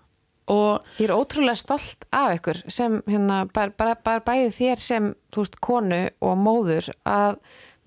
og 0.51 0.83
Ég 0.99 1.07
er 1.07 1.15
ótrúlega 1.15 1.55
stolt 1.55 2.03
af 2.11 2.33
ykkur 2.35 2.57
sem 2.67 2.97
hérna, 3.07 3.45
bara, 3.55 3.71
bara, 3.79 3.95
bara 3.95 4.19
bæði 4.25 4.49
þér 4.57 4.81
sem, 4.83 5.05
þú 5.31 5.45
veist, 5.45 5.59
konu 5.63 6.01
og 6.19 6.33
móður 6.41 6.89
að 7.07 7.37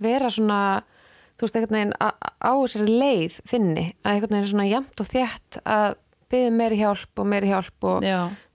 vera 0.00 0.30
svona, 0.32 0.60
þú 1.36 1.44
veist, 1.44 1.58
einhvern 1.60 1.76
veginn 1.76 1.92
á 2.00 2.52
þessari 2.56 2.96
leið 3.02 3.36
þinni, 3.52 3.84
að 4.00 4.14
einhvern 4.14 4.36
veginn 4.38 4.50
svona 4.54 4.68
jamt 4.70 5.04
og 5.04 5.10
þétt 5.12 5.60
að 5.68 5.98
byggja 6.32 6.52
meiri 6.54 6.78
hjálp 6.80 7.20
og 7.22 7.28
meiri 7.30 7.50
hjálp 7.50 7.86
og 7.86 8.04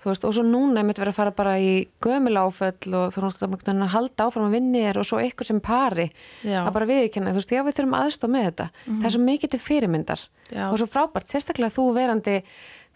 veist, 0.04 0.26
og 0.28 0.34
svo 0.36 0.44
núna 0.44 0.84
mitt 0.86 1.00
vera 1.00 1.14
að 1.14 1.18
fara 1.20 1.34
bara 1.36 1.54
í 1.62 1.86
gömul 2.04 2.34
áföll 2.42 2.96
og 2.98 3.14
þú 3.14 3.24
veist, 3.28 3.44
að 3.46 3.86
halda 3.94 4.28
áfram 4.28 4.48
að 4.50 4.56
vinni 4.58 4.84
þér 4.84 5.00
og 5.02 5.08
svo 5.08 5.22
ykkur 5.24 5.48
sem 5.48 5.62
pari 5.64 6.08
Já. 6.44 6.64
að 6.66 6.72
bara 6.76 6.90
viðkynna, 6.90 7.34
þú 7.34 7.42
veist, 7.42 7.54
já 7.56 7.64
við 7.64 7.78
þurfum 7.78 7.98
aðstof 8.00 8.34
með 8.34 8.48
þetta 8.50 8.68
það 8.88 9.08
er 9.10 9.16
svo 9.16 9.24
mikið 9.28 9.54
til 9.54 9.62
fyrirmyndar 9.62 10.26
Já. 10.50 10.66
og 10.68 10.78
svo 10.82 10.90
frábært, 10.90 11.32
sérstaklega 11.32 11.76
þú 11.78 11.88
verandi 11.96 12.38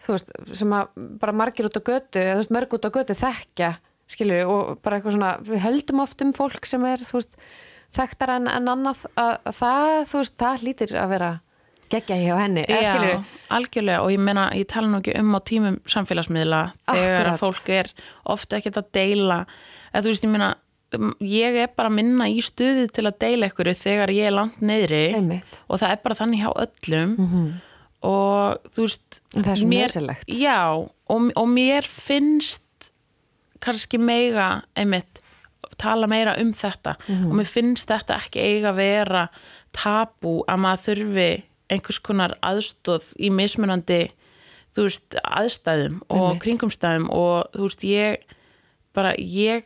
þú 0.04 0.16
veist, 0.16 0.34
sem 0.60 0.76
að 0.76 1.06
bara 1.22 1.36
margir 1.36 1.70
út 1.70 1.78
á 1.78 1.82
götu, 1.86 2.20
eða 2.20 2.34
þú 2.36 2.42
veist, 2.42 2.54
mörg 2.58 2.76
út 2.76 2.90
á 2.90 2.96
götu 2.98 3.16
þekkja, 3.16 3.72
skilju, 4.12 4.42
og 4.50 4.76
bara 4.84 4.98
eitthvað 4.98 5.16
svona 5.16 5.32
við 5.46 5.64
höldum 5.64 6.04
oft 6.04 6.22
um 6.26 6.34
fólk 6.36 6.68
sem 6.68 6.84
er 6.90 7.06
þú 7.06 7.20
veist, 7.20 7.38
þekktar 7.96 8.34
en, 8.36 8.50
en 8.50 8.70
annað 8.74 9.06
að, 9.14 9.32
að 9.46 9.58
það, 9.62 9.90
þú 10.10 10.20
veist, 10.20 10.36
það 10.42 10.66
lítur 10.66 10.96
að 11.00 11.12
vera 11.14 11.32
geggja 11.92 12.16
hjá 12.20 12.36
henni, 12.40 12.64
Já, 12.68 13.24
algjörlega 13.56 14.02
og 14.04 14.12
ég 14.12 14.22
meina, 14.26 14.46
ég 14.56 14.66
tala 14.70 14.88
nú 14.90 15.00
ekki 15.00 15.14
um 15.20 15.34
á 15.36 15.40
tímum 15.46 15.76
samfélagsmiðla 15.92 16.60
þegar 16.88 17.30
að 17.32 17.40
fólk 17.42 17.68
er 17.76 17.90
ofta 18.34 18.58
ekkert 18.60 18.80
að 18.82 18.88
deila. 18.98 19.38
Eða 19.92 20.02
þú 20.06 20.12
veist, 20.12 20.26
ég 20.26 20.32
meina 20.34 20.50
um, 20.98 21.12
ég 21.20 21.58
er 21.62 21.70
bara 21.76 21.90
að 21.92 21.96
minna 22.00 22.28
í 22.32 22.40
stuði 22.44 22.88
til 22.94 23.06
að 23.06 23.18
deila 23.24 23.50
ykkur 23.50 23.72
þegar 23.74 24.12
ég 24.16 24.30
er 24.30 24.36
langt 24.36 24.60
Einmitt. 25.18 25.60
og 25.68 25.80
það 25.82 25.94
er 25.96 26.02
bara 26.04 26.18
þannig 26.20 26.42
hjá 26.44 26.50
öllum. 26.66 27.16
Og 28.06 28.70
þú 28.76 28.84
veist 28.86 29.20
það 29.34 29.52
er 29.52 29.60
svo. 29.62 29.68
Já, 30.30 30.58
og, 30.76 31.30
og 31.36 31.48
mér 31.50 31.86
finnst 31.88 32.62
kannski 33.64 33.98
meiga 33.98 34.62
einmitt 34.76 35.22
tala 35.80 36.06
meira 36.06 36.36
um 36.40 36.52
þetta. 36.54 36.96
Og 37.30 37.34
mér 37.40 37.48
finnst 37.50 37.88
þetta 37.90 38.18
ekki 38.20 38.40
eiga 38.40 38.70
að 38.70 38.76
vera 38.80 39.24
tabú 39.76 40.38
að 40.48 40.60
maður 40.62 40.84
þurfi 40.86 41.30
einhvers 41.72 41.98
konar 42.04 42.36
aðstóð 42.46 43.12
í 43.18 43.30
mismunandi 43.34 44.04
veist, 44.76 45.16
aðstæðum 45.24 46.02
og 46.12 46.36
kringumstæðum 46.42 47.08
og 47.14 47.48
þú 47.54 47.68
veist, 47.68 47.86
ég 47.88 48.36
bara, 48.96 49.14
ég 49.16 49.64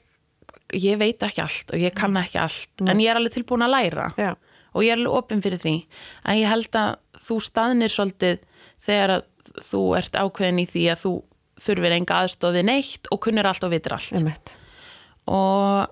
ég 0.76 1.00
veit 1.00 1.22
ekki 1.26 1.42
allt 1.42 1.72
og 1.74 1.82
ég 1.82 1.94
kann 1.96 2.16
ekki 2.20 2.38
allt 2.40 2.84
en 2.86 3.00
ég 3.02 3.10
er 3.10 3.18
alveg 3.18 3.34
tilbúin 3.34 3.66
að 3.66 3.74
læra. 3.74 4.10
Já. 4.18 4.34
og 4.70 4.84
ég 4.86 4.92
er 4.94 5.00
alveg 5.00 5.16
opinn 5.18 5.42
fyrir 5.42 5.58
því. 5.58 5.74
En 6.30 6.38
ég 6.38 6.46
held 6.46 6.76
að 6.78 6.92
þú 7.18 7.38
staðnir 7.42 7.90
svolítið 7.90 8.44
þegar 8.86 9.16
að 9.16 9.24
þú 9.66 9.80
ert 9.98 10.14
ákveðin 10.14 10.62
í 10.62 10.66
því 10.70 10.84
að 10.92 11.00
þú 11.02 11.14
þurfir 11.60 11.96
enga 11.96 12.20
aðstofið 12.22 12.68
neitt 12.68 13.10
og 13.10 13.20
kunnir 13.24 13.48
allt 13.50 13.66
og 13.66 13.72
vitir 13.74 13.96
allt. 13.96 14.14
Einmitt. 14.14 14.54
og 15.26 15.90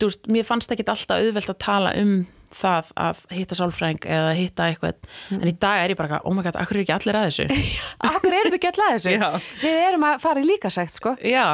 þú 0.00 0.10
veist, 0.10 0.26
mér 0.26 0.48
fannst 0.48 0.74
ekki 0.74 0.86
alltaf 0.88 1.22
auðvelt 1.22 1.54
að 1.54 1.62
tala 1.62 1.94
um 2.00 2.18
það 2.54 2.90
að 3.04 3.20
hitta 3.36 3.58
sálfræðing 3.58 4.06
eða 4.16 4.32
hitta 4.38 4.66
eitthvað. 4.70 5.10
En 5.36 5.46
í 5.50 5.54
dag 5.62 5.84
er 5.84 5.94
ég 5.94 6.00
bara, 6.00 6.22
oh 6.24 6.34
my 6.34 6.42
god, 6.46 6.58
akkur 6.60 6.78
er 6.78 6.84
ekki 6.84 6.96
allir 6.96 7.18
að 7.20 7.28
þessu? 7.28 7.46
Akkur 8.10 8.36
við 8.36 8.58
ekki 8.58 8.70
alltaf 8.72 8.96
þessu? 8.96 9.14
Já. 9.14 9.28
Við 9.62 9.78
erum 9.86 10.08
að 10.10 10.18
fara 10.24 10.42
í 10.42 10.48
líkasækt, 10.48 10.96
sko. 10.98 11.14
já, 11.22 11.46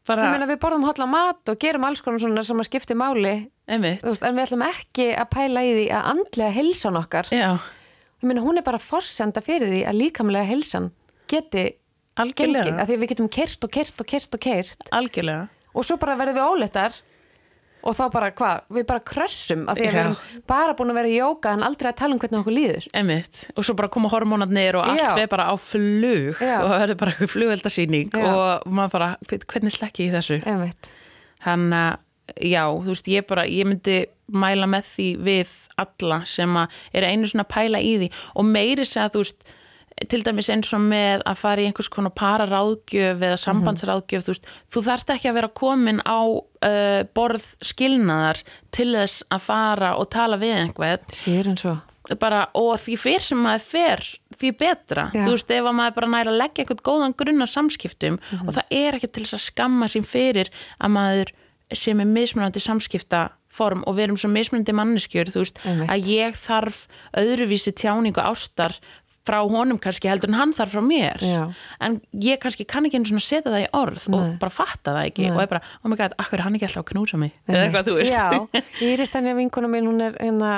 Ég 0.00 0.16
bara 0.16 0.30
meina 0.32 0.46
við 0.48 0.58
borðum 0.62 0.86
hotla 0.88 1.06
mat 1.06 1.50
og 1.52 1.58
gerum 1.60 1.84
alls 1.86 2.00
konar 2.02 2.18
svona 2.22 2.42
sem 2.42 2.58
að 2.58 2.66
skipti 2.66 2.96
máli. 2.98 3.34
Einmitt, 3.70 4.00
en 4.02 4.34
við 4.34 4.42
ætlum 4.42 4.64
ekki 4.66 5.04
að 5.14 5.28
pæla 5.30 5.62
í 5.62 5.74
því 5.76 5.84
að 5.94 6.08
andlega 6.14 6.54
heilsan 6.56 6.96
okkar 6.98 7.28
já, 7.30 7.50
ég 8.18 8.26
meina 8.26 8.42
hún 8.42 8.58
er 8.58 8.64
bara 8.66 8.80
forsenda 8.82 9.42
fyrir 9.44 9.70
því 9.70 9.84
að 9.86 9.98
líkamlega 10.00 10.48
heilsan 10.48 10.88
geti 11.30 11.62
gengið, 11.68 11.76
algjörlega. 12.24 12.72
Að 12.82 12.88
því 12.90 12.96
að 12.96 13.04
við 13.04 13.12
getum 13.12 13.30
kert 13.36 13.68
og 13.68 13.72
kert 13.76 14.02
og 14.02 14.10
kert 14.10 14.34
og 14.34 14.42
kert 14.48 14.90
algjörlega, 14.98 15.44
og 15.70 15.86
svo 15.86 16.00
bara 16.02 16.16
verðum 16.18 16.40
við 16.40 16.48
óleittar 16.56 16.98
og 17.80 17.96
þá 17.96 18.02
bara 18.12 18.28
hvað, 18.36 18.60
við 18.76 18.86
bara 18.90 19.02
krössum 19.10 19.62
af 19.70 19.78
því 19.78 19.86
að 19.86 19.90
við 19.90 19.98
Já. 19.98 20.02
erum 20.04 20.44
bara 20.52 20.74
búin 20.78 20.92
að 20.92 20.98
vera 21.00 21.10
í 21.10 21.16
jóka 21.16 21.54
en 21.56 21.64
aldrei 21.64 21.88
að 21.90 21.98
tala 22.02 22.16
um 22.16 22.20
hvernig 22.20 22.40
okkur 22.42 22.56
líður 22.56 22.88
einmitt 23.00 23.40
og 23.54 23.66
svo 23.66 23.76
bara 23.78 23.88
koma 23.92 24.10
hormónarnir 24.12 24.76
og 24.80 24.84
allt 24.90 25.00
Já. 25.00 25.10
við 25.16 25.28
bara 25.32 25.48
á 25.48 25.54
flug 25.60 26.42
Já. 26.42 26.56
og 26.60 26.68
það 26.68 26.82
verður 26.84 27.00
bara 27.02 27.14
eitthvað 27.14 27.32
flugveldasýning 27.34 28.12
Já. 28.12 28.26
og 28.30 28.68
maður 28.78 28.94
bara, 28.98 29.10
hvernig 29.30 29.76
slekki 29.76 30.06
ég 30.06 30.12
í 30.12 30.16
þessu 30.18 30.40
einmitt, 30.44 30.90
Þannig 31.40 31.78
að, 31.80 32.00
já, 32.50 32.62
þú 32.68 32.90
veist, 32.92 33.06
ég 33.08 33.24
bara, 33.30 33.46
ég 33.48 33.64
myndi 33.68 33.94
mæla 34.30 34.66
með 34.70 34.90
því 34.90 35.06
við 35.24 35.54
alla 35.80 36.20
sem 36.28 36.58
að 36.60 36.76
er 37.00 37.06
einu 37.08 37.30
svona 37.30 37.46
að 37.46 37.54
pæla 37.54 37.80
í 37.80 37.94
því 38.02 38.10
og 38.36 38.44
meiri 38.50 38.84
segja, 38.84 39.08
þú 39.14 39.24
veist, 39.24 39.54
til 40.08 40.22
dæmis 40.24 40.48
eins 40.52 40.70
og 40.76 40.80
með 40.80 41.24
að 41.28 41.40
fara 41.42 41.62
í 41.62 41.68
einhvers 41.68 41.90
konar 41.92 42.14
pararáðgjöf 42.16 43.20
eða 43.20 43.36
sambandsráðgjöf, 43.42 44.24
þú 44.24 44.34
veist, 44.34 44.48
þú 44.72 44.82
þarft 44.86 45.12
ekki 45.16 45.30
að 45.30 45.38
vera 45.40 45.52
komin 45.60 46.00
á 46.06 46.20
uh, 46.24 47.02
borð 47.16 47.50
skilnaðar 47.66 48.40
til 48.72 48.90
þess 48.94 49.26
að 49.28 49.46
fara 49.50 49.94
og 50.00 50.08
tala 50.14 50.40
við 50.40 50.56
einhvern 50.62 51.04
sér 51.12 51.52
en 51.52 51.60
svo 51.60 51.76
bara, 52.18 52.46
og 52.58 52.72
því 52.80 52.96
fyrr 52.98 53.22
sem 53.22 53.38
maður 53.38 53.66
fer 53.68 54.00
því 54.40 54.52
betra, 54.58 55.04
Já. 55.12 55.20
þú 55.26 55.34
veist 55.34 55.52
ef 55.54 55.68
að 55.68 55.76
maður 55.78 55.96
bara 55.98 56.08
næra 56.14 56.32
að 56.32 56.40
leggja 56.40 56.64
einhvern 56.64 56.86
góðan 56.88 57.16
grunn 57.20 57.44
að 57.44 57.52
samskiptum 57.52 58.16
og 58.40 58.54
það 58.56 58.72
er 58.80 58.96
ekki 58.96 59.10
til 59.12 59.26
þess 59.26 59.36
að 59.36 59.44
skamma 59.44 59.90
sín 59.92 60.06
fyrir 60.08 60.50
að 60.80 60.94
maður 60.96 61.34
sem 61.76 62.02
er 62.02 62.08
mismunandi 62.10 62.62
samskipta 62.62 63.28
form 63.50 63.82
og 63.88 63.96
við 63.98 64.08
erum 64.08 64.18
svo 64.20 64.30
mismunandi 64.30 64.74
manneskjur 64.74 65.30
þú 65.34 65.42
veist, 65.42 65.60
Einmitt. 65.66 65.90
að 65.90 66.10
ég 66.10 66.38
þarf 66.38 66.84
öðruvísi 67.18 67.74
tjáningu 67.78 68.22
ástar 68.22 68.76
frá 69.26 69.40
honum 69.44 69.78
kannski 69.82 70.08
heldur 70.08 70.30
en 70.30 70.38
hann 70.38 70.52
þarf 70.56 70.72
frá 70.74 70.82
mér 70.84 71.20
Já. 71.24 71.42
en 71.84 71.98
ég 72.24 72.40
kannski 72.40 72.64
kann 72.68 72.86
ekki 72.88 73.00
einu 73.00 73.10
svona 73.10 73.24
setja 73.24 73.52
það 73.52 73.64
í 73.66 73.68
orð 73.76 74.06
og 74.08 74.14
Nei. 74.16 74.36
bara 74.40 74.54
fatta 74.54 74.94
það 74.96 75.08
ekki 75.10 75.26
Nei. 75.26 75.32
og 75.34 75.42
ég 75.44 75.50
bara, 75.52 75.60
oh 75.84 75.92
my 75.92 75.98
god, 76.00 76.14
akkur 76.22 76.40
er 76.40 76.44
hann 76.46 76.56
ekki 76.56 76.68
alltaf 76.70 76.84
að 76.86 76.92
knúsa 76.94 77.20
mig 77.20 77.34
eða 77.46 77.66
eitthvað 77.66 77.90
þú 77.90 77.98
veist 77.98 78.14
Já, 78.14 78.62
Íris 78.88 79.12
Tanja 79.12 79.36
vinkona 79.36 79.68
mín, 79.72 79.90
hún 79.90 80.00
er 80.06 80.16
hérna, 80.16 80.54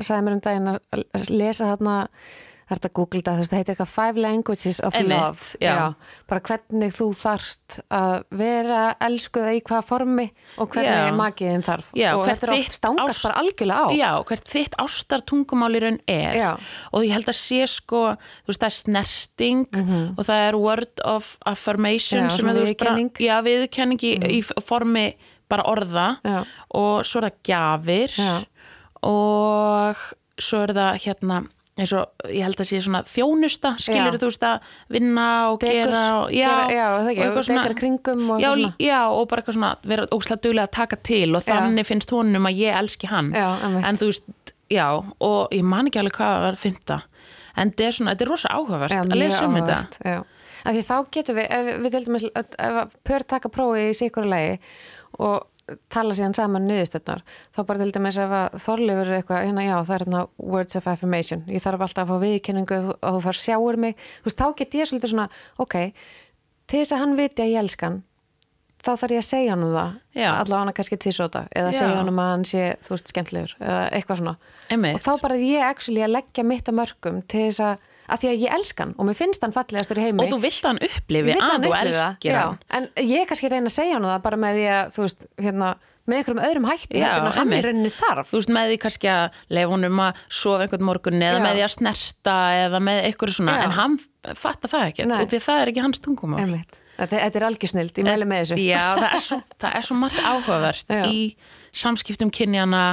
sagði 0.00 0.22
mér 0.28 0.38
um 0.38 0.42
daginn 0.48 0.72
að 0.72 1.28
lesa 1.28 1.68
þarna, 1.74 1.98
það 2.72 2.78
þetta 2.80 2.88
að 2.88 2.94
googla 2.98 3.34
veist, 3.38 3.52
það 3.52 3.58
heitir 3.60 3.74
eitthvað 3.74 3.90
Five 3.92 4.22
Languages 4.24 4.80
of 4.88 4.94
Einmitt, 4.96 5.18
Love. 5.20 5.48
já. 5.60 5.94
Bara 6.32 6.40
hvernig 6.48 6.94
þú 6.96 7.06
þarft 7.20 7.76
að 7.92 8.14
vera 8.42 8.80
elskuð 9.06 9.48
í 9.52 9.60
hvaða 9.68 9.84
formi 9.88 10.26
og 10.58 10.70
hvernig 10.72 11.10
Já. 11.10 11.16
makiðin 11.20 11.64
þarf. 11.66 11.90
Já, 11.94 12.08
og 12.16 12.24
þetta 12.30 12.48
er 12.48 12.54
oft 12.56 12.72
stangast 12.78 13.18
ást- 13.18 13.26
bara 13.28 13.40
algjörlega 13.42 13.82
á. 13.82 13.86
Já, 13.92 14.10
hvert 14.24 14.48
þitt 14.54 14.76
ástar 14.80 15.24
tungumálirun 15.28 16.00
er 16.08 16.34
Já. 16.40 16.50
og 16.92 17.02
ég 17.04 17.12
held 17.12 17.28
að 17.28 17.38
sé 17.38 17.60
sko 17.68 18.16
þú 18.16 18.48
veist 18.48 18.60
það 18.60 18.70
er 18.72 18.78
snerting 18.80 19.66
og 20.18 20.24
það 20.24 20.48
er 20.48 20.56
word 20.58 21.00
of 21.04 21.36
affirmation. 21.46 22.24
Já, 22.24 22.28
sem 22.30 22.48
er. 22.48 22.54
Mhm. 22.54 23.10
já, 23.20 23.36
viðurkenning 23.42 24.00
í, 24.02 24.12
í 24.40 24.42
formi 24.62 25.14
bara 25.48 25.64
orða 25.68 26.16
Já. 26.24 26.44
og 26.72 27.04
svo 27.04 27.20
er 27.22 27.30
það 27.30 27.42
gjafir 27.44 28.08
Já. 28.16 28.44
og 29.02 29.96
svo 30.40 30.62
er 30.64 30.72
það 30.76 31.00
hérna 31.04 31.40
eins 31.78 31.92
og 31.96 32.26
ég 32.28 32.42
held 32.44 32.58
að 32.60 32.68
sé 32.68 32.80
svona 32.84 33.00
þjónusta 33.08 33.70
skilur 33.80 34.12
Já. 34.12 34.20
þú 34.20 34.28
veist 34.28 34.42
að 34.44 34.66
vinna 34.92 35.26
og 35.48 35.60
Dekur, 35.62 35.72
gera 35.72 36.02
og, 36.18 36.32
já, 36.36 36.48
gera- 36.50 36.74
já, 36.76 36.86
það 36.98 37.08
ekki, 37.12 37.20
og 37.22 37.24
eitthvað 37.30 37.46
svona- 37.48 37.74
kringum 37.78 38.24
og 38.30 38.40
svona. 38.42 38.72
já, 38.78 38.98
og 39.08 39.28
bara 39.28 39.42
eitthvað 39.42 39.56
svona 39.56 39.70
vera 39.92 40.06
ógslag 40.12 40.42
duglega 40.44 40.66
að 40.68 40.74
taka 40.76 40.96
til 41.02 41.36
og 41.36 41.42
þannig 41.46 41.86
finnst 41.88 42.10
honum 42.12 42.44
að 42.50 42.58
ég 42.60 42.76
elski 42.82 43.08
hann 43.08 43.32
en 43.34 43.96
þú 43.96 44.10
veist, 44.12 44.52
já, 44.68 44.86
og 45.20 45.48
ég 45.50 45.62
man 45.64 45.86
ekki 45.88 45.98
alveg 46.02 46.12
hvað 46.12 46.34
það 46.36 46.44
var 46.44 46.52
að 46.52 46.62
fynda 46.66 47.02
en 47.56 47.70
þetta 47.72 47.86
er 47.86 47.92
svona, 47.92 48.10
þetta 48.14 48.22
er 48.26 48.32
rosa 48.32 48.48
áhugavert 48.48 48.92
að 48.92 49.18
lesa 49.18 49.44
um 49.46 49.54
þetta. 49.54 50.24
Af 50.64 50.76
því 50.76 50.82
þá 50.86 50.96
getum 51.10 51.36
við, 51.36 51.46
ef 51.50 51.64
við 51.82 51.94
ef 52.36 52.76
að 52.78 52.90
pör 53.02 53.24
taka 53.26 53.48
prófið 53.48 53.88
í 53.90 53.96
sikur 53.98 54.28
lagi 54.30 54.58
og 55.18 55.46
tala 55.92 56.14
síðan 56.16 56.34
saman 56.36 56.66
niðurstöðnar, 56.68 57.22
þá 57.54 57.60
bara 57.68 57.82
til 57.82 57.92
dæmis 57.94 58.18
ef 58.20 58.32
að 58.36 58.56
þorlifur 58.64 59.10
er 59.10 59.18
eitthvað, 59.20 59.44
hérna 59.46 59.66
já, 59.66 59.74
það 59.78 59.94
er 59.94 60.04
hérna 60.04 60.22
words 60.38 60.78
of 60.78 60.88
affirmation, 60.90 61.44
ég 61.48 61.62
þarf 61.64 61.84
alltaf 61.86 62.06
að 62.06 62.10
fá 62.10 62.24
viðkenningu 62.26 62.78
og 62.92 63.18
þú 63.18 63.20
þarf 63.26 63.40
sjáur 63.40 63.78
mig, 63.84 64.00
þú 64.22 64.30
veist, 64.30 64.40
þá 64.42 64.56
get 64.58 64.74
ég 64.80 64.90
svolítið 64.90 65.12
svona, 65.14 65.28
ok, 65.62 65.76
til 66.66 66.80
þess 66.82 66.96
að 66.96 67.04
hann 67.04 67.14
viti 67.20 67.44
að 67.44 67.52
ég 67.54 67.62
elskan 67.62 68.00
þá 68.82 68.90
þarf 68.98 69.14
ég 69.14 69.22
að 69.22 69.28
segja 69.28 69.54
hann 69.54 69.62
um 69.62 69.72
það, 69.76 69.90
Já. 70.18 70.28
allavega 70.32 70.62
hann 70.64 70.76
kannski 70.80 70.98
tvisóta, 70.98 71.44
eða 71.54 71.70
Já. 71.70 71.78
segja 71.78 71.98
hann 72.00 72.10
um 72.10 72.18
að 72.18 72.30
hann 72.32 72.44
sé, 72.50 72.64
þú 72.82 72.94
veist, 72.96 73.12
skemmtlegur, 73.12 73.54
eða 73.62 73.82
eitthvað 73.94 74.20
svona 74.22 74.34
Einmitt. 74.74 74.98
og 74.98 75.04
þá 75.06 75.22
bara 75.22 75.38
ég 75.38 75.66
actually 75.68 76.02
að 76.02 76.14
leggja 76.16 76.44
mitt 76.48 76.70
að 76.70 76.78
mörgum 76.80 77.22
til 77.30 77.44
þess 77.46 77.62
að, 77.68 77.86
að 78.12 78.22
því 78.22 78.30
að 78.32 78.42
ég 78.44 78.56
elska 78.58 78.84
hann 78.86 78.92
og 78.98 79.08
mér 79.08 79.18
finnst 79.18 79.46
hann 79.46 79.54
fallegastur 79.56 80.00
í 80.00 80.04
heimi 80.08 80.24
og 80.24 80.34
þú 80.34 80.40
vilt 80.42 80.68
hann 80.68 80.82
upplifi 80.88 81.36
að 81.36 81.46
hann 81.48 81.64
þú 81.66 81.72
elskir 81.78 82.36
hann 82.38 82.60
en 82.78 82.90
ég 83.00 83.22
er 83.22 83.30
kannski 83.30 83.50
reyna 83.52 83.72
að 83.72 83.78
segja 83.78 83.96
hann 83.96 84.10
það 84.10 84.20
bara 84.26 84.42
með 84.42 84.60
því 84.60 84.68
að 84.76 84.92
þú 84.96 85.06
veist, 85.06 85.26
hérna, 85.46 85.70
með 86.02 86.18
einhverjum 86.18 86.42
öðrum 86.42 86.66
hætti 86.66 86.98
Já, 86.98 87.06
heldur 87.06 87.22
en 87.22 87.30
að 87.30 87.36
hann 87.36 87.46
einmitt. 87.46 87.66
rauninni 87.68 87.92
þarf 87.94 88.30
þú 88.32 88.38
veist, 88.40 88.52
með 88.56 88.70
því 88.72 88.78
kannski 88.82 89.10
að 89.12 89.40
leifa 89.54 89.72
honum 89.72 90.00
að 90.02 90.22
sofa 90.40 90.66
einhvern 90.66 90.86
morgun 90.88 91.22
eða 91.22 91.38
Já. 91.38 91.44
með 91.46 91.58
því 91.58 91.64
að 91.66 91.72
snerta 91.76 92.36
eða 92.58 92.80
með 92.82 93.00
eitthvað 93.06 93.34
svona, 93.36 93.54
Já. 93.54 93.64
en 93.66 93.76
hann 93.78 93.98
fattar 94.38 94.72
það 94.72 95.02
Nei. 95.06 95.18
og 95.20 95.30
því 95.30 95.38
að 95.38 95.46
það 95.46 95.62
er 95.62 95.72
ekki 95.72 95.84
hans 95.86 96.02
Einmitt. 96.42 96.78
þetta, 96.98 97.22
er 97.30 97.46
algjörsnild, 97.46 97.94
ég 97.98 98.08
meðlega 98.08 98.30
með 98.32 98.42
þessu 98.42 98.58
Já, 98.66 98.84
það 98.98 99.08
er 99.08 99.24
svo, 99.28 99.40
það 99.62 99.78
er 99.78 99.86
svo 99.88 99.98
margt 100.02 100.20
áhugavert 100.26 100.94
í 101.06 101.22
samskiptum 101.72 102.34
kynjana 102.34 102.84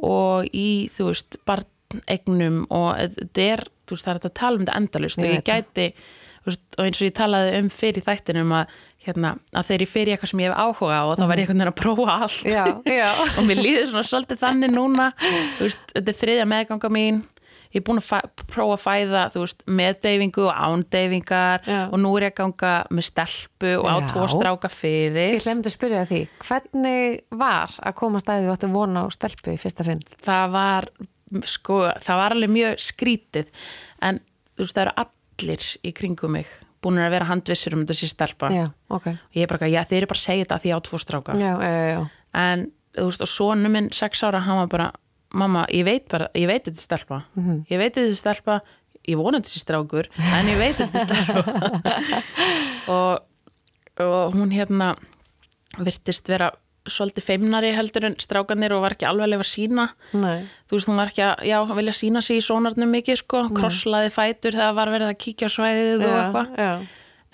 og 0.00 0.48
í, 0.56 0.88
þú 0.96 1.10
veist, 1.12 1.38
barnegnum 1.48 2.64
og 2.74 2.96
þetta 3.20 3.48
er, 3.52 3.64
veist, 3.94 4.04
það 4.06 4.12
er 4.14 4.18
þetta 4.18 4.32
að 4.32 4.38
tala 4.40 4.56
um 4.56 4.64
þetta 4.66 4.76
endalust 4.80 5.18
og 5.22 5.24
Ég 5.30 5.44
gæti, 5.46 5.86
þú 6.42 6.50
veist, 6.50 6.64
og 6.78 6.84
eins 6.84 7.00
og 7.00 7.06
ég 7.06 7.14
talaði 7.20 7.54
um 7.60 7.68
fyrir 7.70 8.02
þættinum 8.06 8.52
að, 8.58 8.74
hérna, 9.06 9.30
að 9.54 9.66
þegar 9.70 9.82
ég 9.86 9.92
fyrir 9.94 10.12
eitthvað 10.16 10.30
sem 10.32 10.40
ég 10.42 10.50
hef 10.50 10.58
áhuga 10.66 10.98
og 11.06 11.14
þá 11.20 11.24
verð 11.30 11.38
ég 11.38 11.46
einhvern 11.46 11.60
veginn 11.62 11.72
að 11.72 11.80
prófa 11.84 12.18
allt 12.26 12.42
Mhm. 12.42 12.50
Já, 12.50 12.64
já. 12.90 13.10
og 13.38 13.44
mér 13.46 13.62
líður 13.62 13.88
svona 13.92 14.02
svolítið 14.10 14.42
þannig 14.42 14.74
núna 14.74 15.12
þú 15.22 15.62
veist, 15.68 15.86
þetta 15.94 16.10
er 16.14 16.20
þriðja 16.24 16.46
meðganga 16.50 16.90
mín 16.90 17.22
ég 17.74 17.80
er 17.82 17.84
búin 17.84 17.98
að 18.00 18.30
prófa 18.48 18.76
að 18.76 18.82
fæða 18.86 19.22
þú 19.34 19.40
veist, 19.42 19.62
með 19.68 19.96
deyfingu 20.06 20.44
og 20.46 20.54
ándeyfingar 20.66 21.64
Já. 21.66 21.80
og 21.92 21.98
nú 22.00 22.12
er 22.16 22.26
ég 22.28 22.32
að 22.32 22.36
ganga 22.40 22.70
með 22.94 23.06
stelpu 23.10 23.72
og 23.82 23.86
á 23.90 23.96
tvo 24.10 24.26
stráka 24.30 24.70
fyrir 24.72 25.34
Ég 25.34 25.42
ætla 25.42 25.56
að 25.60 25.74
spyrja 25.74 26.04
því, 26.08 26.20
hvernig 26.46 27.20
var 27.36 27.74
að 27.82 27.96
koma 27.98 28.22
stæði 28.22 28.48
og 28.48 28.54
ætti 28.56 28.70
vona 28.72 29.02
á 29.04 29.06
stelpu 29.12 29.52
í 29.54 29.58
fyrsta 29.60 29.84
sinn? 29.86 30.00
það 30.24 30.54
var 30.54 30.88
sko, 31.48 31.80
það 32.04 32.20
var 32.22 32.36
alveg 32.36 32.54
mjög 32.54 32.84
skrítið. 32.86 33.50
En 34.04 34.20
þú 34.54 34.64
veist, 34.64 34.76
það 34.76 34.84
eru 34.84 34.94
allir 35.04 35.66
í 35.82 35.92
kringum 35.96 36.36
mig 36.38 36.54
búin 36.84 37.00
að 37.02 37.16
vera 37.16 37.26
handvissur 37.30 37.74
um 37.74 37.86
sé 37.88 38.08
stelpa. 38.10 38.52
Já, 38.54 38.66
ok. 38.92 39.08
og 39.10 39.34
ég 39.38 39.46
er 39.46 39.50
bara, 39.50 39.70
já, 39.72 39.82
þeir 39.88 40.02
eru 40.02 40.10
bara 40.12 40.20
að 40.20 40.26
segja 40.28 40.44
þetta 40.44 40.60
því 40.62 40.70
ég 40.70 40.76
á 40.78 40.86
tvo 40.86 41.00
stráka. 41.02 41.36
Já, 41.40 41.52
en 42.36 42.66
þú 42.96 43.10
veist, 43.10 43.24
og 43.26 43.32
sonu 43.32 43.72
minn 43.72 43.90
sex 43.92 44.22
ára, 44.22 44.44
hann 44.44 44.60
var 44.62 44.72
bara 44.72 44.88
mamma, 45.36 45.66
ég 45.74 45.84
veit 45.88 46.06
bara, 46.08 46.28
ég 46.38 46.46
veit 46.48 46.68
þetta 46.68 46.84
stelpa. 46.84 47.22
Ég 47.66 47.80
veit 47.80 47.96
þetta 47.96 48.16
stelpa 48.16 48.60
ég 49.06 49.18
vona 49.18 49.40
þetta 49.40 49.62
strákur, 49.62 50.08
en 50.18 50.50
ég 50.50 50.60
veit 50.60 50.78
þetta 50.80 51.04
stelpa. 51.04 51.42
Og, 52.96 53.18
og 53.98 54.34
hún 54.36 54.52
hérna 54.54 54.92
virtist 55.82 56.28
vera 56.30 56.52
svolítið 56.92 57.26
feimnari 57.26 57.70
heldur 57.76 58.06
en 58.08 58.16
strákanir 58.22 58.74
og 58.76 58.82
var 58.84 58.94
ekki 58.96 59.08
alveg 59.08 59.26
að 59.26 59.32
lefa 59.34 59.46
sína 59.50 59.86
Nei. 60.14 60.44
þú 60.70 60.78
veist, 60.78 60.90
hún 60.90 61.00
var 61.00 61.12
ekki 61.12 61.24
að, 61.26 61.44
já, 61.50 61.58
vilja 61.80 61.96
sína 62.00 62.22
sig 62.22 62.40
í 62.40 62.44
sónarnum 62.46 62.92
mikið, 62.96 63.20
sko, 63.22 63.44
krosslaði 63.56 64.12
fætur 64.14 64.56
þegar 64.58 64.74
var 64.80 64.92
verið 64.94 65.12
að 65.12 65.20
kíkja 65.26 65.50
á 65.50 65.56
svæðið 65.56 66.06
og 66.06 66.10
Já, 66.10 66.18
eitthvað. 66.24 66.52
já. 66.56 66.72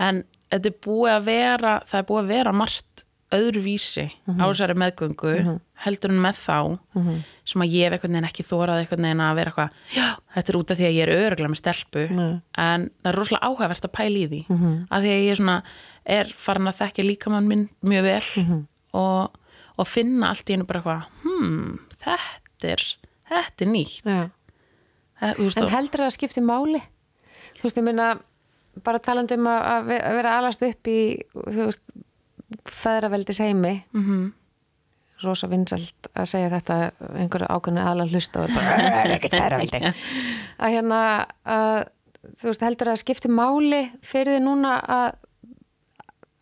en 0.09 0.23
þetta 0.53 0.73
er 0.73 0.79
búið 0.89 1.15
að 1.17 1.25
vera 1.33 1.75
það 1.89 1.99
er 2.03 2.09
búið 2.13 2.23
að 2.25 2.33
vera 2.37 2.53
margt 2.63 3.05
öðruvísi 3.33 4.03
á 4.29 4.45
þessari 4.45 4.75
meðgöngu 4.77 5.31
heldur 5.83 6.13
en 6.13 6.19
með 6.23 6.37
þá 6.37 6.57
sem 7.49 7.63
að 7.65 7.73
ég 7.75 7.95
einhvern 7.97 8.13
veginn 8.13 8.27
ekki 8.29 8.45
þórað 8.45 8.83
einhvern 8.83 9.07
veginn 9.09 9.23
að 9.25 9.39
vera 9.41 9.53
eitthvað 9.55 9.97
já, 9.97 10.09
þetta 10.37 10.53
er 10.53 10.59
út 10.61 10.71
af 10.75 10.79
því 10.79 10.85
að 10.89 10.93
ég 10.99 11.07
er 11.07 11.13
öruglega 11.17 11.53
með 11.55 11.61
stelpu. 11.63 12.03
Nei. 12.13 12.35
en 12.61 12.85
það 13.03 13.09
er 13.11 13.19
rosalega 13.19 13.49
áhugavert 13.49 13.89
að 13.89 13.95
pæla 13.97 14.21
í 14.21 14.27
því. 14.29 14.41
Að 14.93 15.07
því 15.07 15.15
að 15.17 15.25
ég 15.27 15.41
svona 15.41 15.57
er 16.19 16.31
farin 16.45 16.69
að 16.71 16.79
þekka 16.83 17.07
líkamann 17.09 17.49
minn 17.49 17.65
mjög 17.89 18.07
vel 18.11 18.21
og, 19.01 19.41
og 19.79 19.89
finna 19.89 20.29
allt 20.33 20.51
í 20.51 20.57
einu 20.57 20.67
bara 20.69 20.83
eitthvað 20.83 21.03
hmm, 21.25 21.79
þetta 22.05 22.73
er 22.75 22.85
þetta 23.33 23.65
er 23.67 23.71
nýtt 23.73 24.05
Já. 24.07 24.21
Það- 25.23 25.39
veist, 25.39 25.61
En 25.63 25.69
heldur 25.71 26.03
það 26.03 26.09
að 26.11 26.17
skipti 26.17 26.43
máli? 26.43 26.83
Þú 27.61 27.63
veist, 27.69 27.77
ég 27.79 27.85
minna 27.87 28.07
bara 28.83 28.99
talandi 28.99 29.37
um 29.39 29.47
að, 29.47 29.61
að 29.73 29.85
ve- 29.91 30.03
að 30.03 30.17
vera 30.19 30.37
alast 30.41 30.63
upp 30.67 30.89
í 30.91 30.99
þú 31.33 31.67
veist, 31.69 31.83
feðraveldis 32.69 33.39
heimi 33.41 33.75
mm 33.93 34.03
-hmm. 34.07 34.33
rosa 35.25 35.47
vinsælt 35.49 36.09
að 36.15 36.27
segja 36.27 36.51
þetta 36.51 36.77
einhverju 37.15 37.47
ákveðni 37.49 37.81
aðla 37.81 38.07
hlusta 38.11 38.43
og 38.43 38.49
bara, 38.49 38.77
"Það 38.77 39.05
er 39.05 39.15
ekkert 39.17 39.35
feðraveldi 39.35 39.95
að 40.63 40.71
hérna 40.75 41.27
að, 41.47 41.85
þú 42.39 42.47
veist, 42.51 42.61
heldur 42.63 42.87
það 42.87 42.93
að 42.93 43.03
skipti 43.05 43.29
máli 43.29 43.83
fyrir 44.03 44.35
þið 44.37 44.43
núna 44.43 44.81
að 44.81 45.15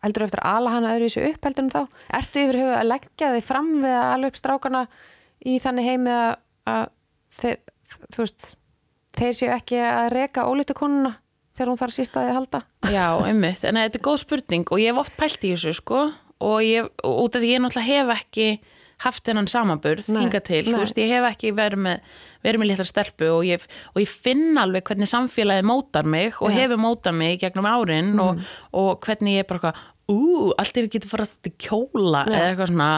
heldur 0.05 0.25
eftir 0.25 0.41
að 0.41 0.57
ala 0.57 0.75
hana 0.75 0.93
öðruvísu 0.95 1.25
upp 1.29 1.45
heldur 1.47 1.67
en 1.67 1.73
þá? 1.73 1.81
Ertu 2.19 2.45
yfir 2.45 2.59
höfuð 2.61 2.77
að 2.77 2.89
leggja 2.89 3.33
þig 3.35 3.45
fram 3.47 3.69
við 3.79 3.97
að 3.97 4.07
ala 4.15 4.31
upp 4.31 4.39
strákana 4.39 4.83
í 5.45 5.59
þannig 5.61 5.89
heimi 5.89 6.15
að, 6.15 6.33
að 6.71 6.83
þeir, 7.37 7.61
þú 8.07 8.25
veist 8.25 8.49
þeir 9.17 9.37
séu 9.37 9.53
ekki 9.53 9.81
að 9.85 10.09
reka 10.15 10.47
ólítu 10.49 10.77
konuna 10.77 11.15
þegar 11.51 11.71
hún 11.71 11.81
þarf 11.81 11.95
sístaði 11.95 12.31
að 12.31 12.37
halda? 12.39 12.61
Já, 12.91 13.07
einmitt, 13.27 13.63
en 13.67 13.79
þetta 13.81 13.99
er 13.99 14.05
góð 14.07 14.21
spurning 14.23 14.69
og 14.71 14.81
ég 14.81 14.93
hef 14.93 15.01
oft 15.03 15.17
pælt 15.19 15.47
í 15.47 15.55
þessu 15.55 15.73
sko 15.81 16.03
og 16.41 16.61
ég, 16.65 16.87
út 17.05 17.35
af 17.35 17.43
því 17.43 17.55
ég 17.55 17.63
náttúrulega 17.63 17.89
hef 17.91 18.13
ekki 18.17 18.47
haft 19.01 19.25
þennan 19.25 19.49
samanburð 19.49 20.09
hinga 20.13 20.41
til, 20.45 20.61
nei. 20.65 20.75
þú 20.75 20.81
veist, 20.83 20.99
ég 21.01 21.09
hef 21.09 21.25
ekki 21.31 21.51
verið 21.57 21.81
með, 21.87 22.11
verið 22.45 22.61
með 22.61 22.69
litla 22.71 22.85
stelpu 22.85 23.29
og 23.33 23.45
ég, 23.47 23.63
og 23.95 24.01
ég 24.03 24.11
finn 24.11 24.59
alveg 24.61 24.85
hvernig 24.89 25.09
samfélagið 25.09 25.67
mótar 25.67 26.09
mig 26.09 26.37
og 26.37 26.53
Já. 26.53 26.59
hefur 26.59 26.81
mótað 26.81 27.17
mig 27.17 27.39
gegnum 27.41 27.69
árin 27.69 28.13
og, 28.21 28.43
og 28.77 29.01
hvernig 29.05 29.39
ég 29.39 29.49
bara 29.49 29.73
ú, 30.09 30.51
allt 30.57 30.77
er 30.77 30.89
getur 30.91 31.11
fara 31.11 31.27
að 31.27 31.35
þetta 31.35 31.51
kjóla 31.67 32.23
Já. 32.25 32.33
eða 32.35 32.45
eitthvað 32.49 32.71
svona 32.71 32.91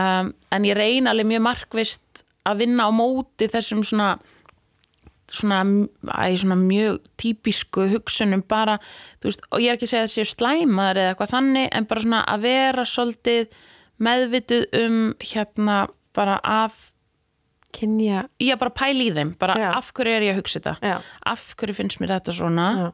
um, 0.00 0.32
en 0.56 0.68
ég 0.68 0.78
reyna 0.78 1.12
alveg 1.14 1.30
mjög 1.30 1.44
markvist 1.46 2.24
að 2.44 2.64
vinna 2.64 2.88
á 2.88 2.90
móti 2.94 3.48
þessum 3.52 3.84
svona 3.86 4.14
svona, 5.34 5.60
æ, 5.64 6.36
svona 6.38 6.56
mjög 6.60 7.00
típisku 7.18 7.88
hugsunum 7.90 8.44
bara, 8.48 8.78
þú 9.18 9.30
veist, 9.30 9.46
og 9.50 9.62
ég 9.62 9.72
er 9.72 9.78
ekki 9.78 9.88
að 9.88 9.92
segja 9.92 10.02
að 10.04 10.10
það 10.10 10.14
séu 10.14 10.30
slæmar 10.30 11.00
eða 11.00 11.12
eitthvað 11.14 11.32
þannig 11.34 11.68
en 11.74 11.88
bara 11.90 12.04
svona 12.04 12.24
að 12.30 12.44
vera 12.44 12.84
svolítið 12.88 13.56
meðvituð 14.04 14.66
um 14.84 14.98
hérna 15.22 15.78
bara 16.14 16.40
að 16.42 16.82
Kynja, 17.74 18.20
ég 18.38 18.54
bara 18.60 18.70
pæli 18.70 19.08
í 19.08 19.14
þeim, 19.16 19.32
bara 19.34 19.56
Já. 19.58 19.68
af 19.74 19.88
hverju 19.96 20.12
er 20.14 20.22
ég 20.28 20.36
að 20.36 20.44
hugsa 20.44 20.60
þetta 20.60 20.92
af 21.32 21.46
hverju 21.58 21.74
finnst 21.74 21.98
mér 21.98 22.12
þetta 22.12 22.34
svona 22.36 22.66
Já. 22.78 22.84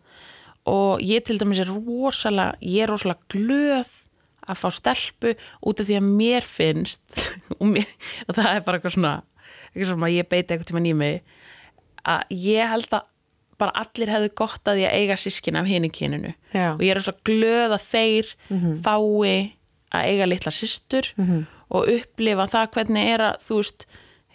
Og 0.71 1.03
ég 1.05 1.25
til 1.27 1.41
dæmis 1.41 1.61
er 1.63 1.71
rosalega 1.73 2.57
ég 2.63 2.85
er 2.85 2.93
rosalega 2.93 3.27
glöð 3.35 3.93
að 4.51 4.59
fá 4.63 4.69
stelpu 4.75 5.35
út 5.67 5.83
af 5.83 5.89
því 5.89 5.99
að 6.01 6.11
mér 6.17 6.47
finnst 6.47 7.25
og, 7.59 7.67
mér, 7.75 7.87
og 8.29 8.37
það 8.39 8.51
er 8.55 8.67
bara 8.67 8.81
eitthvað 8.81 8.97
svona 8.97 9.15
eitthvað 9.71 9.93
svona 9.93 10.11
að 10.11 10.17
ég 10.19 10.29
beiti 10.31 10.55
eitthvað 10.55 10.71
tíma 10.73 10.85
nými 10.87 11.11
að 12.11 12.37
ég 12.43 12.71
held 12.73 12.95
að 12.97 13.09
bara 13.61 13.77
allir 13.77 14.09
hefðu 14.09 14.29
gott 14.41 14.69
að 14.73 14.79
ég 14.81 14.95
eiga 14.97 15.17
sískin 15.21 15.59
af 15.61 15.67
hinu 15.69 15.91
kyninu. 15.93 16.31
Já. 16.55 16.71
og 16.73 16.81
ég 16.81 16.95
er 16.95 17.03
svo 17.05 17.13
glöð 17.29 17.75
að 17.77 17.83
þeir 17.91 18.31
fái 18.81 19.35
að 19.91 20.07
eiga 20.07 20.27
litla 20.31 20.53
systur 20.55 21.11
og 21.69 21.91
upplifa 21.93 22.47
það 22.49 22.71
hvernig 22.75 23.11
er 23.13 23.21
að 23.21 23.43
þú 23.45 23.59
veist, 23.61 23.85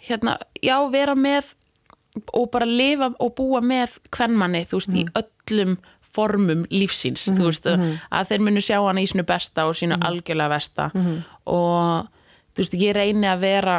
hérna, 0.06 0.36
já 0.62 0.76
vera 0.92 1.14
með 1.18 1.54
og 2.32 2.46
bara 2.54 2.64
lifa 2.70 3.10
og 3.20 3.34
búa 3.36 3.60
með 3.60 3.98
hvernmanni, 4.14 4.62
þú 4.64 4.78
veist, 4.78 4.94
í 4.94 5.04
öllum 5.20 5.74
formum 6.16 6.64
lífsíns, 6.72 7.28
þú 7.36 7.50
veist 7.50 7.68
að 8.10 8.30
þeir 8.32 8.46
munu 8.48 8.60
sjá 8.64 8.78
hana 8.80 9.04
í 9.04 9.10
sínu 9.12 9.26
besta 9.28 9.66
og 9.68 9.76
sínu 9.78 10.00
algjörlega 10.00 10.54
besta 10.56 10.90
og 11.46 12.08
þú 12.56 12.64
veist, 12.64 12.74
ég 12.80 12.96
reyni 12.96 13.28
að 13.28 13.44
vera 13.44 13.76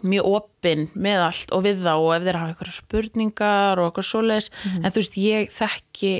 mjög 0.00 0.24
opinn 0.32 0.86
með 0.96 1.26
allt 1.26 1.50
og 1.52 1.64
við 1.66 1.82
þá 1.84 1.92
og 1.96 2.14
ef 2.16 2.22
þeir 2.24 2.38
hafa 2.40 2.52
eitthvað 2.54 2.76
spurningar 2.76 3.80
og 3.80 3.90
eitthvað 3.90 4.06
svoleiðis, 4.08 4.50
en 4.80 4.88
þú 4.92 5.02
veist, 5.02 5.16
ég 5.20 5.50
þekki 5.52 6.12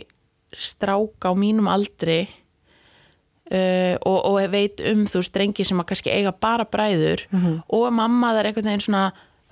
stráka 0.53 1.31
á 1.31 1.35
mínum 1.39 1.69
aldri 1.71 2.19
uh, 3.55 3.97
og, 4.05 4.19
og 4.27 4.39
veit 4.53 4.83
um 4.91 5.07
þú 5.09 5.23
strengi 5.25 5.65
sem 5.65 5.81
að 5.81 5.89
kannski 5.93 6.13
eiga 6.13 6.33
bara 6.33 6.67
bræður 6.69 7.27
og 7.69 7.87
mamma 7.95 8.33
það 8.35 8.41
er 8.43 8.49
einhvern 8.51 8.71
veginn 8.73 8.87
svona 8.89 9.05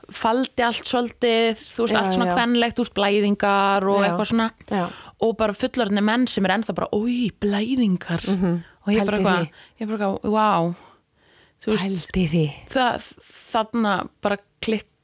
faldi 0.08 0.64
allt 0.64 0.88
svolítið 0.88 1.58
þú 1.60 1.84
veist, 1.84 1.94
Já, 1.94 1.98
allt 2.00 2.14
svona 2.16 2.28
þú 2.78 2.84
veist, 2.84 2.94
blæðingar 2.96 3.88
og 3.92 3.98
Já. 4.00 4.06
eitthvað 4.08 4.30
svona 4.32 4.46
Já. 4.72 4.84
og 5.20 5.34
bara 5.40 5.56
fullorðni 5.56 6.04
menn 6.04 6.26
sem 6.30 6.48
er 6.48 6.54
ennþá 6.56 6.74
bara, 6.78 6.88
oi, 6.96 7.30
blæðingar 7.44 8.24
og 8.28 8.92
ég 8.94 9.04
bara 9.04 9.18
Pældi 9.18 9.24
eitthvað, 9.24 9.48
ég 9.80 9.90
bara 9.90 9.98
eitthvað, 9.98 10.30
wow 10.32 10.70
þú 11.58 11.74
veist, 11.74 11.88
hældi 11.88 12.26
því. 12.32 12.44
það, 12.72 13.08
þarna 13.52 13.94
bara 14.24 14.40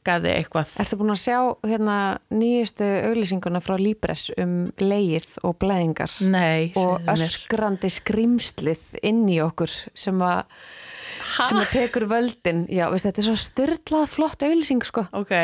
klikkaði 0.05 0.33
eitthvað. 0.39 0.73
Ertu 0.83 0.99
búin 1.01 1.13
að 1.15 1.21
sjá 1.23 1.39
hérna 1.65 1.97
nýjustu 2.35 2.85
auglýsinguna 3.09 3.61
frá 3.65 3.77
Libres 3.81 4.27
um 4.37 4.71
leið 4.79 5.39
og 5.45 5.57
blæðingar? 5.63 6.13
Nei, 6.29 6.73
og 6.77 7.01
öskrandi 7.09 7.91
skrimslið 7.93 8.99
inn 9.03 9.25
í 9.29 9.41
okkur 9.43 9.71
sem 9.95 10.21
að 10.23 10.45
sem 11.35 11.59
að 11.59 11.71
tekur 11.73 12.09
völdin. 12.11 12.65
Já, 12.69 12.89
veist, 12.93 13.07
þetta 13.09 13.23
er 13.23 13.29
svo 13.31 13.37
styrlað 13.41 14.09
flott 14.13 14.45
auðlýsing 14.45 14.85
sko. 14.85 15.07
ok, 15.13 15.35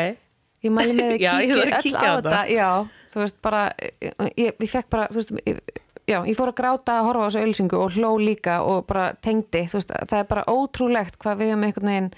ég 0.61 0.73
mæli 0.73 0.97
með 0.97 1.15
að 1.15 1.21
kíkja 1.21 1.61
öll 1.61 1.77
kíkja 1.81 2.03
á 2.05 2.13
þetta. 2.21 2.41
já, 2.53 2.69
þú 3.11 3.23
veist 3.23 3.39
bara 3.41 3.63
ég, 4.37 4.51
ég 4.53 4.69
fekk 4.69 4.91
bara, 4.93 5.07
þú 5.09 5.21
veist 5.21 5.33
ég, 5.41 5.63
já, 6.05 6.19
ég 6.21 6.37
fór 6.37 6.53
að 6.53 6.59
gráta 6.61 6.99
að 6.99 7.09
horfa 7.09 7.25
á 7.25 7.27
þessu 7.29 7.41
auðlýsingu 7.45 7.81
og 7.81 7.97
hló 7.97 8.11
líka 8.21 8.61
og 8.67 8.85
bara 8.89 9.09
tengdi. 9.25 9.65
Þú 9.71 9.81
veist, 9.81 9.97
það 10.05 10.21
er 10.21 10.29
bara 10.29 10.45
ótrúlegt 10.51 11.19
hvað 11.21 11.41
við 11.41 11.51
höfum 11.55 11.67
einhvern 11.67 11.91
veginn 11.91 12.13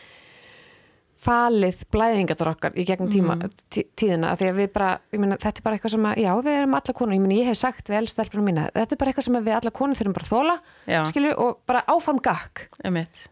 falið 1.23 1.83
blæðingatur 1.93 2.49
okkar 2.51 2.75
í 2.75 2.85
gegnum 2.87 3.09
tíma, 3.11 3.35
Mhm. 3.37 3.51
tí, 3.71 3.85
tíðina 3.95 4.35
því 4.35 4.49
að 4.51 4.55
við 4.59 4.71
bara, 4.73 4.99
ég 5.13 5.19
meina, 5.19 5.37
þetta 5.37 5.57
er 5.59 5.63
bara 5.63 5.77
eitthvað 5.77 5.91
sem 5.95 6.03
að 6.05 6.15
já, 6.17 6.31
við 6.43 6.57
erum 6.59 6.73
alla 6.73 6.93
konur, 6.93 7.13
ég 7.15 7.21
meina, 7.21 7.39
ég 7.41 7.45
hef 7.47 7.57
sagt 7.57 7.87
við 7.89 7.97
elstelpunum 8.01 8.45
mína, 8.49 8.69
þetta 8.73 8.91
er 8.91 8.97
bara 8.97 9.11
eitthvað 9.11 9.23
sem 9.23 9.33
við 9.45 9.55
alla 9.55 9.71
konur 9.71 9.95
þurfum 9.95 10.13
bara 10.13 10.25
að 10.25 10.33
þóla, 10.33 10.59
Já. 10.87 11.03
skilju, 11.05 11.33
og 11.39 11.59
bara 11.65 11.83
áfram 11.87 12.19
gakk, 12.21 12.67
einmitt 12.83 13.29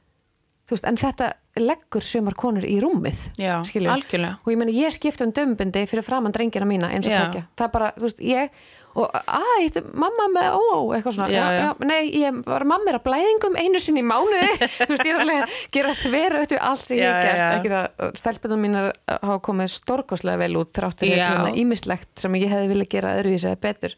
þú 0.71 0.75
veist, 0.77 0.85
en 0.87 0.95
þetta 0.95 1.33
leggur 1.57 2.01
sumar 2.01 2.33
konur 2.33 2.63
í 2.63 2.79
rúmið, 2.79 3.17
Já, 3.37 3.59
skilju, 3.67 3.89
algjörlega. 3.91 4.37
og 4.39 4.53
ég 4.53 4.57
meina, 4.57 4.71
ég 4.71 4.87
skipti 4.95 5.21
um 5.25 5.31
dömbindi 5.33 5.83
fyrir 5.85 6.03
framann 6.03 6.31
drengina 6.31 6.65
mína 6.65 6.87
eins 6.93 7.05
og 7.07 7.11
Já. 7.11 7.27
tvekja, 7.27 7.47
það 7.57 7.65
er 7.65 7.71
bara, 7.71 7.91
þú 7.97 8.01
veist, 8.07 8.19
ég 8.23 8.49
og, 8.97 9.07
æ, 9.15 9.41
þetta 9.65 9.81
er 9.81 9.87
mamma 10.03 10.25
með 10.33 10.47
ó, 10.57 10.59
ó, 10.59 10.79
eitthvað 10.95 11.15
svona, 11.15 11.29
Já, 11.31 11.43
já, 11.43 11.61
já. 11.61 11.69
nei, 11.87 12.09
ég 12.19 12.41
var 12.47 12.65
mamma 12.67 12.91
er 12.91 12.97
að 12.99 13.05
blæðingum 13.07 13.55
einu 13.61 13.79
sinni 13.81 14.03
í 14.03 14.07
mánuði, 14.07 14.49
þú 14.81 14.89
veist, 14.91 15.05
ég 15.07 15.13
er 15.13 15.21
alveg 15.23 15.45
að 15.45 15.55
gera 15.77 15.93
þveru 16.01 16.41
allt 16.71 16.83
sem 16.85 16.99
ég 16.99 17.07
hef 17.07 17.29
gert, 17.29 17.45
ekki 17.59 17.71
það, 17.75 18.11
stelpunum 18.23 18.65
mínar 18.65 18.91
hafa 19.15 19.39
komið 19.47 19.71
stórkoslega 19.77 20.41
vel 20.43 20.59
út 20.61 20.73
þráttur 20.75 21.13
hérna 21.13 21.53
ímislegt 21.63 22.11
sem 22.25 22.37
ég 22.41 22.51
hefði 22.51 22.71
viljað 22.73 22.91
gera 22.97 23.15
öðruvísi 23.21 23.49
eða 23.51 23.61
betur. 23.67 23.95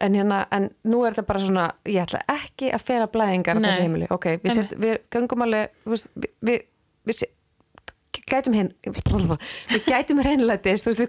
En 0.00 0.14
hérna, 0.16 0.46
en 0.56 0.70
nú 0.88 1.02
er 1.04 1.12
þetta 1.12 1.26
bara 1.28 1.40
svona 1.44 1.66
ég 1.84 2.00
ætla 2.06 2.22
ekki 2.32 2.70
að 2.72 2.84
fela 2.88 3.08
blæðingar 3.12 3.58
á 3.58 3.64
þessu 3.66 3.82
heimili, 3.84 4.06
ok, 4.08 4.30
við, 4.40 4.54
set, 4.56 4.72
við 4.80 4.96
göngum 5.12 5.44
alveg 5.44 5.74
þú 5.84 5.92
veist, 5.92 6.08
við, 6.16 6.30
við, 6.48 6.62
við 7.10 7.18
gætum 8.30 8.56
hinn 8.56 8.70
við 9.72 9.86
gætum 9.86 10.22
hreinlætis 10.24 10.86
við 10.86 11.00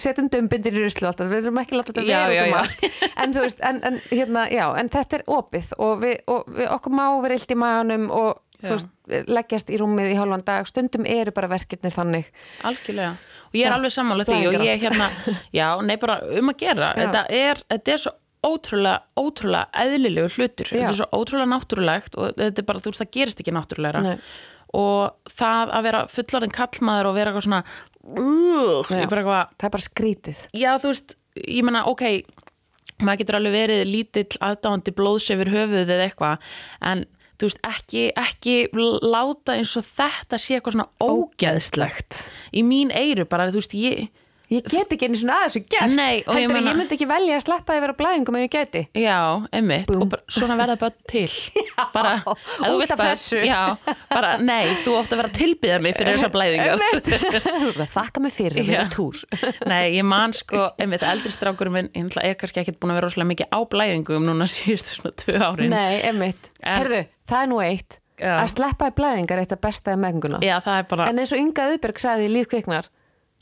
setjum 0.00 0.30
dömbindir 0.32 0.76
í 0.76 0.84
ruslu 0.84 1.10
alltaf 1.10 1.30
við 1.30 1.48
erum 1.48 1.60
ekki 1.62 1.78
láta 1.78 1.92
þetta 1.92 2.06
vera 2.08 2.32
út 2.32 2.48
um 2.48 2.56
allt. 2.60 2.88
En 3.24 3.36
veist, 3.36 3.62
en, 3.64 3.82
en 3.86 4.00
hérna, 4.10 4.46
já 4.52 4.66
en 4.80 4.90
þetta 4.92 5.20
er 5.20 5.28
opið 5.38 5.70
og, 5.78 5.94
við, 6.02 6.16
og 6.30 6.48
við, 6.50 6.66
okkur 6.76 6.96
má 6.96 7.04
vera 7.24 7.38
illt 7.38 7.54
í 7.54 7.58
maganum 7.60 8.10
og 8.14 8.42
veist, 8.64 8.90
leggjast 9.28 9.70
í 9.72 9.78
rúmið 9.80 10.14
í 10.14 10.18
hálfan 10.18 10.44
dag. 10.46 10.68
Stundum 10.68 11.06
eru 11.08 11.34
bara 11.36 11.50
verkefnir 11.52 11.94
þannig. 11.94 12.28
Algjörlega. 12.64 13.14
Og 13.50 13.58
ég 13.58 13.68
er 13.68 13.70
Já, 13.70 13.76
alveg 13.78 13.94
sammála 13.94 14.26
því 14.26 14.38
og 14.50 14.66
ég 14.66 14.84
hérna 14.86 15.08
já, 15.60 15.68
nei 15.86 15.96
bara 16.02 16.18
um 16.40 16.52
að 16.52 16.60
gera. 16.64 16.92
Þetta 16.98 17.26
er, 17.30 17.60
þetta 17.70 17.94
er 17.94 18.04
svo 18.06 18.14
ótrúlega 18.44 18.98
ótrúlega 19.16 19.84
eðlilegu 19.84 20.32
hlutur. 20.34 20.72
Þetta 20.72 20.90
er 20.90 20.98
svo 20.98 21.06
ótrúlega 21.14 21.50
náttúrulegt 21.52 22.18
og 22.18 22.34
þetta 22.40 22.60
er 22.60 22.66
bara, 22.68 22.82
þú 22.82 22.92
veist, 22.92 23.04
það 23.04 23.14
gerist 23.18 23.40
ekki 23.44 23.54
náttúrulegra. 23.56 24.02
Nei. 24.04 24.18
Og 24.74 25.34
það 25.34 25.74
að 25.78 25.88
vera 25.88 26.04
fullorðin 26.10 26.54
kallmaður 26.54 27.10
og 27.10 27.18
vera 27.18 27.32
eitthvað 27.32 27.46
svona 27.48 27.62
uh, 27.64 28.80
Já. 28.90 29.02
eitthvað, 29.04 29.52
það 29.58 29.68
er 29.68 29.74
bara 29.76 29.86
skrítið 29.88 30.46
já 30.60 30.70
þú 30.82 30.92
veist 30.92 31.16
ég 31.44 31.66
menna, 31.66 31.84
ok 31.90 32.06
maður 33.02 33.20
getur 33.22 33.38
alveg 33.40 33.56
verið 33.56 33.84
lítill 33.90 34.40
aðdáandi 34.44 34.94
blóðsefur 34.94 35.50
höfuð 35.54 35.92
eða 35.94 36.08
eitthvað 36.08 36.50
en 36.90 37.06
þú 37.34 37.48
veist, 37.48 37.62
ekki, 37.66 38.04
ekki 38.18 38.56
láta 39.02 39.56
eins 39.58 39.74
og 39.78 39.86
þetta 39.86 40.38
sé 40.40 40.58
eitthvað 40.58 40.76
svona 40.76 40.90
ógeðslegt 41.02 42.20
í 42.54 42.62
mín 42.66 42.92
eyru 42.94 43.26
bara, 43.28 43.50
þú 43.50 43.62
veist, 43.62 43.74
ég 43.78 44.06
Ég 44.54 44.68
get 44.70 44.92
ekki 44.94 45.08
einu 45.08 45.18
svona 45.18 45.36
aðeins 45.42 45.56
og 45.60 45.64
gert 45.74 45.94
Nei, 45.94 46.20
og 46.26 46.34
Heldur 46.34 46.42
ég, 46.44 46.52
meina- 46.54 46.72
ég 46.72 46.78
myndi 46.80 46.96
ekki 46.98 47.08
velja 47.10 47.36
að 47.38 47.42
sleppa 47.46 47.76
vera 47.84 47.94
á 47.94 48.00
blæðingum 48.00 48.36
en 48.38 48.44
ég 48.44 48.52
geti 48.54 48.82
Já, 49.00 49.18
emmitt, 49.52 49.88
Búm. 49.90 50.02
og 50.04 50.10
bara, 50.14 50.22
svona 50.38 50.56
verða 50.60 50.76
bara 50.80 50.94
til 51.10 51.28
bara, 51.96 52.12
ef 52.20 52.60
þú 52.62 52.78
vilt 52.80 52.94
af 52.94 52.98
bara- 53.02 53.14
þessu. 53.14 53.40
já, 53.44 53.60
bara, 54.14 54.32
nei, 54.38 54.66
þú 54.84 54.96
átt 55.00 55.12
að 55.16 55.20
vera 55.22 55.32
tilbyða 55.40 55.80
mig 55.84 55.96
fyrir 55.98 56.18
þessar 56.18 56.32
blæðingar 56.34 57.88
Þakka 57.94 58.20
mig 58.24 58.32
fyrir 58.34 58.64
vera 58.66 58.84
Já. 58.86 58.92
túr 58.94 59.20
Nei, 59.72 59.96
ég 59.98 60.04
man 60.06 60.32
sko, 60.36 60.68
einmitt 60.80 61.02
eldri 61.06 61.32
strákurinn 61.34 61.74
minn, 61.74 61.90
ég 61.94 62.14
er 62.22 62.38
kannski 62.40 62.62
ekkert 62.62 62.78
búin 62.82 62.94
að 62.94 63.00
vera 63.00 63.08
rosalega 63.10 63.30
mikið 63.32 63.52
á 63.54 63.58
blæðingum 63.74 64.26
núna 64.28 64.46
síðustu 64.54 64.98
svona 65.00 65.14
tvö 65.24 65.36
árin. 65.40 65.70
Nei, 65.74 66.00
emmitt 66.08 66.50
En- 66.62 66.78
Herðu, 66.80 67.02
það 67.28 67.42
er 67.42 67.52
nú 67.52 67.60
eitt 67.64 68.00
Já. 68.14 68.36
Að 68.44 68.52
sleppa 68.52 68.86
í 68.92 68.94
blæðingar 68.94 69.40
er 69.40 69.42
eitt 69.42 69.52
að 69.56 69.62
besta 69.64 69.94
í 69.96 69.98
menguna 69.98 70.38
Já, 70.44 70.60
það 70.62 70.76
er 70.78 70.84
bara, 70.92 71.06
En 71.10 71.18
eins 71.18 71.32
og 71.34 71.40
Inga 71.42 71.64
Auðberg 71.66 71.98
sagði 71.98 72.28
í 72.28 72.30
lífkviknar 72.36 72.86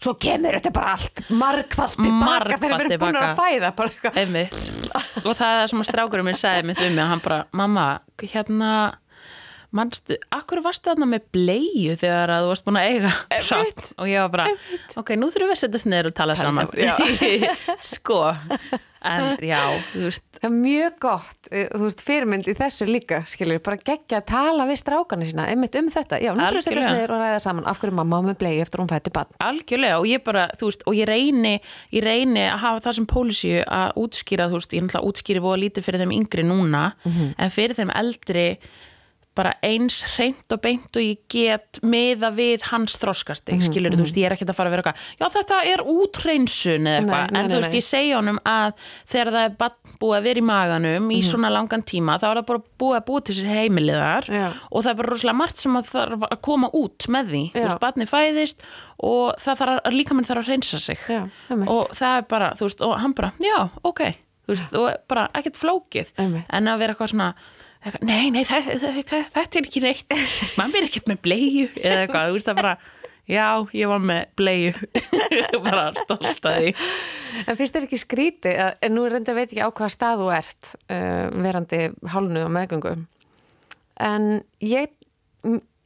Svo 0.03 0.17
kemur 0.19 0.57
þetta 0.59 0.73
bara 0.75 0.97
allt 0.97 1.21
margfalt 1.31 1.95
tilbaka 2.01 2.57
þegar 2.59 2.73
við 2.73 2.87
erum 2.89 3.03
búin 3.05 3.19
að 3.21 3.37
fæða 3.39 3.69
bara 3.79 3.93
eitthvað 3.93 4.17
einmitt. 4.23 4.57
Og 5.23 5.37
það 5.39 5.61
er 5.61 5.71
sem 5.71 5.85
að 5.85 5.89
strákurinn 5.93 6.27
minn 6.27 6.39
sagði 6.41 6.65
mitt 6.73 6.83
um 6.83 6.97
mig, 6.97 7.07
hann 7.13 7.23
bara, 7.23 7.39
mamma, 7.55 7.87
hérna, 8.33 8.73
manstu, 9.77 10.15
akkur 10.35 10.59
varstu 10.65 10.91
þarna 10.93 11.07
með 11.15 11.23
bleiu 11.35 11.93
þegar 11.99 12.29
að 12.35 12.41
þú 12.45 12.49
varst 12.53 12.67
búin 12.67 12.79
að 12.81 12.87
eiga 12.93 13.11
samt? 13.47 13.85
Og 13.97 14.07
ég 14.11 14.19
var 14.25 14.31
bara, 14.35 14.47
ok, 15.01 15.09
nú 15.19 15.27
þurfum 15.33 15.51
við 15.53 15.57
að 15.57 15.63
setjast 15.65 15.87
niður 15.89 16.07
og 16.11 16.15
tala 16.19 16.35
saman. 16.39 16.67
saman, 16.69 16.79
sko, 17.93 18.19
en 19.13 19.21
já, 19.43 19.63
þú 19.93 20.01
veist, 20.09 20.27
Það 20.43 20.49
er 20.49 20.55
mjög 20.59 20.95
gott, 20.99 21.49
eh, 21.55 21.69
þú 21.71 21.87
veist, 21.87 22.01
fyrirmynd 22.03 22.49
í 22.51 22.53
þessu 22.59 22.87
líka, 22.89 23.21
skilur, 23.31 23.61
bara 23.63 23.79
geggja 23.79 24.19
að 24.19 24.25
tala 24.33 24.65
við 24.67 24.79
strákana 24.81 25.23
sína, 25.29 25.45
einmitt 25.53 25.77
um 25.79 25.87
þetta. 25.95 26.19
Já, 26.19 26.33
nú 26.35 26.43
fyrir 26.43 26.59
að 26.59 26.67
setjast 26.67 26.91
niður 26.91 27.15
og 27.15 27.21
ræða 27.23 27.39
saman 27.45 27.69
af 27.71 27.79
hverju 27.79 27.95
mamma 27.95 28.19
með 28.27 28.37
blei 28.41 28.57
eftir 28.59 28.83
hún 28.83 28.91
fætti 28.91 29.15
bann 29.15 29.31
Algjörlega 29.39 30.03
og 30.03 30.07
ég 30.11 30.19
bara, 30.27 30.51
þú 30.59 30.67
veist, 30.73 30.83
og 30.91 30.99
ég 30.99 31.07
reyni 31.07 31.63
ég 31.95 32.03
reyni 32.03 32.43
að 32.49 32.59
hafa 32.65 32.83
það 32.89 32.97
sem 32.99 33.07
pólisíu 33.13 33.63
að 33.63 33.95
útskýra, 34.03 34.51
þú 34.51 34.59
veist, 34.59 34.75
ég 34.75 34.83
bara 39.37 39.55
eins 39.65 40.03
hreint 40.15 40.53
og 40.53 40.61
beint 40.61 40.97
og 40.99 41.05
ég 41.05 41.21
get 41.33 41.79
meða 41.81 42.29
við 42.37 42.67
hans 42.69 42.99
þroskasti, 43.01 43.57
mm 43.57 43.63
skilur 43.63 43.95
þú 43.95 44.05
veist, 44.05 44.19
ég 44.19 44.27
er 44.29 44.35
ekkert 44.35 44.51
að 44.53 44.59
fara 44.59 44.69
að 44.69 44.75
vera 44.75 44.83
eitthvað, 44.83 45.05
já 45.21 45.27
þetta 45.37 45.59
er 45.71 45.83
útreinsun 45.93 46.89
eða 46.91 46.99
eitthvað, 46.99 47.23
en 47.23 47.37
nei, 47.39 47.53
þú 47.53 47.61
veist, 47.61 47.73
nei. 47.73 47.79
ég 47.79 47.87
segja 47.87 48.19
honum 48.19 48.41
að 48.53 48.89
þegar 49.13 49.31
það 49.37 49.47
er 49.47 49.79
búið 50.03 50.17
að 50.19 50.27
vera 50.27 50.43
í 50.43 50.45
maganum 50.49 51.09
í 51.15 51.21
svona 51.25 51.53
langan 51.53 51.85
tíma, 51.89 52.19
þá 52.21 52.27
er 52.29 52.41
það 52.41 52.49
bara 52.51 52.65
búið 52.83 52.99
að 52.99 53.07
búið 53.09 53.27
til 53.29 53.39
sér 53.39 53.51
heimiliðar 53.57 54.29
Já. 54.29 54.45
og 54.69 54.85
það 54.85 54.93
er 54.93 55.01
bara 55.01 55.13
rosalega 55.13 55.39
margt 55.39 55.63
sem 55.63 55.79
að 55.79 55.91
þarf 55.93 56.27
að 56.29 56.43
koma 56.49 56.73
út 56.83 57.09
með 57.17 57.33
því, 57.33 57.43
þú 57.55 57.63
Já. 57.63 57.67
veist, 57.69 57.83
barni 57.87 58.09
fæðist 58.11 58.67
og 58.99 59.41
það 59.47 59.63
þarf 59.63 59.79
að, 59.79 59.97
líka 59.97 60.19
minn 60.19 60.29
þarf 60.29 60.45
að 60.45 60.53
reynsa 60.53 60.83
sig. 60.83 61.09
Já, 61.09 61.23
og 61.63 61.93
það 61.97 62.19
er 62.19 62.29
bara, 62.35 62.53
þú 62.59 62.69
veist, 62.69 62.87
og 62.87 62.97
hann 63.01 63.17
bara 63.17 63.33
já, 63.43 63.59
ok, 63.87 64.03
þú 64.43 64.57
veist, 64.57 64.79
og 64.79 64.89
bara 65.09 65.29
ekkert 65.39 65.61
flókið, 65.63 66.17
en 66.19 66.73
að 66.73 66.83
vera 66.83 66.97
eitthvað 66.97 67.15
svona 67.15 67.35
nei, 68.07 68.31
nei, 68.35 68.43
þetta 68.47 69.45
er 69.45 69.63
ekki 69.63 69.85
neitt. 69.85 70.13
Maður 70.59 70.83
er 70.83 70.89
ekkert 70.89 71.13
með 71.13 71.23
bleiu 71.27 71.69
eða 71.77 72.03
eitthvað, 72.05 72.27
þú 72.29 72.37
veist, 72.39 72.51
það 72.51 72.61
bara 72.63 72.75
já, 73.31 73.47
ég 73.79 73.93
var 73.93 74.03
með 74.03 74.23
bleiu. 74.39 74.75
Bara 75.67 75.87
stolt 75.97 76.47
að 76.49 76.59
því. 76.59 76.75
En 77.47 77.57
finnst 77.59 77.77
þér 77.77 77.87
ekki 77.87 78.03
skríti, 78.03 78.53
en 78.59 78.95
nú 78.97 79.07
reynda 79.09 79.35
veit 79.37 79.49
ekki 79.49 79.63
á 79.63 79.71
hvaða 79.71 79.95
stað 79.95 80.23
þú 80.23 80.31
ert 80.37 80.75
uh, 80.91 81.27
verandi 81.39 81.85
hálnu 82.13 82.45
og 82.47 82.55
meðgöngu 82.55 82.97
en 84.03 84.43
ég 84.65 84.93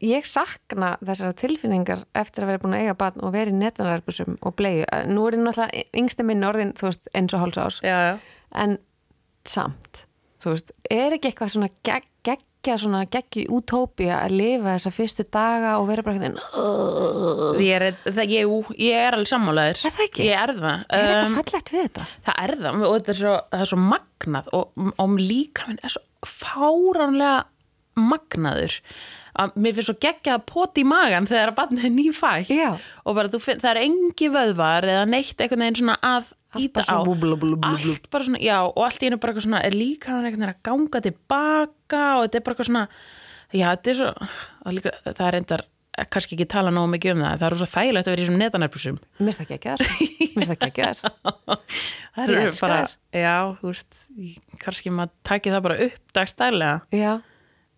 ég 0.04 0.26
sakna 0.28 0.94
þessara 1.00 1.34
tilfinningar 1.40 2.02
eftir 2.16 2.44
að 2.44 2.50
vera 2.50 2.62
búin 2.62 2.74
að 2.76 2.82
eiga 2.84 2.96
barn 3.00 3.22
og 3.24 3.32
vera 3.32 3.52
í 3.52 3.56
netanarbusum 3.56 4.36
og 4.44 4.56
bleiðu. 4.58 4.84
Nú 5.08 5.24
er 5.26 5.38
ég 5.38 5.42
náttúrulega 5.42 5.84
yngsti 6.02 6.26
minn 6.28 6.44
orðin, 6.44 6.74
þú 6.76 6.90
veist, 6.90 7.08
eins 7.16 7.36
og 7.36 7.42
háls 7.42 7.60
ás 7.62 7.78
já, 7.80 7.96
já, 8.10 8.18
en 8.60 8.76
samt, 9.48 10.02
þú 10.46 10.54
veist, 10.56 10.74
er 10.90 11.16
ekki 11.16 11.30
eitthvað 11.32 11.52
svona 11.56 11.68
gegg, 11.86 12.06
geggja 12.26 12.76
svona 12.82 13.00
geggi 13.10 13.44
útópía 13.54 14.16
að 14.24 14.32
lifa 14.40 14.72
þessa 14.76 14.92
fyrstu 14.96 15.26
daga 15.34 15.74
og 15.80 15.86
vera 15.90 16.02
bara 16.06 16.18
veginn 16.18 16.38
ég 17.62 17.74
er, 17.76 17.84
það, 18.06 18.32
ég, 18.32 18.54
ég 18.82 18.96
er 19.06 19.16
alveg 19.18 19.30
sammálaður 19.30 19.82
Er 19.86 19.94
það 19.98 20.04
ekki? 20.08 20.26
ég 20.26 20.40
er 20.44 20.54
það, 20.56 20.86
er 20.88 21.04
eitthvað 21.04 21.26
Um, 21.26 21.36
fallegt 21.40 21.72
við 21.74 21.84
þetta? 21.86 22.06
það 22.26 22.40
er 22.46 22.54
það 22.62 22.86
og 22.88 22.96
þetta 22.96 23.12
er 23.14 23.20
svo, 23.20 23.34
það 23.52 23.64
er 23.66 23.70
svo 23.72 23.80
magnað 23.84 24.50
og, 24.60 24.86
og 25.04 25.16
líka 25.20 25.68
minn 25.70 25.82
er 25.86 25.94
svo 25.96 26.02
fáránlega 26.26 27.44
magnaður 27.96 28.80
að 29.42 29.54
mér 29.62 29.74
finnst 29.76 29.90
svo 29.90 29.96
geggjað 30.06 30.38
að 30.38 30.46
poti 30.50 30.82
í 30.84 30.88
magan 30.88 31.28
þegar 31.30 31.52
að 31.52 31.58
barnið 31.60 31.84
er 31.88 31.94
nýfætt. 31.96 32.50
Og 33.04 33.16
bara 33.18 33.40
finn, 33.46 33.60
það 33.62 33.70
er 33.74 33.80
engi 33.84 34.28
vöðvar 34.34 34.88
eða 34.92 35.04
neitt 35.12 35.40
einhvern 35.44 35.64
veginn 35.66 35.80
svona 35.82 35.96
að 36.02 36.32
íta 36.56 36.80
á. 36.80 36.86
svona 36.88 37.04
búblu, 37.10 37.36
búblu, 37.36 37.56
búblu. 37.60 37.92
allt 37.92 38.10
bara 38.10 38.24
svona, 38.24 38.40
já 38.40 38.56
og 38.64 38.82
allt 38.86 39.02
í 39.04 39.10
einu 39.10 39.18
bara 39.20 39.32
eitthvað 39.34 39.46
svona 39.50 39.62
er 39.68 39.76
líka 39.76 40.12
hann 40.14 40.24
einhvern 40.24 40.46
veginn 40.46 40.54
að 40.54 40.62
ganga 40.70 41.02
tilbaka 41.06 42.02
og 42.16 42.24
þetta 42.26 42.38
er 42.40 42.44
bara 42.46 42.54
eitthvað 42.56 42.70
svona 42.70 42.84
já 43.52 43.66
þetta 43.74 43.90
er 43.92 43.98
svo, 44.00 44.12
líka, 44.78 44.94
það 45.10 45.26
er 45.28 45.34
reyndar 45.36 45.66
kannski 46.12 46.36
ekki 46.36 46.44
tala 46.52 46.72
nógu 46.72 46.90
mikið 46.92 47.12
um 47.14 47.22
það 47.24 47.38
það 47.40 47.46
er 47.50 47.54
svo 47.60 47.68
þægilegt 47.72 48.08
að 48.08 48.12
vera 48.12 48.20
í 48.20 48.24
þessum 48.26 48.40
netanærpusum 48.42 48.96
Mér 48.96 49.30
finnst 49.30 49.38
það 49.40 49.54
ekki 49.56 49.70
að 49.72 49.84
finnst 50.34 50.50
það 52.16 52.32
eru 52.36 52.52
bara, 52.60 52.80
já, 53.16 53.36
ég- 54.16 54.58
kannski 54.64 54.92
maður 54.92 55.14
taki 55.28 55.52
það 55.54 55.64
bara 55.68 55.78
upp 55.86 56.12
dagstælega. 56.16 56.74
Já 56.92 57.12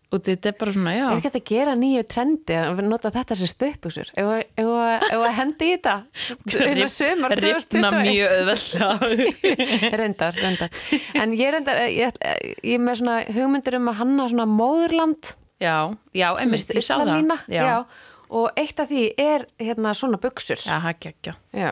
og 0.09 0.23
þetta 0.25 0.49
er 0.49 0.55
bara 0.57 0.73
svona, 0.73 0.93
já, 0.97 1.05
Er 1.11 1.19
ekki 1.19 1.29
hægt 1.29 1.39
að 1.41 1.49
gera 1.51 1.73
nýju 1.77 2.03
trendi 2.09 2.55
að 2.57 2.79
nota 2.89 3.11
þetta 3.13 3.37
sem 3.37 3.51
stöpuksur 3.51 4.13
að 5.29 5.35
hendi 5.37 5.69
í 5.69 5.75
þetta 5.75 5.97
um 6.49 6.85
að 6.87 6.93
sömur 6.95 7.35
rifna 7.37 7.91
2021 7.93 8.07
mjög 8.09 8.37
auðveldlega. 8.39 8.89
reyndar, 10.01 10.39
reyndar 10.41 10.71
en 11.23 11.35
ég 11.37 11.53
reyndar, 11.57 11.83
ég, 11.93 12.21
ég 12.65 12.79
er 12.79 12.85
með 12.87 13.01
svona 13.03 13.19
hugmyndir 13.37 13.77
um 13.81 13.91
að 13.93 13.99
hanna 14.01 14.29
svona 14.33 14.49
móðurland 14.49 15.35
já, 15.61 15.77
já, 16.17 16.29
einmitt, 16.41 16.73
ég 16.79 16.87
sá 16.87 16.95
það. 17.03 17.35
Já, 17.53 17.63
já, 17.69 17.77
og 18.29 18.49
eitt 18.61 18.81
af 18.81 18.89
því 18.93 19.05
er 19.21 19.45
hérna 19.61 19.93
svona 19.99 20.21
buksur 20.23 20.61
það 20.65 20.89
er 20.95 20.99
geggja. 21.05 21.37
Já. 21.53 21.71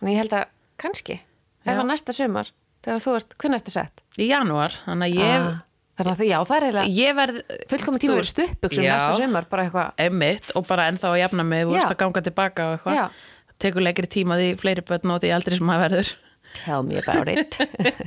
þannig 0.00 0.12
ég 0.14 0.22
held 0.24 0.36
að 0.42 0.44
kannski 0.78 1.18
ef 1.18 1.72
Já. 1.72 1.80
að 1.80 1.88
næsta 1.90 2.14
sömur 2.16 2.52
þegar 2.84 3.00
þú 3.04 3.14
ert, 3.18 3.34
hvernig 3.40 3.58
ertu 3.62 3.72
sett? 3.74 4.04
Í 4.20 4.28
janúar, 4.30 4.76
þannig 4.84 5.08
að 5.08 5.18
ég, 5.24 5.48
Ah, 5.48 5.58
þannig 5.98 6.12
að 6.12 6.20
því, 6.22 6.28
já, 6.30 6.38
það 6.48 6.56
er 6.56 6.66
eiginlega 6.68 6.94
ég 6.98 7.18
verð, 7.18 7.40
fullkomin 7.72 8.04
tíma 8.04 8.22
stöpuksum 8.30 8.86
já. 8.86 8.94
næsta 8.94 9.18
sömur, 9.18 9.48
bara 9.50 9.66
eitthvað 9.66 10.04
einmitt, 10.06 10.52
og 10.54 10.68
bara 10.68 10.86
ennþá 10.92 11.10
að 11.10 11.20
jafna 11.24 11.46
mig, 11.48 11.66
þú 11.66 11.74
veist 11.74 11.90
að 11.92 12.00
ganga 12.04 12.24
tilbaka 12.28 12.68
og 12.70 12.78
eitthvað. 12.78 13.20
Tekur 13.58 13.82
leikri 13.82 14.06
tíma 14.06 14.38
því 14.38 14.52
fleiri 14.60 14.84
börn 14.86 15.10
og 15.10 15.22
því 15.24 15.34
aldrei 15.34 15.58
sem 15.58 15.66
maður 15.66 15.88
verður. 15.88 16.16
tell 16.54 16.82
me 16.82 16.98
about 16.98 17.28
it 17.28 17.58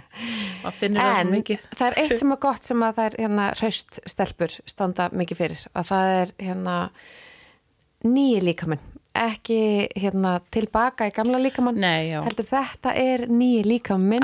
það 0.63 0.83
En 0.83 1.33
það 1.43 1.85
er 1.87 1.97
eitt 2.03 2.15
sem 2.19 2.33
er 2.33 2.39
gott 2.41 2.67
sem 2.67 2.85
að 2.85 2.97
það 2.97 3.09
er 3.09 3.17
hérna 3.23 3.49
hraust 3.59 3.99
stelpur 4.09 4.55
standa 4.69 5.09
mikið 5.13 5.41
fyrir 5.41 5.65
að 5.71 5.91
það 5.91 6.13
er 6.15 6.33
hérna 6.41 6.77
nýji 8.07 8.41
líkamann 8.45 8.81
ekki 9.17 9.89
hérna 9.99 10.37
tilbaka 10.53 11.07
í 11.09 11.13
gamla 11.15 11.39
líkamann. 11.41 11.75
Nei, 11.81 12.11
heldur 12.15 12.47
þetta 12.47 12.93
er 12.95 13.25
nýji 13.27 13.63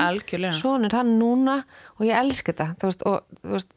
Algjörlega. 0.00 0.52
svona 0.56 0.88
er 0.88 0.96
hann 0.96 1.18
núna 1.20 1.64
og 1.98 2.06
ég 2.06 2.16
elska 2.16 2.52
þetta. 2.52 2.68
Veist, 2.82 3.02
og 3.04 3.24
veist, 3.42 3.68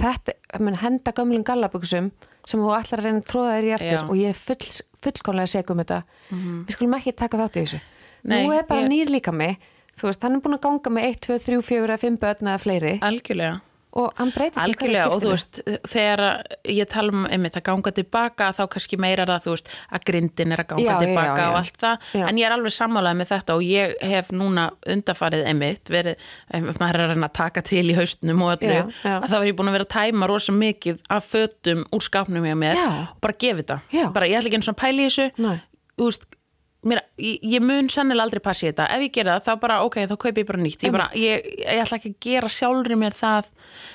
þetta 0.00 0.32
menn, 0.60 0.78
henda 0.80 1.12
gömlum 1.12 1.44
gallabuxum 1.44 2.10
sem 2.46 2.60
þú 2.60 2.72
ætlar 2.78 3.02
að 3.02 3.04
reyna 3.04 3.20
að 3.20 3.28
tróða 3.30 3.56
þér 3.58 3.68
í 3.68 3.74
eftir 3.76 3.98
Já. 3.98 4.04
og 4.08 4.16
ég 4.16 4.28
er 4.32 4.38
full, 4.38 4.70
fullkomlega 5.04 5.46
seg 5.52 5.70
um 5.70 5.82
þetta. 5.82 6.02
Við 6.30 6.76
skulum 6.76 6.96
ekki 6.98 7.16
taka 7.16 7.36
þátt 7.42 7.56
í 7.60 7.64
þessu. 7.66 7.80
Nei, 8.24 8.46
nú 8.46 8.52
er 8.56 8.64
bara 8.68 8.80
ég- 8.86 8.88
nýr 8.88 9.12
líkami. 9.12 9.56
Þú 10.00 10.08
veist, 10.08 10.22
hann 10.22 10.34
er 10.34 10.40
búin 10.40 10.56
að 10.56 10.62
ganga 10.64 10.90
með 10.90 11.04
1, 11.10 11.20
2, 11.20 11.38
3, 11.44 11.62
4 11.62 11.84
eða 11.86 11.98
5 12.00 12.16
börn 12.16 12.48
eða 12.48 12.60
fleiri. 12.60 12.98
Algjörlega. 13.00 13.60
Og 13.92 14.12
hann 14.20 14.30
breytist 14.34 14.60
Algjörlega 14.62 15.08
og 15.10 15.22
þú 15.24 15.30
veist, 15.32 15.60
þegar 15.90 16.20
að 16.26 16.56
ég 16.76 16.88
tala 16.92 17.10
um 17.14 17.24
einmitt 17.26 17.56
að 17.58 17.64
ganga 17.66 17.92
tilbaka 17.96 18.50
þá 18.54 18.60
kannski 18.70 18.98
meira 19.02 19.26
það, 19.26 19.46
þú 19.46 19.54
veist, 19.56 19.70
að 19.90 20.04
grindin 20.10 20.54
er 20.54 20.62
að 20.62 20.68
ganga 20.72 20.84
Já, 20.86 20.98
tilbaka 21.02 21.30
já, 21.30 21.40
já. 21.40 21.48
og 21.50 21.58
allt 21.60 21.80
það. 21.84 22.06
En 22.30 22.40
ég 22.40 22.46
er 22.46 22.54
alveg 22.56 22.76
sammálaðið 22.76 23.20
með 23.20 23.32
þetta 23.32 23.56
og 23.58 23.64
ég 23.66 23.94
hef 24.12 24.30
núna 24.36 24.66
undarfarið 24.94 25.44
einmitt 25.50 25.90
verið, 25.90 26.28
einmitt, 26.54 26.80
maður 26.82 27.00
er 27.00 27.06
að 27.06 27.14
reyna 27.14 27.30
að 27.30 27.36
taka 27.40 27.64
til 27.66 27.84
í 27.90 27.96
haustnum 27.98 28.44
og 28.46 28.54
öllu, 28.56 28.80
að 29.02 29.28
það 29.28 29.38
var 29.38 29.48
ég 29.50 29.58
búin 29.58 29.72
að 29.72 29.78
vera 29.80 29.88
að 29.88 29.94
tæma 29.96 30.30
rosa 30.30 30.54
mikið 30.54 31.00
af 31.10 31.30
fötum 31.32 31.82
úr 31.90 32.06
skápnum 32.06 32.46
hjá 32.46 32.54
mér 32.62 32.78
Já. 32.78 32.86
og 33.10 33.18
bara 33.26 33.38
gefa 33.42 33.64
þetta. 33.64 33.80
Bara 34.14 34.30
ég 34.30 34.38
ætla 34.38 34.52
ekki 34.52 34.60
eins 34.60 34.70
og 34.70 34.76
að 34.78 34.82
pæla 34.84 35.02
í 35.02 35.08
þessu. 35.10 35.28
Nei. 35.42 35.56
þú 35.98 36.06
veist, 36.12 36.30
mér, 36.86 37.02
ég, 37.20 37.60
mun 37.64 37.88
sennilega 37.92 38.26
aldrei 38.26 38.42
passi 38.44 38.68
þetta, 38.68 38.88
ef 38.94 39.04
ég 39.04 39.14
gera 39.14 39.36
það 39.38 39.46
þá 39.46 39.62
bara 39.64 39.78
ok, 39.86 39.98
þá 40.10 40.16
kaupi 40.24 40.42
ég 40.44 40.48
bara 40.48 40.62
nýtt. 40.62 40.84
Ég, 40.86 40.94
bara, 40.94 41.08
ég, 41.18 41.48
ég 41.60 41.82
ætla 41.84 41.98
ekki 42.00 42.12
að 42.14 42.20
gera 42.26 42.52
sjálfri 42.56 42.98
mér 43.00 43.16
það 43.16 43.50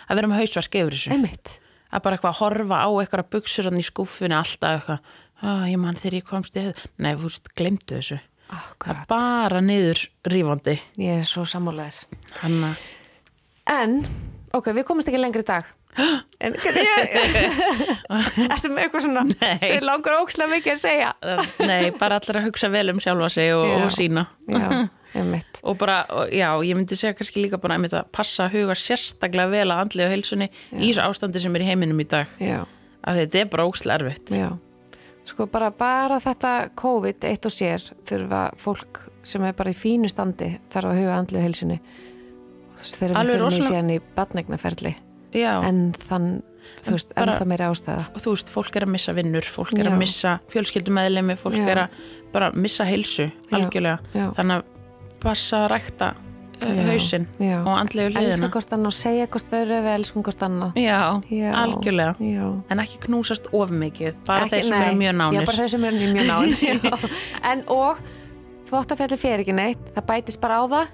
að 0.06 0.20
vera 0.20 0.32
með 0.32 0.42
hausverk 0.44 0.80
yfir 0.82 0.98
þessu. 0.98 1.14
Einmitt. 1.16 1.56
að 1.96 2.04
bara 2.06 2.18
eitthvað 2.18 2.40
horfa 2.42 2.80
á 2.84 2.90
eitthvað 3.00 3.30
buksur 3.36 3.70
í 3.72 3.86
skúfunni 3.86 4.36
alltaf 4.36 4.80
eitthvað. 4.80 5.14
Ah, 5.46 5.66
ég 5.70 5.80
man 5.80 5.98
þegar 6.00 6.20
ég 6.20 6.28
komst 6.28 6.56
í 6.56 6.64
þetta 6.64 6.90
nei, 7.04 7.14
þú 7.16 7.30
veist, 7.30 7.50
glemdu 7.56 7.98
þessu. 7.98 8.20
Það 8.46 8.66
Akkurat. 8.70 9.02
er 9.02 9.08
bara 9.10 9.62
niður 9.62 10.04
rífandi. 10.30 10.76
Ég 11.02 11.24
er 11.24 11.28
svo 11.28 11.46
að 11.46 12.76
En, 13.66 13.98
ok, 14.54 14.70
við 14.78 14.86
komumst 14.86 15.10
ekki 15.10 15.20
lengri 15.20 15.42
dag. 15.48 15.66
En. 15.96 16.56
Ertu 18.52 18.70
með 18.72 18.82
eitthvað 18.84 19.06
svona... 19.06 19.24
Þið 19.62 19.86
langar 19.88 20.18
ókslega 20.20 20.52
mikið 20.52 20.74
að 20.74 20.82
segja. 20.82 21.12
nei, 21.64 21.92
bara 21.96 22.20
allir 22.20 22.42
að 22.42 22.48
hugsa 22.50 22.70
vel 22.74 22.90
um 22.92 23.00
sjálfa 23.04 23.30
sig 23.38 23.54
og, 23.56 23.66
Já. 23.70 23.78
og 23.86 23.94
sína 23.96 24.26
Já. 24.52 24.66
og 25.64 25.78
bara, 25.80 26.02
og, 26.12 26.34
já, 26.36 26.50
ég 26.68 26.76
myndi 26.76 26.98
segja 27.00 27.16
kannski 27.16 27.46
líka 27.46 27.60
bara 27.64 27.78
að 27.80 27.96
passa 28.12 28.50
að 28.50 28.58
huga 28.60 28.76
sérstaklega 28.76 29.54
vel 29.54 29.70
að 29.70 29.86
andlega 29.86 30.12
heilsunni 30.12 30.50
í 30.76 30.90
þessu 30.90 31.06
ástandi 31.06 31.40
sem 31.44 31.56
er 31.56 31.64
í 31.64 31.70
heiminum 31.70 32.04
í 32.04 32.08
dag 32.12 32.28
Já, 32.44 32.66
að 33.08 33.22
þetta 33.22 33.42
er 33.42 33.52
bara 33.54 33.68
ókslega 33.70 34.02
erfitt 34.02 34.36
já. 34.36 34.50
Sko 35.26 35.48
bara, 35.50 35.72
bara 35.74 36.20
þetta 36.22 36.52
COVID 36.78 37.24
eitt 37.32 37.48
og 37.48 37.56
sér 37.56 37.88
þurfa 38.06 38.44
fólk 38.62 39.06
sem 39.26 39.48
er 39.48 39.56
bara 39.58 39.72
í 39.72 39.78
fínu 39.80 40.12
standi 40.12 40.52
þarf 40.74 40.92
að 40.92 41.00
huga 41.00 41.16
andlu 41.22 41.42
heilsinni 41.42 41.80
þegar 42.84 43.16
við 43.24 43.40
fyrir 43.48 43.72
síðan 43.72 43.96
í 43.96 44.00
badnegnaferli 44.20 44.94
já, 45.36 45.54
en 45.68 45.80
þann, 46.00 46.28
þú 46.86 46.96
veist, 46.96 47.12
en 47.16 47.22
bara- 47.22 47.38
það 47.40 47.50
meiri 47.52 47.68
ástæða. 47.70 48.04
þú 48.24 48.36
veist, 48.36 48.52
fólk 48.56 48.76
er 48.80 48.86
að 48.88 48.94
missa 48.96 49.14
vinnur 49.18 49.48
fólk 49.56 49.74
er 49.80 49.86
Já. 49.86 49.92
að 49.92 49.98
missa 50.02 50.36
fjölskyldumæðlemi 50.54 51.38
fólk 51.38 51.60
Já. 51.60 51.68
er 51.76 51.78
að 51.86 51.90
bara 52.36 52.52
missa 52.54 52.84
heilsu 52.88 53.30
algjörlega, 53.52 54.00
já. 54.14 54.30
þannig 54.36 54.56
að 54.62 54.64
passa 55.26 55.62
að 55.66 55.70
rækta 55.72 56.10
uh, 56.66 56.82
hausinn 56.90 57.26
og 57.40 57.72
andlegu 57.80 58.10
Elska 58.12 58.22
hliðina 58.22 58.50
hvort 58.54 58.74
annað 58.76 58.92
og 58.92 58.96
segja 58.98 59.28
hvort 59.28 59.48
þau 59.52 59.58
eru 59.62 59.80
við 59.86 59.94
elskum 59.96 60.24
hvort 60.26 60.44
annað. 60.46 60.76
Já, 60.80 61.00
algjörlega. 61.62 62.16
En 62.70 62.84
ekki 62.84 63.00
knúsast 63.08 63.48
of 63.54 63.72
mikið 63.72 64.20
bara 64.28 64.48
þeir 64.52 64.64
sem 64.70 64.82
eru 64.82 65.00
mjög 65.00 65.16
nánir. 65.22 65.40
Já, 65.42 65.46
bara 65.46 65.58
þeir 65.64 65.74
sem 65.74 65.88
eru 65.90 66.12
mjög 66.14 66.28
nánir. 66.30 67.10
En 67.52 67.64
og 67.68 67.98
þvóttafjalli 68.70 69.18
fer 69.22 69.44
ekki 69.44 69.56
neitt 69.56 69.92
það 69.96 70.08
bætist 70.10 70.42
bara 70.42 70.60
á 70.62 70.64
það 70.66 70.88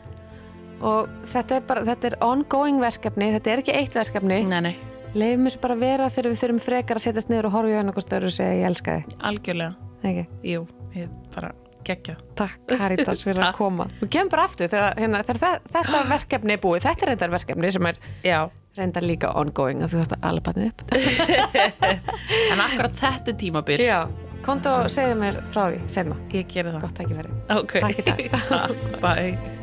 og 0.82 1.10
þetta 1.32 1.58
er 1.60 1.66
bara, 1.70 1.84
þetta 1.88 2.10
er 2.12 2.18
ongoing 2.26 2.80
verkefni 2.82 3.32
þetta 3.38 3.54
er 3.54 3.62
ekki 3.64 3.76
eitt 3.78 3.98
verkefni. 3.98 4.42
Nei, 4.50 4.62
nei, 4.68 4.76
leifum 5.14 5.48
þessu 5.50 5.62
bara 5.64 5.78
að 5.78 5.84
vera 5.86 6.10
þegar 6.14 6.32
við 6.32 6.42
þurfum 6.44 6.62
frekar 6.68 7.00
að 7.02 7.06
setjast 7.08 7.32
niður 7.32 7.50
og 7.50 7.58
horfa 7.58 7.72
í 7.72 7.96
hvort 7.96 8.10
þau 8.12 8.18
eru 8.22 8.32
og 8.32 8.36
segja 8.38 8.54
ég 8.62 8.70
elska 8.72 9.00
þig. 9.02 9.18
Algjörlega. 9.32 9.90
Ekki? 10.02 10.24
jú, 10.50 10.64
ég 10.98 11.12
bara 11.36 11.52
gegja 11.86 12.16
Takk 12.38 12.72
Caritas 12.78 13.22
fyrir 13.26 13.38
að 13.42 13.48
Takk. 13.52 13.58
koma. 13.58 13.86
Við 14.02 14.10
kemum 14.16 14.32
bara 14.34 14.46
aftur 14.50 14.70
þegar, 14.72 14.98
hérna, 14.98 15.22
þegar 15.28 15.40
þe- 15.44 15.70
þetta 15.76 16.02
verkefni 16.10 16.56
er 16.56 16.62
búið. 16.64 16.82
Þetta 16.88 17.06
er 17.06 17.12
reyndar 17.12 17.34
verkefni 17.36 17.72
sem 17.76 17.86
er 17.92 18.02
já, 18.26 18.40
reyndar 18.78 19.06
líka 19.06 19.32
ongoing 19.38 19.82
að 19.86 19.94
þú 19.94 20.02
þátt 20.02 20.18
að 20.18 20.28
alveg 20.32 20.44
bannið 20.50 20.68
upp. 20.72 20.84
En 22.52 22.60
akkurat 22.66 22.98
þetta 23.02 23.38
tímabil. 23.38 23.80
Já, 23.86 24.02
og 24.84 24.92
segðu 24.94 25.18
mér 25.22 25.42
frá 25.54 25.64
því 25.70 25.82
senna 25.94 26.18
ég 26.34 26.48
geri 26.52 26.74
það. 26.74 26.86
Gott 26.88 27.02
ekki 27.06 27.18
verið 27.22 27.58
ok, 27.62 27.74
Takk 27.80 27.98
í 28.04 28.08
dag. 28.10 28.30
Takk, 28.54 29.02
bye 29.02 29.60